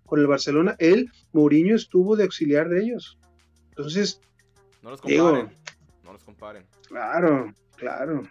[0.07, 3.19] con el Barcelona, él, Mourinho estuvo de auxiliar de ellos.
[3.71, 4.21] Entonces,
[4.83, 5.57] No los Digo- comparen.
[6.05, 6.67] No los comparen.
[6.89, 8.23] claro, claro.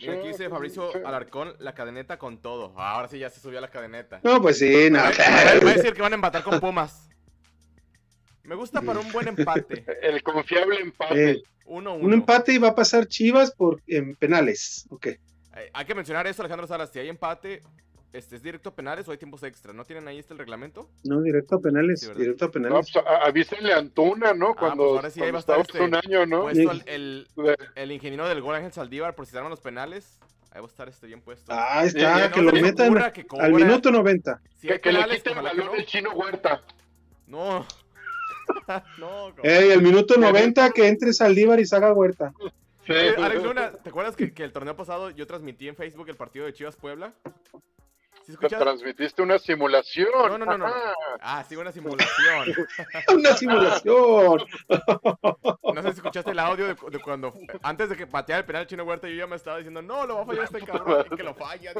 [0.00, 0.90] Mira, aquí dice Fabricio.
[1.06, 2.72] Alarcón, la cadeneta con todo.
[2.76, 4.20] Ah, ahora sí ya se subió a la cadeneta.
[4.24, 5.60] No, pues sí, no, Va a- claro.
[5.64, 7.08] va a decir que van a empatar con Pumas.
[8.44, 9.84] Me gusta para un buen empate.
[10.02, 11.30] El confiable empate.
[11.32, 12.00] Eh, 1-1.
[12.02, 14.86] un empate y va a pasar Chivas por en penales.
[14.90, 15.06] Ok.
[15.06, 15.18] Eh,
[15.72, 16.90] Hay que mencionar esto, Alejandro Salas.
[16.90, 17.62] Si hay empate,
[18.12, 19.72] este, ¿es directo a penales o hay tiempos extra?
[19.72, 20.90] ¿No tienen ahí este el reglamento?
[21.04, 22.00] No, directo a penales.
[22.16, 22.90] Directo a No, penales.
[22.92, 24.54] pues, a- avísenle a Antuna, ¿no?
[24.56, 26.42] Cuando, pues ahora sí, ahí va a estar este- un año, ¿no?
[26.42, 29.60] Puesto el, el, De- el ingeniero del gol Ángel Saldívar por si se arman los
[29.60, 30.18] penales.
[30.50, 31.50] Ahí va a estar este bien puesto.
[31.54, 32.94] Ah, está, que no lo metan
[33.38, 34.42] al minuto 90.
[34.58, 35.80] Si hay que, que le penales, quite el ojalá que balón no.
[35.80, 36.62] el chino Huerta.
[37.26, 37.66] No.
[38.98, 39.32] no.
[39.42, 42.32] Ey, el minuto 90 que entre Saldívar y Saga Huerta.
[42.86, 42.92] Sí.
[42.92, 46.46] Alex Luna, ¿te acuerdas que, que el torneo pasado yo transmití en Facebook el partido
[46.46, 47.12] de Chivas Puebla?
[48.24, 48.60] ¿Sí escuchas?
[48.60, 50.08] transmitiste una simulación.
[50.14, 50.66] No, no, no, no.
[51.20, 52.54] Ah, sí, una simulación.
[53.16, 54.44] Una simulación.
[55.74, 58.66] No sé si escuchaste el audio de, de cuando, antes de que pateara el penal
[58.68, 61.16] Chino Huerta, yo ya me estaba diciendo, no, lo va a fallar este cabrón, y
[61.16, 61.72] que lo falla.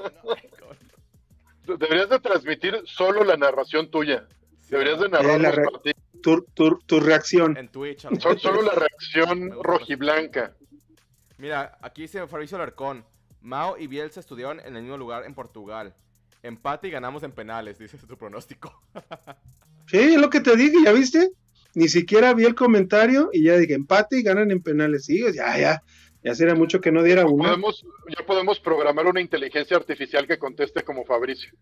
[1.64, 4.26] Deberías de transmitir solo la narración tuya.
[4.68, 6.02] Deberías de narrar Eh, la los re- partidos.
[6.22, 7.56] Tu, tu- tu reacción.
[7.56, 8.02] En Twitch.
[8.20, 10.54] Son solo la reacción rojiblanca.
[11.38, 13.04] Mira, aquí dice Fabricio Alarcón.
[13.40, 15.94] Mao y Bielsa estudiaron en el mismo lugar en Portugal.
[16.44, 18.72] Empate y ganamos en penales, dice su pronóstico.
[19.88, 21.32] Sí, es lo que te dije, ¿ya viste?
[21.74, 25.04] Ni siquiera vi el comentario y ya dije empate y ganan en penales.
[25.06, 25.82] Sí, ya, ya.
[26.22, 27.24] Ya sería mucho que no diera.
[27.26, 27.84] Podemos,
[28.16, 31.52] ya podemos programar una inteligencia artificial que conteste como Fabricio.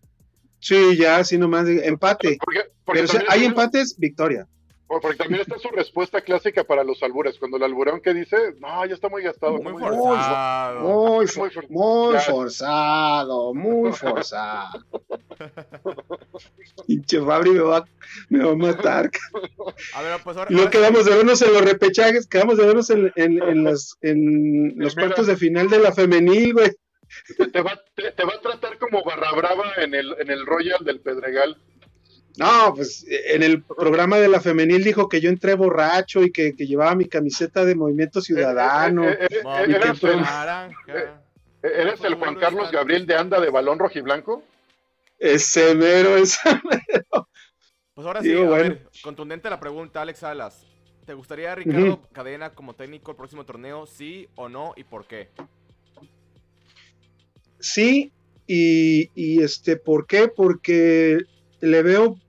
[0.61, 1.65] Sí, ya, así nomás.
[1.65, 2.37] dije, Empate.
[2.43, 4.47] Porque, porque Pero hay empates, victoria.
[4.87, 7.39] Porque también está su respuesta clásica para los albures.
[7.39, 9.53] Cuando el alburón que dice, no, ya está muy gastado.
[9.53, 10.79] Muy muy- forzado.
[10.81, 14.85] Muy, Muy for- muy forzado, muy forzado.
[16.87, 17.85] Pinche Fabri me va,
[18.29, 19.09] me va a matar.
[19.93, 20.49] A ver, pues ahora.
[20.49, 24.73] Sí- quedamos de vernos en los repechajes, quedamos de vernos en, en, en las- en
[24.77, 26.71] los cuartos de final de la femenil, güey.
[27.51, 30.83] Te va, te, te va a tratar como barra brava en el, en el Royal
[30.83, 31.57] del Pedregal.
[32.37, 36.55] No, pues en el programa de la femenil dijo que yo entré borracho y que,
[36.55, 39.09] que llevaba mi camiseta de Movimiento Ciudadano.
[39.09, 41.23] Eh, eh, eh, eh, Movimiento ¿Eres el, naranja.
[41.61, 44.43] eres el Juan Carlos Gabriel de Anda de Balón Rojiblanco?
[45.19, 46.39] Ese mero, ese
[47.93, 48.63] Pues ahora sí, Digo, a bueno.
[48.63, 50.65] ver, contundente la pregunta, Alex Salas.
[51.05, 53.85] ¿Te gustaría Ricardo Cadena como técnico el próximo torneo?
[53.85, 54.73] ¿Sí o no?
[54.77, 55.29] ¿Y por qué?
[57.61, 58.13] Sí,
[58.47, 60.27] y, y este, ¿por qué?
[60.27, 61.19] Porque
[61.61, 62.21] le veo,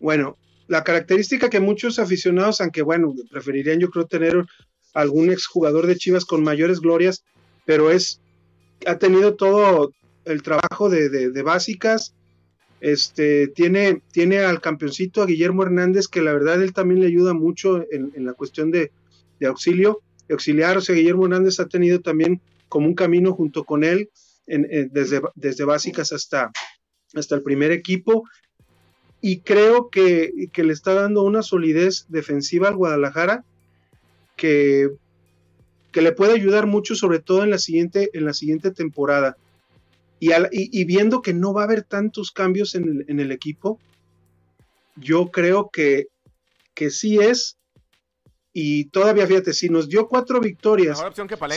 [0.00, 4.44] bueno, la característica que muchos aficionados, aunque bueno, preferirían yo creo tener
[4.94, 7.24] algún exjugador de Chivas con mayores glorias,
[7.64, 8.20] pero es,
[8.86, 12.14] ha tenido todo el trabajo de, de- de básicas,
[12.80, 17.34] Este, tiene, tiene al campeoncito, a Guillermo Hernández, que la verdad él también le ayuda
[17.34, 18.92] mucho en, en la cuestión de,
[19.40, 20.78] de auxilio, de auxiliar.
[20.78, 24.10] O sea, Guillermo Hernández ha tenido también como un camino junto con él,
[24.46, 26.50] en- desde, desde básicas hasta,
[27.14, 28.24] hasta el primer equipo.
[29.20, 33.44] Y creo que, que le está dando una solidez defensiva al Guadalajara
[34.36, 34.88] que,
[35.92, 39.36] que le puede ayudar mucho, sobre todo en la siguiente, en la siguiente temporada.
[40.20, 43.32] Y, al- y viendo que no va a haber tantos cambios en el, en el
[43.32, 43.78] equipo,
[44.96, 46.06] yo creo que,
[46.74, 47.57] que sí es.
[48.60, 51.00] Y todavía, fíjate, si nos dio cuatro victorias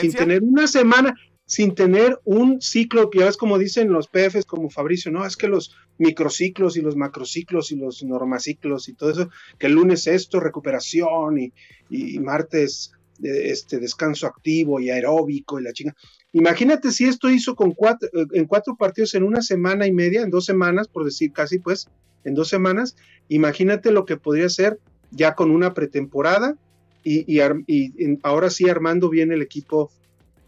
[0.00, 1.12] sin tener una semana,
[1.44, 5.36] sin tener un ciclo, que ya ves como dicen los PFs, como Fabricio, no, es
[5.36, 10.06] que los microciclos y los macrociclos y los normaciclos y todo eso, que el lunes
[10.06, 11.52] esto, recuperación y,
[11.90, 15.96] y martes eh, este descanso activo y aeróbico y la chinga.
[16.32, 20.22] Imagínate si esto hizo con cuatro, eh, en cuatro partidos en una semana y media,
[20.22, 21.88] en dos semanas, por decir casi pues,
[22.22, 22.94] en dos semanas,
[23.26, 24.78] imagínate lo que podría ser
[25.10, 26.56] ya con una pretemporada
[27.02, 29.90] y, y ar- y ahora sí armando bien el equipo,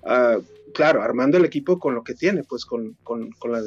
[0.04, 0.38] ah,
[0.72, 3.60] claro, armando el equipo con lo que tiene, pues con, con, con la,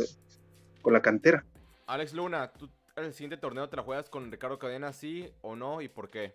[0.82, 1.44] con la cantera.
[1.88, 5.82] Alex Luna, ¿tú el siguiente torneo te la juegas con Ricardo Cadena, sí o no?
[5.82, 6.34] ¿Y por qué?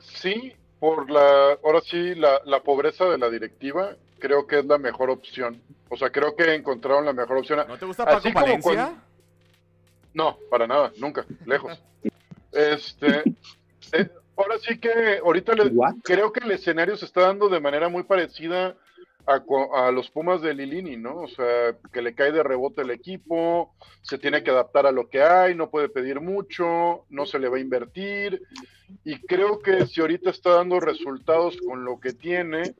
[0.00, 4.78] Sí, por la, ahora sí, la, la pobreza de la directiva, creo que es la
[4.78, 5.60] mejor opción.
[5.88, 7.64] O sea, creo que encontraron la mejor opción.
[7.68, 9.02] ¿No te gusta Así Paco como Palencia?
[10.14, 11.80] No, para nada, nunca, lejos.
[12.54, 13.22] Este,
[13.92, 15.70] eh, ahora sí que ahorita le-
[16.02, 18.76] creo que el escenario se está dando de manera muy parecida
[19.24, 21.14] a los Pumas de Lilini, ¿no?
[21.18, 23.72] O sea, que le cae de rebote el equipo,
[24.02, 27.48] se tiene que adaptar a lo que hay, no puede pedir mucho, no se le
[27.48, 28.42] va a invertir.
[29.04, 32.74] Y creo que si ahorita está dando resultados con lo que tiene,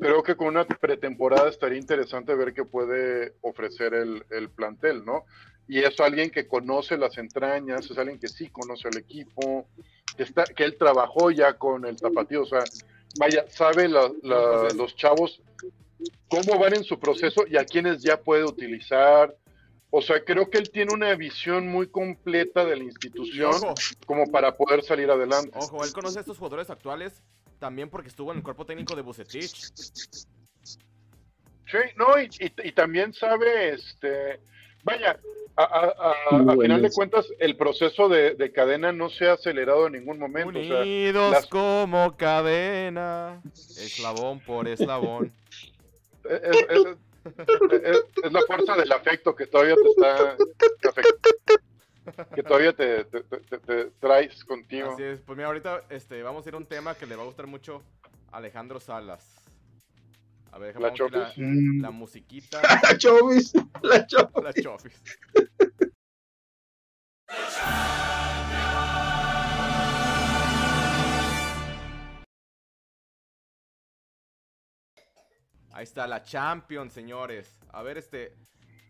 [0.00, 5.24] creo que con una pretemporada estaría interesante ver qué puede ofrecer el, el plantel, ¿no?
[5.66, 9.66] Y es alguien que conoce las entrañas, es alguien que sí conoce al equipo,
[10.16, 12.64] que, está, que él trabajó ya con el tapatío, o sea,
[13.18, 15.40] vaya, sabe la- pues es- los chavos
[16.28, 19.36] cómo van en su proceso y a quienes ya puede utilizar.
[19.90, 23.74] O sea, creo que él tiene una visión muy completa de la institución ojo,
[24.06, 25.50] como para poder salir adelante.
[25.54, 27.22] ojo, él conoce a estos jugadores actuales
[27.58, 29.70] también porque estuvo en el cuerpo técnico de Bucetich.
[31.70, 34.40] Sí, no, y, y- y también sabe, este,
[34.82, 35.18] vaya,
[35.56, 35.94] a, a-
[36.30, 39.86] a- Muy a final de cuentas, el proceso de, de cadena no se ha acelerado
[39.86, 40.58] en ningún momento.
[40.58, 43.42] o sea, Unidos las- como cadena,
[43.76, 45.32] eslabón por eslabón.
[46.24, 46.96] es, es-
[47.70, 50.36] es- es la fuerza del afecto que todavía te está
[52.34, 54.92] que todavía te, te- te- te- te traes contigo.
[54.92, 57.22] Así es, pues mira, ahorita este, vamos a ir a un tema que le va
[57.22, 57.82] a gustar mucho
[58.32, 59.41] a Alejandro Salas.
[60.52, 61.38] A ver, déjame ¿La poner la, Chofis?
[61.44, 61.80] Mm.
[61.82, 63.52] la musiquita, La Chovis,
[63.82, 64.44] la Chovis.
[64.44, 65.02] la Chofis.
[75.72, 77.58] Ahí está, la Champions, señores.
[77.70, 78.36] A ver, este.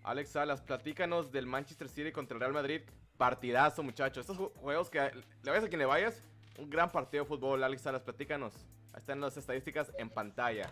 [0.05, 2.83] Alex Salas, platícanos del Manchester City contra el Real Madrid.
[3.17, 4.23] Partidazo, muchachos.
[4.23, 4.99] Estos ju- juegos que
[5.43, 6.21] le vayas a quien le vayas,
[6.59, 7.63] un gran partido de fútbol.
[7.63, 8.53] Alex Salas, platícanos.
[8.93, 10.69] Ahí están las estadísticas en pantalla.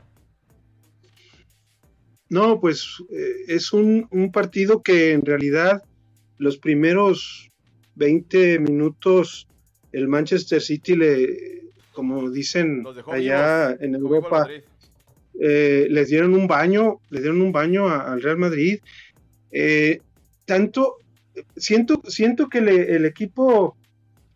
[2.31, 5.83] No, pues eh, es un, un partido que en realidad
[6.39, 7.49] los primeros
[7.97, 9.47] 20 minutos
[9.93, 11.63] el Manchester City le,
[11.93, 12.83] como dicen
[13.17, 13.83] allá vivos.
[13.83, 14.49] en Europa,
[15.41, 18.79] eh, les dieron un baño, le dieron un baño a- al Real Madrid.
[19.51, 20.01] Eh,
[20.47, 20.97] tanto,
[21.57, 23.77] siento, siento que le- el equipo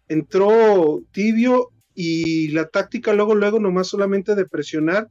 [0.08, 5.08] entró tibio y la táctica luego, luego nomás solamente de presionar,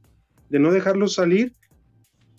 [0.50, 1.54] de no dejarlo salir.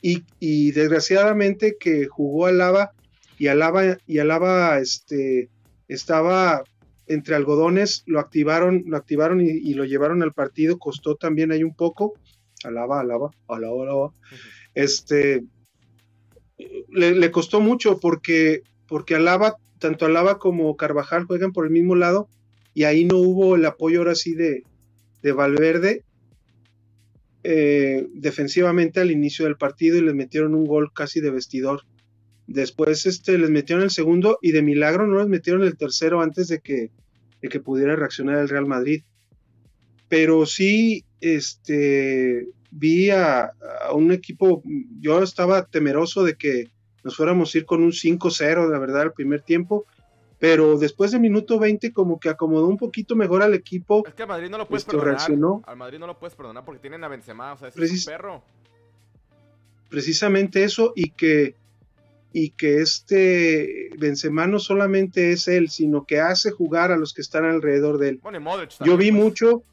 [0.07, 2.91] Y, y desgraciadamente que jugó Alaba
[3.40, 5.49] y Alaba, y Alaba este,
[5.88, 6.64] estaba
[7.07, 11.64] entre algodones, lo activaron, lo activaron y, y lo llevaron al partido, costó también ahí
[11.64, 12.14] un poco.
[12.64, 14.14] Alaba, alaba, alaba, alaba.
[14.76, 15.44] Este
[16.90, 21.95] le, le costó mucho porque, porque Alaba, tanto Alaba como Carvajal juegan por el mismo
[21.95, 22.30] lado
[22.76, 24.61] y ahí no hubo el apoyo ahora sí de,
[25.23, 26.03] de Valverde
[27.47, 31.84] eh, defensivamente al inicio del partido y les metieron un gol casi de vestidor.
[32.47, 36.47] Después este, les metieron el segundo y de milagro no les metieron el tercero antes
[36.47, 36.89] de que,
[37.43, 39.03] de que pudiera reaccionar el Real Madrid.
[40.09, 43.51] Pero sí, este, vi a,
[43.88, 44.63] a un equipo,
[44.99, 46.72] yo estaba temeroso de que
[47.03, 49.85] nos fuéramos a ir con un 5-0, la verdad, el primer tiempo,
[50.40, 54.03] pero después de minuto 20 como que acomodó un poquito mejor al equipo.
[54.07, 55.16] Es que al Madrid no lo puedes Esto perdonar.
[55.16, 55.62] reaccionó.
[55.66, 58.14] Al Madrid no lo puedes perdonar porque tienen a Benzema, o sea, Precis- es un
[58.14, 58.44] perro.
[59.90, 61.56] precisamente eso y que
[62.34, 67.22] y que este Benzema no solamente es él, sino que hace jugar a los que
[67.22, 68.20] están alrededor de él.
[68.22, 69.24] Bueno, Modric Yo también, vi pues.
[69.24, 69.64] mucho,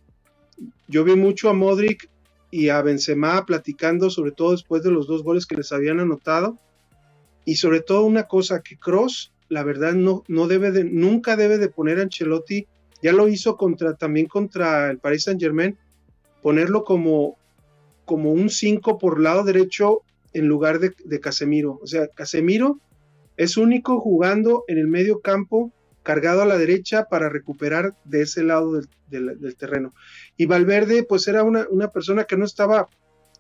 [0.87, 2.09] yo vi mucho a Modric
[2.53, 6.57] y a Benzema platicando, sobre todo después de los dos goles que les habían anotado,
[7.45, 11.59] y sobre todo una cosa que Cross, la verdad no, no debe de, nunca debe
[11.59, 12.67] de poner a Ancelotti,
[13.03, 15.77] ya lo hizo contra también contra el Paris Saint Germain,
[16.41, 17.37] ponerlo como
[18.05, 20.01] como un 5 por lado derecho
[20.33, 21.79] en lugar de, Casemiro.
[21.83, 22.79] O sea, Casemiro
[23.37, 25.71] es único jugando en el medio campo,
[26.03, 29.93] cargado a la derecha para recuperar de ese lado del, del- del terreno.
[30.37, 32.89] Y Valverde, pues era una, una persona que no estaba,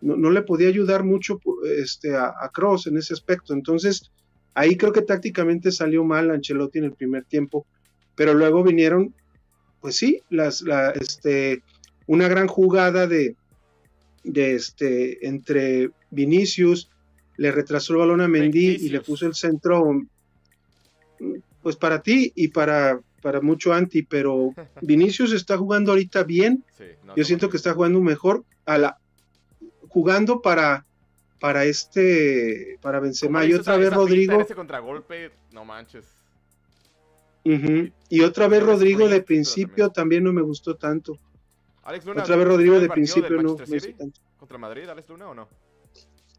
[0.01, 1.40] no, no le podía ayudar mucho
[1.76, 3.52] este, a, a Cross en ese aspecto.
[3.55, 4.12] Entonces,
[4.55, 7.66] ahí creo que tácticamente salió mal Ancelotti en el primer tiempo,
[8.15, 9.15] pero luego vinieron,
[9.81, 11.62] pues sí, las, la, este,
[12.07, 13.37] una gran jugada de,
[14.24, 16.91] de este, entre Vinicius,
[17.37, 20.03] le retrasó el balón a Mendy y le puso el centro,
[21.62, 26.85] pues para ti y para, para mucho anti, pero Vinicius está jugando ahorita bien, Sí,
[27.05, 28.99] no, yo siento que está jugando mejor a la
[29.89, 30.87] jugando para
[31.43, 36.06] para este para ¿Cómo Benzema y otra vez Rodrigo Ese contragolpe, no manches.
[37.44, 41.19] ujú, y otra vez Rodrigo de principio también no me gustó tanto
[41.82, 44.20] Alex Luna, otra vez ¿tú Rodrigo de principio no me hizo City tanto.
[44.39, 45.48] ¿Contra Madrid, Alex Luna o no?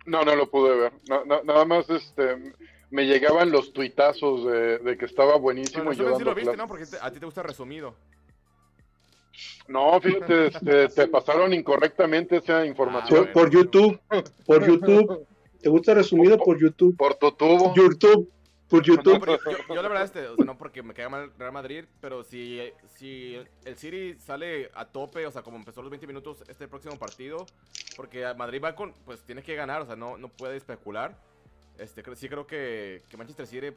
[0.06, 0.94] No, no lo pude ver.
[1.10, 2.54] No, no, nada más este,
[2.90, 6.56] me llegaban los tuitazos de, de que estaba buenísimo Bueno, y yo sí lo viste.
[6.58, 6.68] ¿no?
[6.68, 7.94] Porque te- a ti te gusta resumido.
[9.68, 13.26] No, fíjate, este, te pasaron incorrectamente esa Ah, información.
[13.26, 14.00] Por, por YouTube
[14.46, 15.26] por YouTube.
[15.62, 16.96] Te gusta resumido por YouTube.
[16.98, 17.74] por tu tubo.
[17.74, 18.30] YouTube
[18.70, 19.26] por YouTube.
[19.26, 21.86] yo, yo- yo la verdad, este, o sea, no porque me caiga mal Real Madrid,
[22.02, 22.60] pero si,
[22.96, 23.36] si
[23.66, 27.46] el City sale a tope, o sea, como empezó los 20 minutos este próximo partido,
[27.96, 31.16] porque Madrid va con, pues tiene que ganar, o sea, no, no puede especular.
[31.78, 33.68] Este, creo- sí creo que, que Manchester City,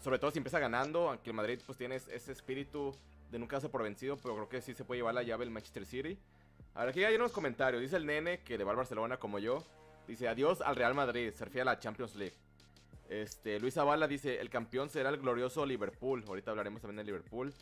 [0.00, 2.94] sobre todo si empieza ganando, aunque el Madrid pues tiene ese espíritu
[3.30, 5.50] de nunca darse por vencido, pero creo que sí se puede llevar la llave el
[5.50, 6.18] Manchester City.
[6.74, 9.64] Ahora aquí hay unos comentarios, dice el nene que le va al Barcelona como yo,
[10.08, 12.34] dice adiós al Real Madrid, se refiere a la Champions League.
[13.08, 16.24] Este, Luis Zavala dice, el campeón será el glorioso Liverpool.
[16.26, 17.52] Ahorita hablaremos también de Liverpool.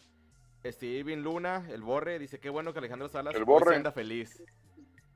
[0.64, 3.70] Steven Luna, el Borre, dice, qué bueno que Alejandro Salas El Borre.
[3.70, 4.42] se anda feliz.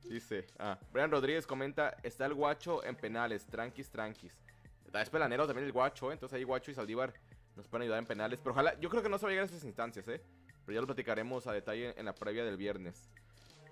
[0.03, 4.37] Dice, ah, Brian Rodríguez comenta, está el guacho en penales, tranquis, tranquis.
[4.85, 6.15] Está es pelanero también el guacho, ¿eh?
[6.15, 7.13] entonces ahí guacho y Saldívar
[7.57, 8.39] nos pueden ayudar en penales.
[8.43, 10.23] Pero ojalá, yo creo que no se va a llegar a esas instancias, ¿eh?
[10.65, 13.09] Pero ya lo platicaremos a detalle en la previa del viernes.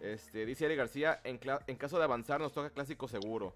[0.00, 3.54] Este, dice Eric García, en, en caso de avanzar nos toca clásico seguro.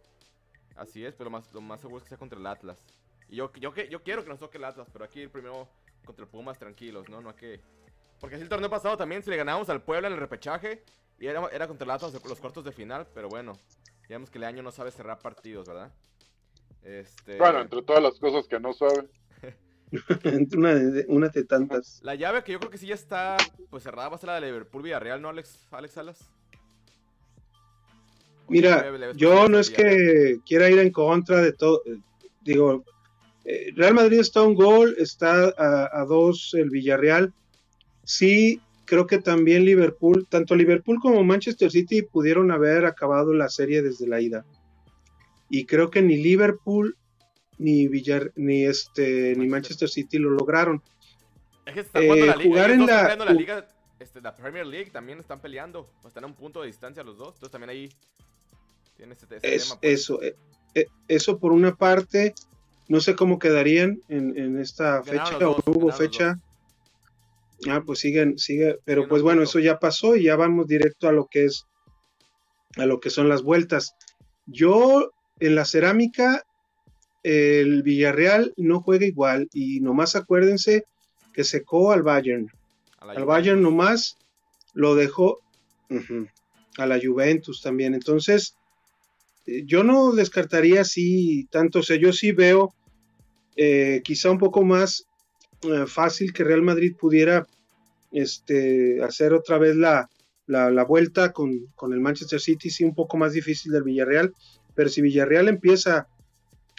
[0.77, 2.85] Así es, pero más, lo más seguro es que sea contra el Atlas.
[3.29, 5.69] Y yo, yo, yo quiero que nos toque el Atlas, pero aquí primero
[6.05, 7.21] contra el Pumas tranquilos, ¿no?
[7.21, 7.61] No hay que...
[8.21, 10.83] Porque así el torneo pasado también, si le ganábamos al Puebla en el repechaje,
[11.19, 13.53] y era, era contra el Atlas los cuartos de final, pero bueno,
[14.09, 15.93] vemos que el año no sabe cerrar partidos, ¿verdad?
[16.83, 17.37] Este...
[17.39, 19.11] Bueno, entre todas las cosas que no saben.
[20.25, 23.37] entre una de, una de tantas La llave que yo creo que sí ya está
[23.71, 26.21] pues cerrada va a ser la de Liverpool Villarreal, ¿no, Alex, Alex Salas?
[28.47, 31.83] ¿O Mira, yo no es que quiera ir en contra de todo.
[31.87, 31.99] eh,
[32.43, 32.85] Digo,
[33.45, 37.35] eh, Real Madrid está a un gol, está a, a dos el Villarreal.
[38.05, 43.83] Sí, creo que también Liverpool, tanto Liverpool como Manchester City pudieron haber acabado la serie
[43.83, 44.47] desde la ida.
[45.51, 46.97] Y creo que ni Liverpool
[47.59, 50.83] ni Villar, ni este ni Manchester City lo lograron.
[51.67, 52.49] Es que se está jugando eh, la liga.
[52.51, 53.69] jugar en dos están la- la liga,
[53.99, 55.91] este, la Premier League también están peleando.
[56.07, 57.35] están a un punto de distancia los dos.
[57.35, 57.89] Entonces también ahí
[58.97, 59.41] tiene Es, tema.
[59.43, 59.79] pues.
[59.83, 60.37] eso, eh,
[60.75, 62.35] eh, eso por una parte,
[62.89, 66.37] no sé cómo quedarían en, en esta Ganaron fecha los o dos, no hubo fecha.
[67.69, 69.51] Ah, pues siguen, sigue, pero Siguen pues bueno, punto.
[69.51, 71.67] eso ya pasó y ya vamos directo a lo que es,
[72.77, 73.95] a lo que son las vueltas.
[74.47, 75.11] Yo
[75.41, 76.45] en la cerámica,
[77.23, 80.85] el Villarreal no juega igual y nomás acuérdense
[81.33, 82.51] que secó al Bayern.
[82.99, 83.25] Al.
[83.25, 84.17] Bayern nomás
[84.75, 85.41] lo dejó
[86.79, 87.95] a la Juventus también.
[87.95, 88.55] Entonces,
[89.47, 91.81] eh, yo no descartaría así tanto.
[91.81, 92.75] O sea, yo sí veo
[93.57, 95.07] eh, quizá un poco más
[95.63, 97.47] eh, fácil que Real Madrid pudiera
[98.13, 100.09] este, hacer otra vez la,
[100.47, 104.33] la, la vuelta con, con el Manchester City, sí un poco más difícil del Villarreal.
[104.75, 106.07] Pero si Villarreal empieza,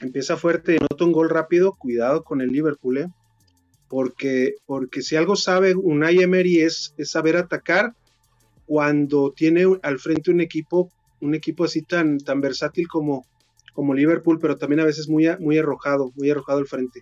[0.01, 3.07] empieza fuerte y anota un gol rápido, cuidado con el Liverpool, ¿eh?
[3.87, 7.93] porque, porque si algo sabe Unai Emery es, es saber atacar
[8.65, 13.25] cuando tiene al frente un equipo, un equipo así tan, tan versátil como,
[13.73, 17.01] como Liverpool, pero también a veces muy, muy arrojado, muy arrojado al frente.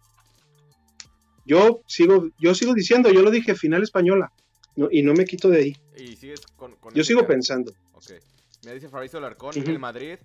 [1.45, 4.31] Yo sigo, yo sigo diciendo, yo lo dije, final española,
[4.75, 5.73] no- y no me quito de ahí.
[5.97, 7.73] Y sigues con, con Yo sigo pensando.
[8.65, 9.69] Me dice Fabricio Larcón, Ujú.
[9.69, 10.17] el Madrid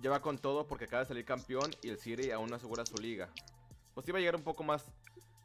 [0.00, 2.96] lleva con todo porque acaba de salir campeón y el City aún no asegura su
[2.98, 3.28] liga.
[3.94, 4.84] pues iba a llegar un poco más,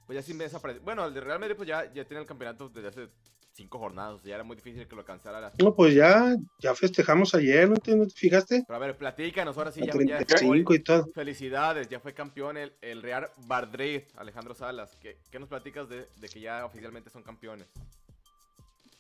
[0.06, 0.82] pues ya sin desaparecer.
[0.84, 3.08] Bueno, el de Real Madrid pues ya, ya tiene el campeonato desde hace
[3.54, 5.52] cinco jornadas, ya era muy difícil que lo alcanzara.
[5.60, 8.64] No, pues ya, ya festejamos ayer, ¿no te, no te fijaste?
[8.68, 9.92] Pero a ver, platícanos ahora sí, ya, ya-
[10.26, 11.08] 35 y todo.
[11.14, 14.96] Felicidades, ya fue campeón el, el Real Madrid, Alejandro Salas.
[15.02, 17.68] ¿Qué, qué nos platicas de, de que ya oficialmente son campeones?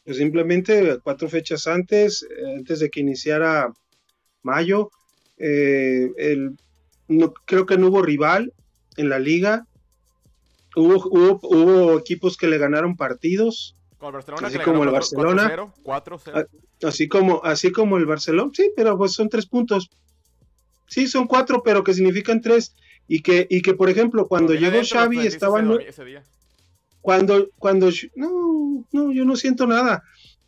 [0.06, 3.74] Pues simplemente cuatro fechas antes, eh, antes de que iniciara
[4.44, 4.90] mayo,
[5.38, 6.58] eh, el,
[7.08, 8.54] no, creo que no hubo rival
[8.98, 9.68] en la liga.
[10.76, 14.90] Hubo, hubo, hubo equipos que le ganaron partidos, Con el Barcelona, Así que como el
[14.90, 15.56] 4- Barcelona.
[15.56, 16.48] 4-0, 4-0.
[16.84, 18.52] así como, así como el Barcelona.
[18.54, 19.90] Sí, pero pues son tres puntos.
[20.88, 22.76] Sí, son cuatro, pero que significan tres.
[23.08, 26.24] Y que, y que por ejemplo, cuando Pero llegó Xavi pues, estaba ese, ese día.
[27.02, 30.04] cuando, cuando, no, no, yo no siento nada.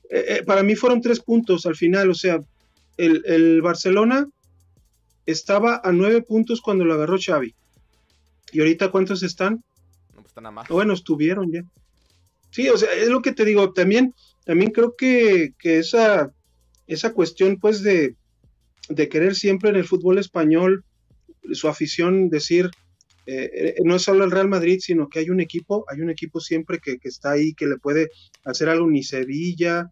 [0.10, 2.42] Eh, eh, para mí fueron tres puntos al final, o sea,
[2.98, 4.28] el, el Barcelona
[5.28, 7.54] estaba a nueve puntos cuando lo agarró Xavi.
[8.52, 9.64] ¿Y ahorita cuántos están?
[10.16, 10.68] No, pues están a más.
[10.70, 11.64] Bueno, estuvieron ya.
[12.50, 16.32] Sí, o sea, es lo que te digo, también, también creo que, que esa,
[16.88, 18.16] esa cuestión, pues, de,
[18.88, 20.86] de querer siempre en el fútbol español,
[21.52, 22.72] su afición, decir,
[23.26, 26.10] eh, eh, no es solo el Real Madrid, sino que hay un equipo, hay un
[26.10, 28.10] equipo siempre que, que está ahí, que le puede
[28.46, 29.92] hacer algo, ni Sevilla,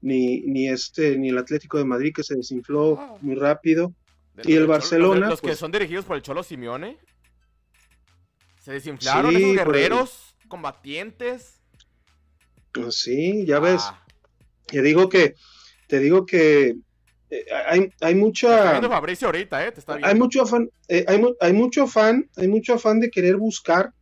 [0.00, 3.94] ni, ni este, ni el Atlético de Madrid, que se desinfló muy rápido.
[4.44, 6.98] Y el Barcelona, Los, que pues- son dirigidos por el Cholo Simeone.
[8.60, 11.60] Se desinflaron Sí, esos el- guerreros, combatientes.
[12.72, 13.82] Pues sí, ya ves.
[13.84, 14.04] Ah,
[14.66, 15.34] Te digo que,
[15.88, 16.76] te digo que
[17.30, 19.72] eh, hay, hay mucha, Fabricio ahorita, ¿eh?
[19.72, 23.36] Te está hay mucho afán, eh, hay, hay mucho afán, hay mucho afán de querer
[23.36, 23.92] buscar,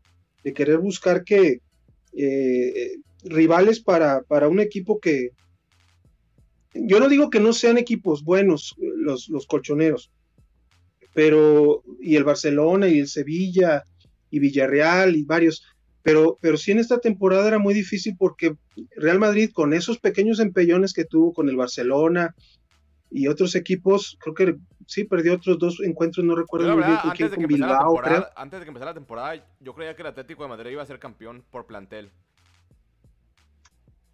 [0.42, 1.60] de querer buscar que
[2.16, 5.30] eh, rivales para, para un equipo que,
[6.74, 10.10] yo no digo que no sean equipos buenos los, los colchoneros,
[11.16, 13.84] pero y el Barcelona y el Sevilla
[14.28, 15.66] y Villarreal y varios,
[16.02, 18.54] pero, pero sí en esta temporada era muy difícil porque
[18.96, 22.34] Real Madrid con esos pequeños empellones que tuvo con el Barcelona
[23.10, 24.56] y otros equipos, creo que
[24.86, 27.98] sí perdió otros dos encuentros, no recuerdo muy bien con quién, con Bilbao,
[28.36, 30.86] antes de que empezara la temporada, yo creía que el Atlético de Madrid iba a
[30.86, 32.10] ser campeón por plantel.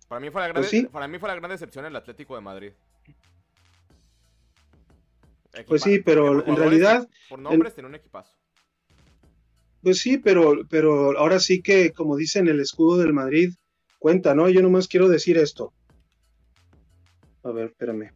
[0.06, 0.84] Para mí fue la gran, Pues sí.
[0.84, 2.72] para mí fue la gran decepción el Atlético de Madrid.
[5.52, 8.32] Pues Equipa- sí, pero en realidad, Por nombres, tiene un equipazo.
[9.82, 13.52] Pues sí, pero, pero ahora sí que, como dicen, el escudo del Madrid
[13.98, 14.48] cuenta, ¿no?
[14.48, 15.72] Yo nomás quiero decir esto.
[17.44, 18.12] A ver, espérame.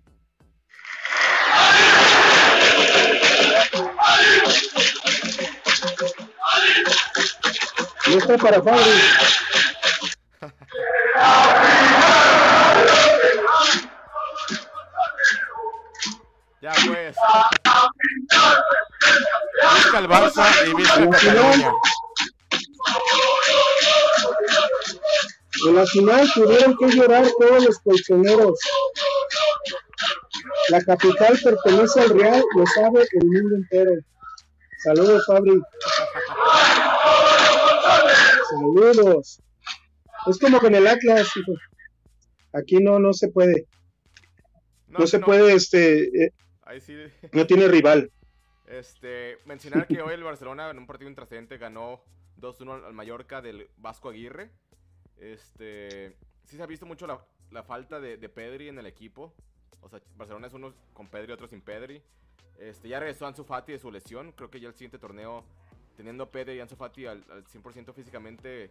[8.09, 8.91] No está para Fabri.
[16.67, 17.15] Ya pues.
[19.77, 21.73] Vizca el Barça y Vizca Cataluña.
[25.69, 28.59] En la final tuvieron que llorar todos los colchoneros.
[30.71, 33.93] La capital pertenece al Real, lo sabe el mundo entero.
[34.83, 35.63] Saludos, Fabri.
[38.51, 39.39] Saludos.
[40.27, 41.53] Es como con el Atlas, hijo.
[42.55, 43.69] Aquí no, no se puede.
[44.89, 46.33] No, se puede, este, eh,
[46.67, 46.97] Ahí sí.
[47.33, 48.11] no tiene rival.
[48.67, 52.03] Este, mencionar que hoy el Barcelona en un partido intrascendente ganó
[52.41, 54.51] 2-1 al- al Mallorca del Vasco Aguirre.
[55.19, 59.33] Este, sí se ha visto mucho la, la falta de, de Pedri en el equipo.
[59.81, 62.03] O sea, Barcelona es uno con Pedri otro sin Pedri.
[62.59, 64.33] Este, ya regresó Ansu Fati de su lesión.
[64.33, 65.45] Creo que ya el siguiente torneo,
[65.97, 68.71] teniendo a Pedri y Ansu Fati al, al 100% físicamente,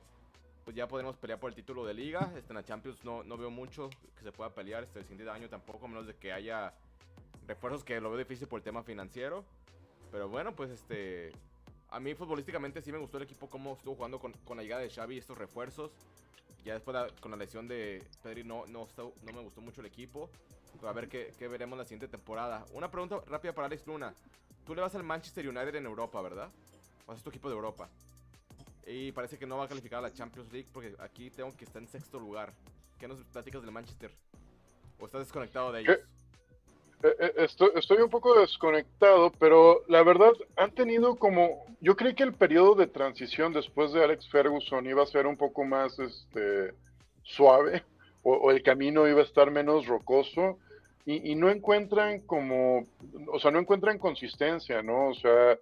[0.66, 2.32] pues ya podemos pelear por el título de liga.
[2.36, 4.84] Este, en la Champions no, no veo mucho que se pueda pelear.
[4.84, 6.74] Este, el siguiente año tampoco, a menos de que haya
[7.48, 9.46] refuerzos que lo veo difícil por el tema financiero.
[10.12, 11.32] Pero bueno, pues este.
[11.90, 14.82] A mí futbolísticamente sí me gustó el equipo, cómo estuvo jugando con, con la llegada
[14.82, 15.92] de Xavi y estos refuerzos.
[16.64, 18.88] Ya después la- con la lesión de Pedri no, no,
[19.24, 20.30] me gustó mucho el equipo.
[20.76, 22.66] Pero a ver qué, qué veremos la siguiente temporada.
[22.74, 24.14] Una pregunta rápida para Alex Luna.
[24.66, 26.50] Tú le vas al Manchester United en Europa, ¿verdad?
[27.04, 27.88] O sea, es tu equipo de Europa.
[28.88, 31.66] Y parece que no va a calificar a la Champions League porque aquí tengo que
[31.66, 32.52] estar en sexto lugar.
[33.00, 34.12] ¿Qué nos platicas del Manchester?
[35.00, 35.98] ¿O estás desconectado de ellos?
[37.06, 42.16] Eh, eh, Estoy, estoy un poco desconectado, pero la verdad han tenido como, yo creí
[42.16, 46.00] que el periodo de transición después de Alex Ferguson iba a ser un poco más
[46.00, 46.74] este,
[47.22, 47.84] suave,
[48.24, 50.58] o, o el camino iba a estar menos rocoso,
[51.06, 52.88] y, y no encuentran como,
[53.32, 55.10] o sea, no encuentran consistencia, ¿no?
[55.10, 55.60] O sea,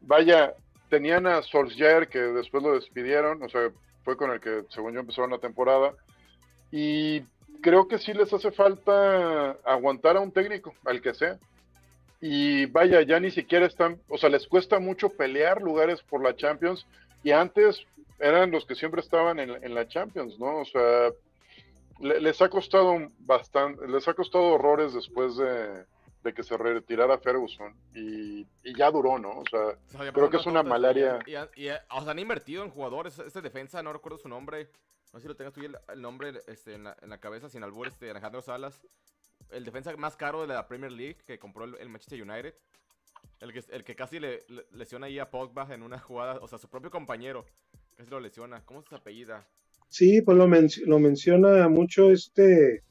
[0.00, 0.54] vaya,
[0.88, 3.70] tenían a Solskjaer que después lo despidieron, o sea,
[4.02, 5.92] fue con el que según yo empezaron la temporada,
[6.72, 7.20] y
[7.62, 11.38] creo que sí les hace falta aguantar a un técnico, al que sea.
[12.20, 16.36] y vaya, ya ni siquiera están, o sea, les cuesta mucho pelear lugares por la
[16.36, 16.86] Champions
[17.22, 17.82] y antes
[18.18, 20.58] eran los que siempre estaban en, en la Champions, ¿no?
[20.58, 21.10] O sea,
[22.00, 25.84] le- les ha costado bastante, les ha costado horrores después de,
[26.22, 29.30] de que se retirara Ferguson y, y ya duró, ¿no?
[29.38, 31.18] O sea, O sea, ya Creo que es una malaria.
[31.26, 31.34] Y,
[31.68, 33.18] o sea, han invertido en jugadores.
[33.18, 34.68] Este defensa, no recuerdo su nombre.
[35.12, 37.48] No sé si lo tengas tú el, el nombre este, en, la, en la cabeza,
[37.48, 38.80] sin albur, este, Alejandro Salas.
[39.50, 42.54] El defensa más caro de la Premier League que compró el, el Manchester United.
[43.40, 46.38] El que, el que casi le, le- lesiona ahí a Pogba en una jugada.
[46.40, 47.44] O sea, su propio compañero
[47.96, 48.64] casi lo lesiona.
[48.64, 49.46] ¿Cómo se apellida?
[49.88, 52.84] Sí, pues lo, menc- lo menciona mucho este,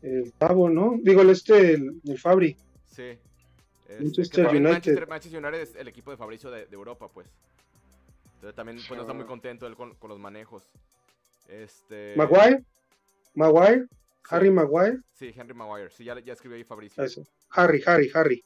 [0.00, 0.96] el Pavo, ¿no?
[1.02, 2.56] Digo, el este, el, el Fabri.
[2.86, 3.18] Sí.
[3.88, 4.70] Este, Manchester que United.
[4.72, 7.28] Manchester, Manchester United es el equipo de Fabricio de, de Europa, pues.
[8.36, 10.70] Entonces también pues, no está muy contento él con, con los manejos.
[11.48, 12.14] Este...
[12.16, 12.62] Maguire,
[13.34, 13.88] Maguire, sí,
[14.30, 14.98] Harry Maguire.
[15.14, 15.90] Sí, Henry Maguire.
[15.90, 17.02] Sí, ya, ya escribió ahí Fabricio.
[17.02, 17.24] Eso.
[17.50, 18.44] Harry, Harry, Harry.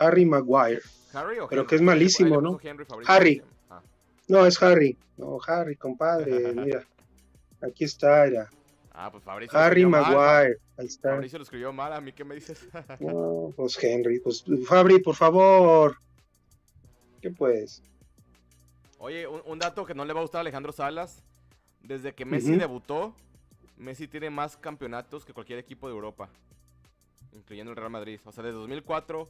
[0.00, 0.80] Harry Maguire.
[1.12, 1.68] ¿Harry o Pero Henry?
[1.68, 2.58] que es malísimo, ¿no?
[2.62, 2.86] Henry.
[3.06, 3.42] Harry.
[3.68, 3.82] Ah.
[4.28, 4.96] No, es Harry.
[5.16, 6.52] No, Harry, compadre.
[6.54, 6.86] Mira.
[7.60, 8.48] Aquí está, era.
[8.92, 9.58] Ah, pues Fabricio.
[9.58, 10.02] Harry mal.
[10.02, 10.58] Maguire.
[10.78, 11.10] Ahí está.
[11.10, 11.92] Fabricio lo escribió mal.
[11.92, 12.66] ¿A mí qué me dices?
[13.00, 14.20] No, pues Henry.
[14.20, 15.98] Pues Fabri, por favor.
[17.20, 17.82] ¿Qué pues?
[18.98, 21.22] Oye, un, un dato que no le va a gustar a Alejandro Salas.
[21.82, 23.14] Desde que Messi debutó,
[23.76, 26.28] Messi tiene más campeonatos que cualquier equipo de Europa.
[27.32, 28.20] Incluyendo el Real Madrid.
[28.24, 29.28] O sea, desde 2004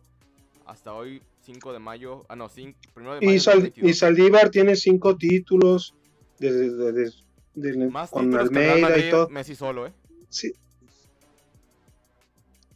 [0.67, 2.25] hasta hoy, 5 de mayo.
[2.29, 3.33] Ah, no, 5, primero de mayo.
[3.37, 3.91] Y, Sal- 2022.
[3.91, 5.95] y Saldívar tiene cinco títulos.
[6.39, 9.29] Desde, desde- desde- Más con títulos que Real Almeida Madrid, y todo.
[9.29, 9.93] Messi solo, ¿eh?
[10.29, 10.53] Sí.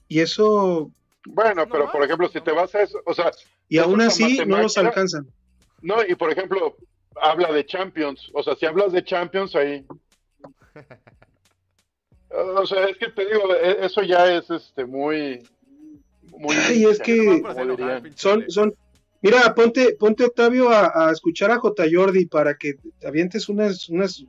[0.09, 0.91] Y eso.
[1.27, 3.31] bueno, No pero más, por ejemplo, si no te vas a eso, o sea,
[3.69, 5.27] Y aún así no los alcanzan.
[5.81, 6.77] no, y por ejemplo,
[7.21, 9.85] habla de Champions, o sea, si hablas de Champions ahí.
[12.35, 15.43] O sea, es que te digo, e- eso ya es este muy.
[16.39, 17.43] muy Ay, es que-
[18.15, 18.75] Son, son.
[19.21, 21.85] Mira, ponte, ponte Octavio a, a escuchar a J.
[21.93, 24.25] Jordi para que te avientes unas, unas,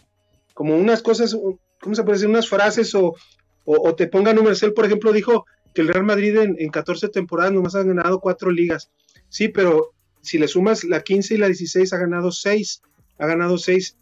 [0.53, 1.35] como unas cosas,
[1.80, 2.30] ¿cómo se puede decir?
[2.30, 3.15] Unas frases o,
[3.64, 4.61] o, o te ponga números.
[4.64, 8.19] Él, por ejemplo, dijo que el Real Madrid en, en 14 temporadas nomás ha ganado
[8.19, 8.91] cuatro ligas.
[9.30, 9.93] Sí, pero
[10.23, 12.81] si le sumas la 15 y la 16 ha ganado seis.
[13.19, 13.95] Ha ganado seis.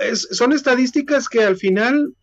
[0.00, 2.14] Es- son estadísticas que al final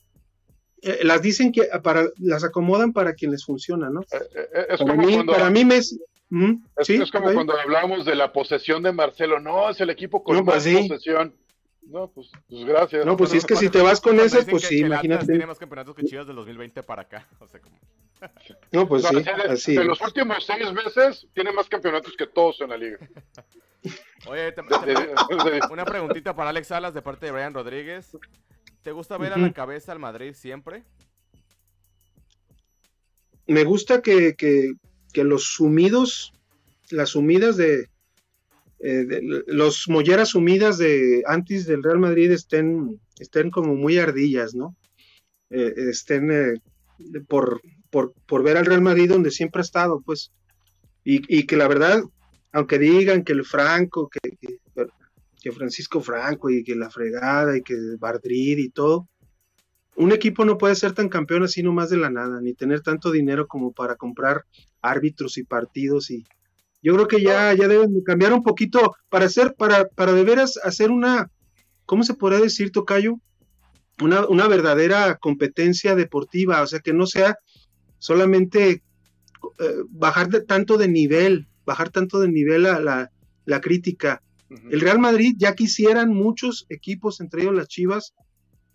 [0.82, 4.02] eh, las dicen que para, las acomodan para quien les funciona, ¿no?
[4.02, 4.06] Eh,
[4.36, 5.98] eh, Es Para como mí, cuando, para mí Messi.
[6.30, 9.40] Ujú, es, sí, es como cuando hablábamos de la posesión de Marcelo.
[9.40, 10.88] No, es el equipo con No, pues más sí.
[10.90, 11.34] posesión.
[11.88, 13.06] No, pues, pues gracias.
[13.06, 15.26] No, pues sí, es que si te vas con dicen pues sí, imagínate.
[15.26, 17.28] Tiene más campeonatos que Chivas del 2020 para acá.
[17.40, 17.80] O sea, como...
[18.72, 19.76] No, pues sí, de, así.
[19.76, 22.98] de los últimos seis meses, tiene más campeonatos que todos en la liga.
[24.28, 28.18] Oye, te- te- una preguntita para Alex Salas de parte de Brian Rodríguez.
[28.82, 30.84] ¿Te gusta ver a la cabeza al Madrid siempre?
[33.46, 34.74] Me gusta que, que,
[35.14, 36.34] que los sumidos,
[36.92, 37.90] las sumidas de,
[38.86, 44.76] eh, los molleras sumidas de antes del Real Madrid estén, estén como muy ardillas, ¿no?
[45.50, 46.62] Eh, estén eh,
[47.30, 50.34] por, por, por ver al Real Madrid donde siempre ha estado, pues.
[51.06, 52.04] Y, y que la verdad,
[52.52, 54.58] aunque digan que el Franco, que, que,
[55.42, 59.08] que Francisco Franco y que la fregada y que Bardrid y todo,
[59.96, 63.12] un equipo no puede ser tan campeón así nomás de la nada, ni tener tanto
[63.12, 64.44] dinero como para comprar
[64.82, 66.26] árbitros y partidos y
[66.84, 70.24] yo creo que ya, ya deben de cambiar un poquito para hacer, para, para de
[70.24, 71.32] veras hacer una,
[71.86, 73.16] ¿cómo se podría decir, Tocayo?
[74.02, 77.38] Una, una verdadera competencia deportiva, o sea, que no sea
[78.00, 78.84] solamente
[79.60, 83.12] eh, bajar de, tanto de nivel, bajar tanto de nivel a la,
[83.46, 84.22] la crítica.
[84.70, 88.14] El Real Madrid ya quisieran muchos equipos, entre ellos las Chivas,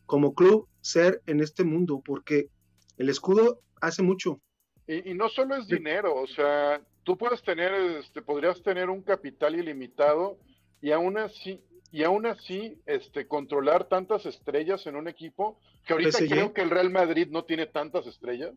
[0.06, 2.48] como club ser en este mundo, porque
[2.96, 4.40] el escudo hace mucho.
[4.86, 9.00] Y, y no solo es dinero, o sea, tú puedes tener, este, podrías tener un
[9.00, 10.36] capital ilimitado
[10.82, 11.58] y aún así,
[11.90, 16.28] y aún así, este, controlar tantas estrellas en un equipo, que ahorita PSG.
[16.28, 18.52] creo que el Real Madrid no tiene tantas estrellas.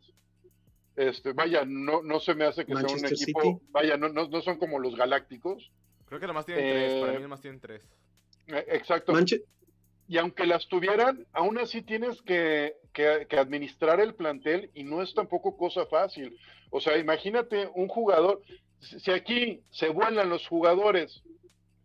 [0.98, 3.58] Este, vaya, no, no se me hace que sea un equipo, City.
[3.70, 5.72] vaya, no, no, no son como los galácticos.
[6.08, 7.00] Creo que nomás tienen tres.
[7.00, 7.82] Para Eh, mí nomás tienen tres.
[8.48, 9.14] Eh, Exacto.
[9.14, 9.44] Manche-
[10.12, 15.14] Y aunque las tuvieran, aún así tienes que, que- administrar el plantel y no es
[15.14, 16.38] tampoco cosa fácil.
[16.70, 18.42] O sea, imagínate un jugador,
[18.82, 21.24] si si aquí se vuelan los jugadores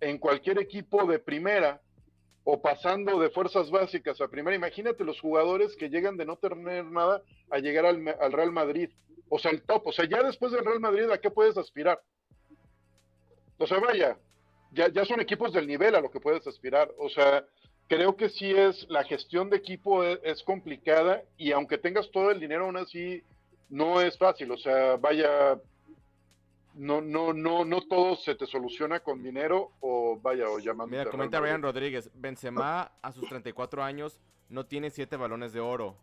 [0.00, 1.80] en cualquier equipo de primera
[2.42, 6.84] o pasando de fuerzas básicas a primera, imagínate los jugadores que llegan de no tener
[6.84, 8.90] nada a llegar al, al Real Madrid.
[9.28, 9.86] O sea, el top.
[9.86, 12.00] O sea, ya después del Real Madrid, ¿a qué puedes aspirar?
[13.58, 14.18] O sea, vaya,
[14.72, 16.92] ya, ya son equipos del nivel a lo que puedes aspirar.
[16.98, 17.44] O sea,
[17.88, 22.30] creo que sí es, la gestión de equipo es, es complicada y aunque tengas todo
[22.30, 23.22] el dinero, aún así
[23.68, 24.50] no es fácil.
[24.50, 25.58] O sea, vaya,
[26.74, 30.96] no, no, no, no todo se te soluciona con dinero o vaya, o llamando.
[30.96, 32.10] Mira, comenta Ryan Rodríguez.
[32.14, 34.18] Benzema a sus 34 años
[34.48, 35.96] no tiene 7 balones de oro,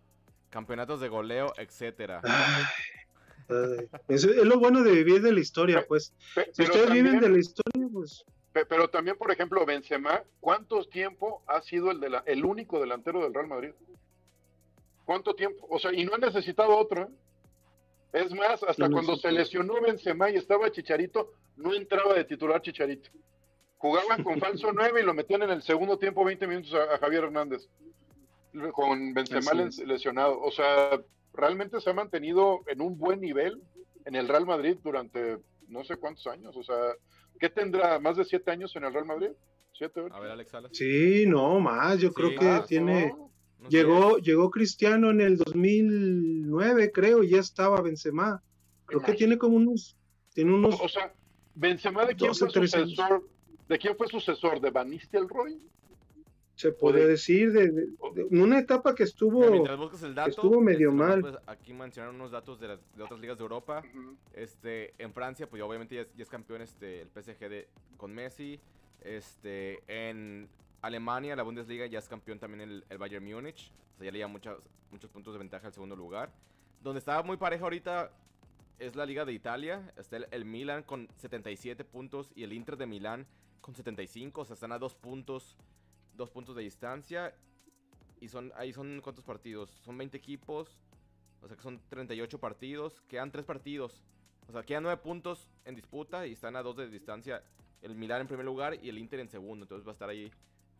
[0.49, 2.21] campeonatos de goleo, etcétera.
[4.07, 6.13] Es, lo bueno de vivir de la historia, pues.
[6.53, 8.25] Si ustedes también- viven de la historia, pues.
[8.53, 12.79] Pe- Pero también, por ejemplo, Benzema, ¿cuánto tiempo ha sido el, de la- el único
[12.79, 13.71] delantero del Real Madrid?
[15.05, 15.65] ¿Cuánto tiempo?
[15.69, 17.03] O sea, y no ha necesitado otro.
[17.03, 17.07] ¿eh?
[18.13, 22.61] Es más, hasta No cuando se lesionó Benzema y estaba Chicharito, no entraba de titular
[22.61, 23.09] Chicharito.
[23.77, 26.97] Jugaban con falso 9 y lo metían en el segundo tiempo 20 minutos a, a
[26.99, 27.67] Javier Hernández.
[28.71, 29.51] Con Benzema
[29.85, 30.39] lesionado.
[30.39, 31.01] O sea,
[31.33, 33.61] realmente se ha mantenido en un buen nivel
[34.05, 35.37] en el Real Madrid durante
[35.73, 36.55] no sé cuántos años.
[36.55, 36.75] O sea,
[37.39, 37.99] ¿qué tendrá?
[37.99, 39.29] ¿Más de siete años en el Real Madrid?
[39.73, 40.13] ¿Siete, ocho?
[40.15, 40.71] A ver, Alex Salas.
[40.73, 41.99] Sí, no, más.
[41.99, 43.07] Yo Sí, creo que Más, tiene.
[43.07, 43.31] ¿no?
[43.59, 43.77] No sé.
[43.77, 48.41] Llegó, llegó Cristiano en el 2009, creo, y ya estaba Benzema.
[48.85, 49.97] Creo que tiene como unos.
[50.33, 50.79] Tiene unos.
[50.79, 51.13] O sea,
[51.55, 52.89] Benzema de quién 12, fue 13 años.
[52.91, 53.29] sucesor,
[53.69, 54.59] ¿de quién fue sucesor?
[54.61, 55.59] ¿De Van Nistelrooy?
[56.55, 57.87] Se podría de- decir, de, de-
[58.31, 59.39] una etapa que estuvo.
[59.39, 61.21] Mira, mientras buscas el dato, estuvo medio este, mal.
[61.21, 63.83] pues, aquí mencionaron unos datos de, las- de otras ligas de Europa.
[64.33, 67.67] Este, en Francia, pues obviamente ya es, ya es campeón este, el PSG de,
[67.97, 68.59] con Messi.
[69.01, 70.47] Este, en
[70.81, 73.71] Alemania, la Bundesliga, ya es campeón también el, el Bayern Múnich.
[73.95, 74.59] O sea, ya le lleva muchos,
[74.91, 76.31] muchos puntos de ventaja al segundo lugar.
[76.81, 78.11] Donde está muy pareja ahorita
[78.79, 79.91] es la Liga de Italia.
[79.97, 83.25] Está el, el Milan con 77 puntos y el Inter de Milán
[83.61, 84.41] con 75.
[84.41, 85.57] O sea, están a dos puntos,
[86.15, 87.33] dos puntos de distancia.
[88.19, 89.69] Y son, ahí son cuántos partidos?
[89.83, 90.79] Son 20 equipos.
[91.41, 93.01] O sea que son 38 partidos.
[93.07, 94.03] Quedan 3 partidos.
[94.47, 97.43] O sea, quedan 9 puntos en disputa y están a 2 de distancia.
[97.81, 99.63] El Milan en primer lugar y el Inter en segundo.
[99.65, 100.31] Entonces va a estar ahí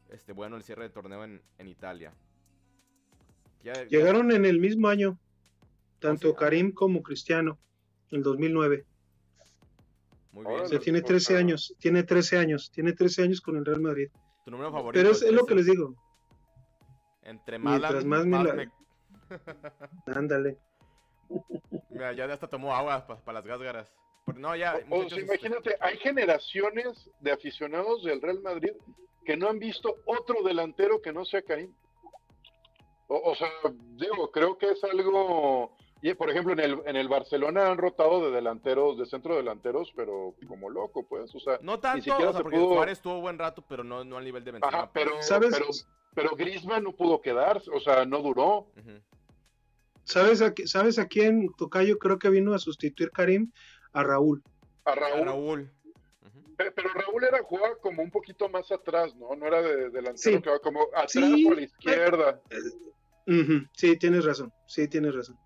[0.10, 2.14] este, bueno el cierre de torneo en, en Italia.
[3.64, 5.18] Ya- ya- Llegaron en el mismo año,
[6.00, 6.40] tanto Oh, sí, ah.
[6.40, 7.58] Karim como Cristiano,
[8.12, 8.86] en el 2009.
[10.32, 10.56] Muy Órale.
[10.56, 10.70] O bien.
[10.70, 11.40] sea, tiene pues, 13 ah.
[11.40, 14.10] años, tiene 13 años, tiene 13 años con el Real Madrid.
[14.44, 15.00] Tu número favorito.
[15.02, 15.94] Pero es, es lo que les digo,
[17.24, 18.72] Entre más, Mientras más me la-
[20.16, 20.58] ándale.
[21.90, 23.94] Mira, ya hasta tomó agua para las gásgaras.
[24.26, 24.76] Pero no, ya.
[24.76, 28.72] O- o muchachos, sea, este, imagínate, hay generaciones de aficionados del Real Madrid
[29.26, 31.74] que no han visto otro delantero que no sea Karim.
[33.08, 33.50] O, o sea,
[33.96, 35.76] digo, creo que es algo.
[36.06, 39.90] Y por ejemplo, en el, en el Barcelona han rotado de delanteros, de centro delanteros,
[39.96, 41.34] pero como loco, pues.
[41.34, 43.86] O sea, No tanto, siquiera o sea, se porque pudo- Suárez tuvo buen rato, pero
[43.86, 44.78] no, no al nivel de Benzema.
[44.78, 45.52] ajá, pero, ¿Sabes?
[45.54, 45.68] pero,
[46.14, 48.68] pero Griezmann no pudo quedarse, o sea, no duró.
[50.04, 53.52] ¿Sabes a, ¿Sabes a quién Tocayo creo que vino a sustituir Karim?
[53.94, 54.44] A Raúl.
[54.84, 55.72] A A Raúl.
[56.58, 59.34] Pero Raúl era jugaba como un poquito más atrás, ¿no?
[59.38, 60.42] No era de delantero, Sí.
[60.42, 62.42] que como atrás Sí, a la izquierda.
[63.26, 65.38] Ujú, Sí, tienes razón, sí, tienes razón.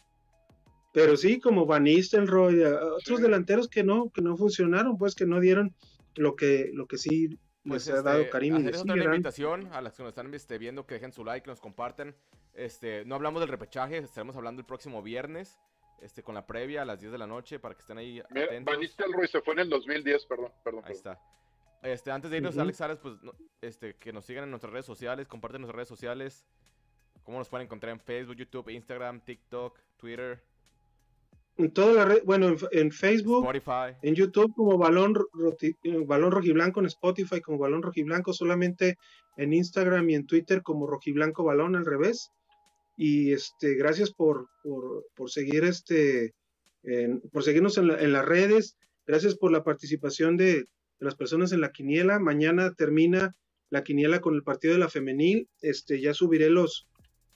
[1.00, 3.22] Pero sí, como Van Nistelrooy, a otros Sí.
[3.22, 5.76] delanteros que no, que no funcionaron, pues que no dieron
[6.16, 9.82] lo que, lo que sí Pues les ha este, dado Karim y otra invitación a
[9.82, 12.16] las que nos están este, viendo que dejen su like, que nos compartan.
[12.54, 15.60] Este, no hablamos del repechaje, estaremos hablando el próximo viernes,
[16.02, 18.46] este, con la previa a las 10 de la noche para que estén ahí Mira,
[18.48, 18.74] atentos.
[18.74, 20.84] Van Nistelrooy se fue en el 2010, perdón, perdón.
[20.86, 21.14] Ahí perdón.
[21.14, 21.22] está.
[21.84, 22.62] Este, antes de irnos, Ujú.
[22.62, 25.88] Alex Ares, pues, no- este, que nos sigan en nuestras redes sociales, comparten nuestras redes
[25.90, 26.44] sociales.
[27.24, 30.42] ¿Cómo nos pueden encontrar en Facebook, YouTube, Instagram, TikTok, Twitter,
[31.58, 33.98] En toda la red, bueno, en, en Facebook, Spotify?
[34.04, 38.98] en YouTube como Balón, Roti- eh, Balón Rojiblanco, en Spotify como Balón Rojiblanco, solamente
[39.38, 42.32] en Instagram y en Twitter como Rojiblanco Balón al revés.
[42.96, 46.34] Y este, gracias por, por, por seguir este,
[46.84, 48.78] en- por seguirnos en, la- en las redes.
[49.08, 50.66] Gracias por la participación de, de
[51.00, 52.20] las personas en la quiniela.
[52.20, 53.36] Mañana termina
[53.70, 55.48] la quiniela con el partido de la femenil.
[55.62, 56.88] Este, ya subiré los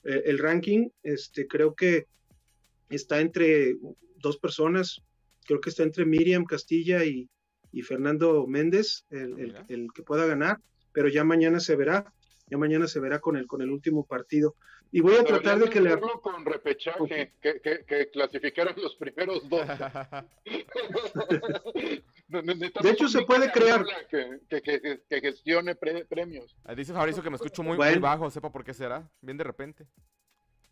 [0.04, 0.88] eh, el ranking.
[1.02, 2.06] Este, creo que
[2.88, 3.76] está entre
[4.22, 5.02] dos personas.
[5.44, 7.28] Creo que está entre Miriam Castilla y,
[7.72, 9.66] y Fernando Méndez, el, el- Mira.
[9.68, 10.58] el que pueda ganar.
[10.92, 12.10] Pero ya mañana se verá.
[12.46, 14.56] Ya mañana se verá con el, con el último partido.
[14.94, 18.94] Y voy a tratar de que le hacerlo con repechaje, que, que, que clasificaran los
[18.96, 19.66] primeros dos.
[22.28, 23.84] De hecho, se puede crear.
[24.10, 26.54] Que, que, que, que gestione pre- premios.
[26.64, 27.92] Ah, Dice Fabricio que me escucho muy, Bueno.
[27.92, 29.08] muy bajo, sepa por qué será.
[29.20, 29.86] Bien de repente.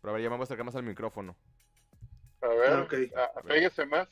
[0.01, 1.35] Pero a ver, ya me voy a acercar más al micrófono.
[2.41, 2.93] A ver, ok.
[3.15, 4.07] a- a- péguese más.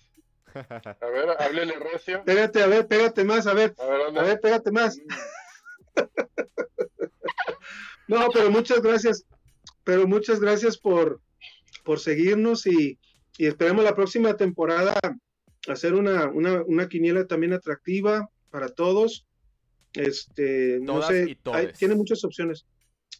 [1.01, 2.23] A ver, háblele recio.
[2.25, 4.97] Pégate, a ver, pégate más, a ver, A ver, a ver, pégate más.
[8.07, 9.23] No, pero muchas gracias,
[9.83, 11.21] pero muchas gracias por,
[11.83, 12.97] por seguirnos y,
[13.37, 14.95] y esperemos la próxima temporada
[15.67, 19.27] hacer una, una, una quiniela también atractiva para todos.
[19.93, 21.59] Este, no Todas sé, y todes.
[21.67, 22.65] hay- tiene muchas opciones,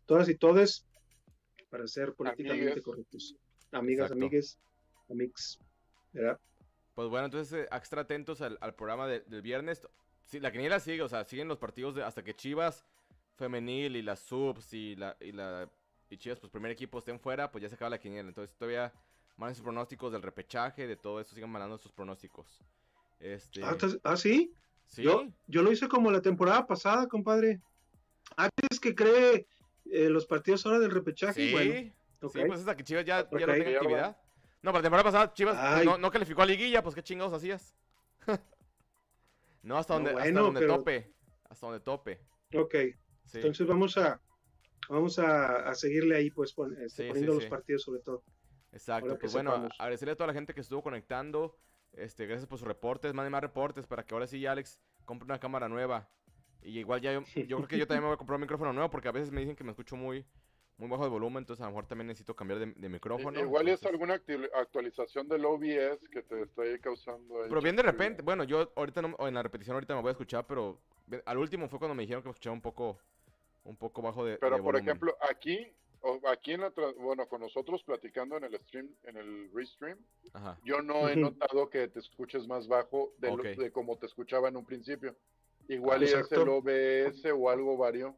[0.07, 0.88] todas y todes,
[1.69, 3.36] para ser políticamente correctos.
[3.72, 4.26] Amigas, Exacto.
[4.26, 4.57] amigues,
[5.10, 5.60] amix,
[6.14, 6.40] ¿verdad?
[6.95, 9.88] Pues bueno, entonces eh, extra atentos al, al programa de- del viernes.
[10.26, 12.86] Sí, la quiniela sigue, o sea, siguen los partidos de, hasta que Chivas
[13.36, 15.69] femenil y las subs y la, y la
[16.10, 18.27] y Chivas, pues primer equipo estén fuera, pues ya se acaba la quiniela.
[18.30, 18.91] Entonces todavía
[19.38, 22.60] manden sus pronósticos del repechaje, de todo eso, sigan mandando sus pronósticos.
[23.19, 24.52] Este, Ah, ah, sí.
[24.88, 27.61] sí, Yo, yo lo hice como la temporada pasada, compadre.
[28.36, 29.48] Antes que cree
[29.91, 31.45] eh, los partidos ahora del repechaje.
[31.45, 33.57] sí, Bueno, sí, pues hasta que Chivas ya, ya no Ok.
[33.60, 34.18] tenga actividad.
[34.61, 35.86] No, para la temporada pasada Chivas Ay.
[35.86, 37.76] no, no calificó a liguilla, pues qué chingados hacías.
[39.64, 41.14] no, hasta No, donde, hasta donde pero- tope.
[41.49, 42.22] Hasta donde tope.
[42.56, 42.76] ok.
[43.26, 43.38] Sí.
[43.38, 44.19] Entonces vamos a
[44.90, 48.23] vamos a, a seguirle ahí, pues, pon- este, Sí, poniendo sí, los partidos sobre todo.
[48.72, 49.76] Exacto, pues bueno, sepamos.
[49.80, 51.57] agradecerle a toda la gente que estuvo conectando.
[51.94, 55.40] Este, gracias por sus reportes, manden más reportes para que ahora sí Alex compre una
[55.40, 56.10] cámara nueva.
[56.61, 58.73] Y igual ya yo, yo creo que yo también me voy a comprar un micrófono
[58.73, 60.26] nuevo porque a veces me dicen que me escucho muy,
[60.80, 63.38] muy bajo de volumen, entonces a lo mejor también necesito cambiar de, de micrófono.
[63.39, 67.43] Igual es entonces- alguna acti- actualización del OBS que te está ahí causando.
[67.43, 70.01] ahí Pero bien de repente, bueno, yo ahorita no- o en la repetición ahorita me
[70.01, 70.80] voy a escuchar, pero
[71.26, 72.97] al último fue cuando me dijeron que me escuchaba un poco,
[73.65, 74.88] un poco bajo de, Pero de por volumen.
[74.88, 75.68] ejemplo, aquí,
[76.31, 79.97] aquí en la, tra- bueno, con nosotros platicando en el stream, en el restream,
[80.34, 80.57] Ajá.
[80.64, 83.43] yo no he notado que te escuches más bajo de, lo- Ok.
[83.57, 85.14] de como te escuchaba en un principio.
[85.68, 88.15] Igual y es el OBS o algo varió.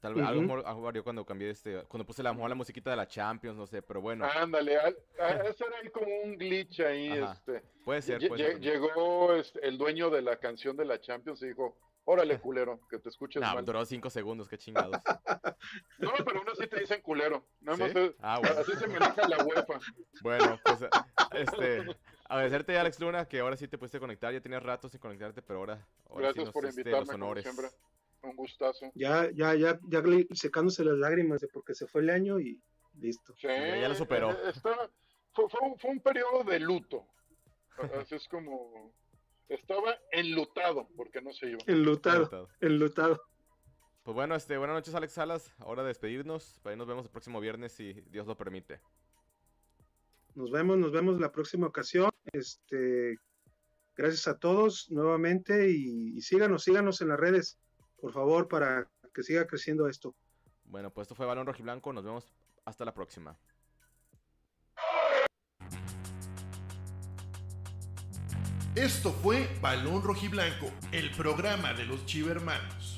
[0.00, 3.08] Tal vez mejor- algo varió cuando cambié este, cuando puse la, la musiquita de la
[3.08, 7.10] Champions, no sé, pero bueno, Ándale, al- a- ese era ahí como un glitch ahí.
[7.18, 7.32] Ajá.
[7.32, 7.62] Este.
[7.84, 8.60] puede ser, puede ser.
[8.60, 12.98] Llegó este, el dueño de la canción de la Champions y dijo, órale culero, que
[12.98, 13.64] te escuches Nah, mal.
[13.64, 14.96] duró cinco segundos, qué chingados.
[15.98, 17.44] No, pero aún así te dicen culero.
[17.60, 17.98] Nada más ¿Sí?
[17.98, 18.60] es- Ah, bueno.
[18.60, 19.78] así se maneja la UEFA.
[20.22, 20.84] Bueno, pues
[21.32, 21.84] este,
[22.28, 25.60] agradecerte Alex Luna que ahora sí te pudiste conectar, ya tenías rato sin conectarte, pero
[25.60, 27.44] ahora, ahora sí Gracias nos, por este, invitarme, los como honores.
[27.44, 27.66] siempre.
[28.28, 28.90] Un gustazo.
[28.94, 32.60] Ya, ya, ya, ya secándose las lágrimas de porque se fue el año y
[32.98, 33.34] listo.
[33.36, 34.30] Sí, Ya- ya lo superó.
[34.32, 34.90] eh, está-
[35.32, 37.06] fue, fue un, fue un periodo de luto.
[38.00, 38.92] Así es como...
[39.48, 41.58] Estaba enlutado porque no se iba.
[41.66, 42.48] Enlutado, Enlutado.
[42.60, 43.22] enlutado.
[44.02, 47.10] Pues bueno, este, buenas noches Alex Salas, ahora de despedirnos, por ahí nos vemos el
[47.10, 48.80] próximo viernes si Dios lo permite.
[50.34, 52.10] Nos vemos, nos vemos la próxima ocasión.
[52.32, 53.18] Este,
[53.96, 57.58] gracias a todos nuevamente y, y síganos, síganos en las redes,
[58.06, 60.14] por favor, para que siga creciendo esto.
[60.62, 62.32] Bueno, pues esto fue Balón Rojiblanco, nos vemos
[62.64, 63.36] hasta la próxima.
[68.76, 72.95] Esto fue Balón Rojiblanco, el programa de los Chivermanos.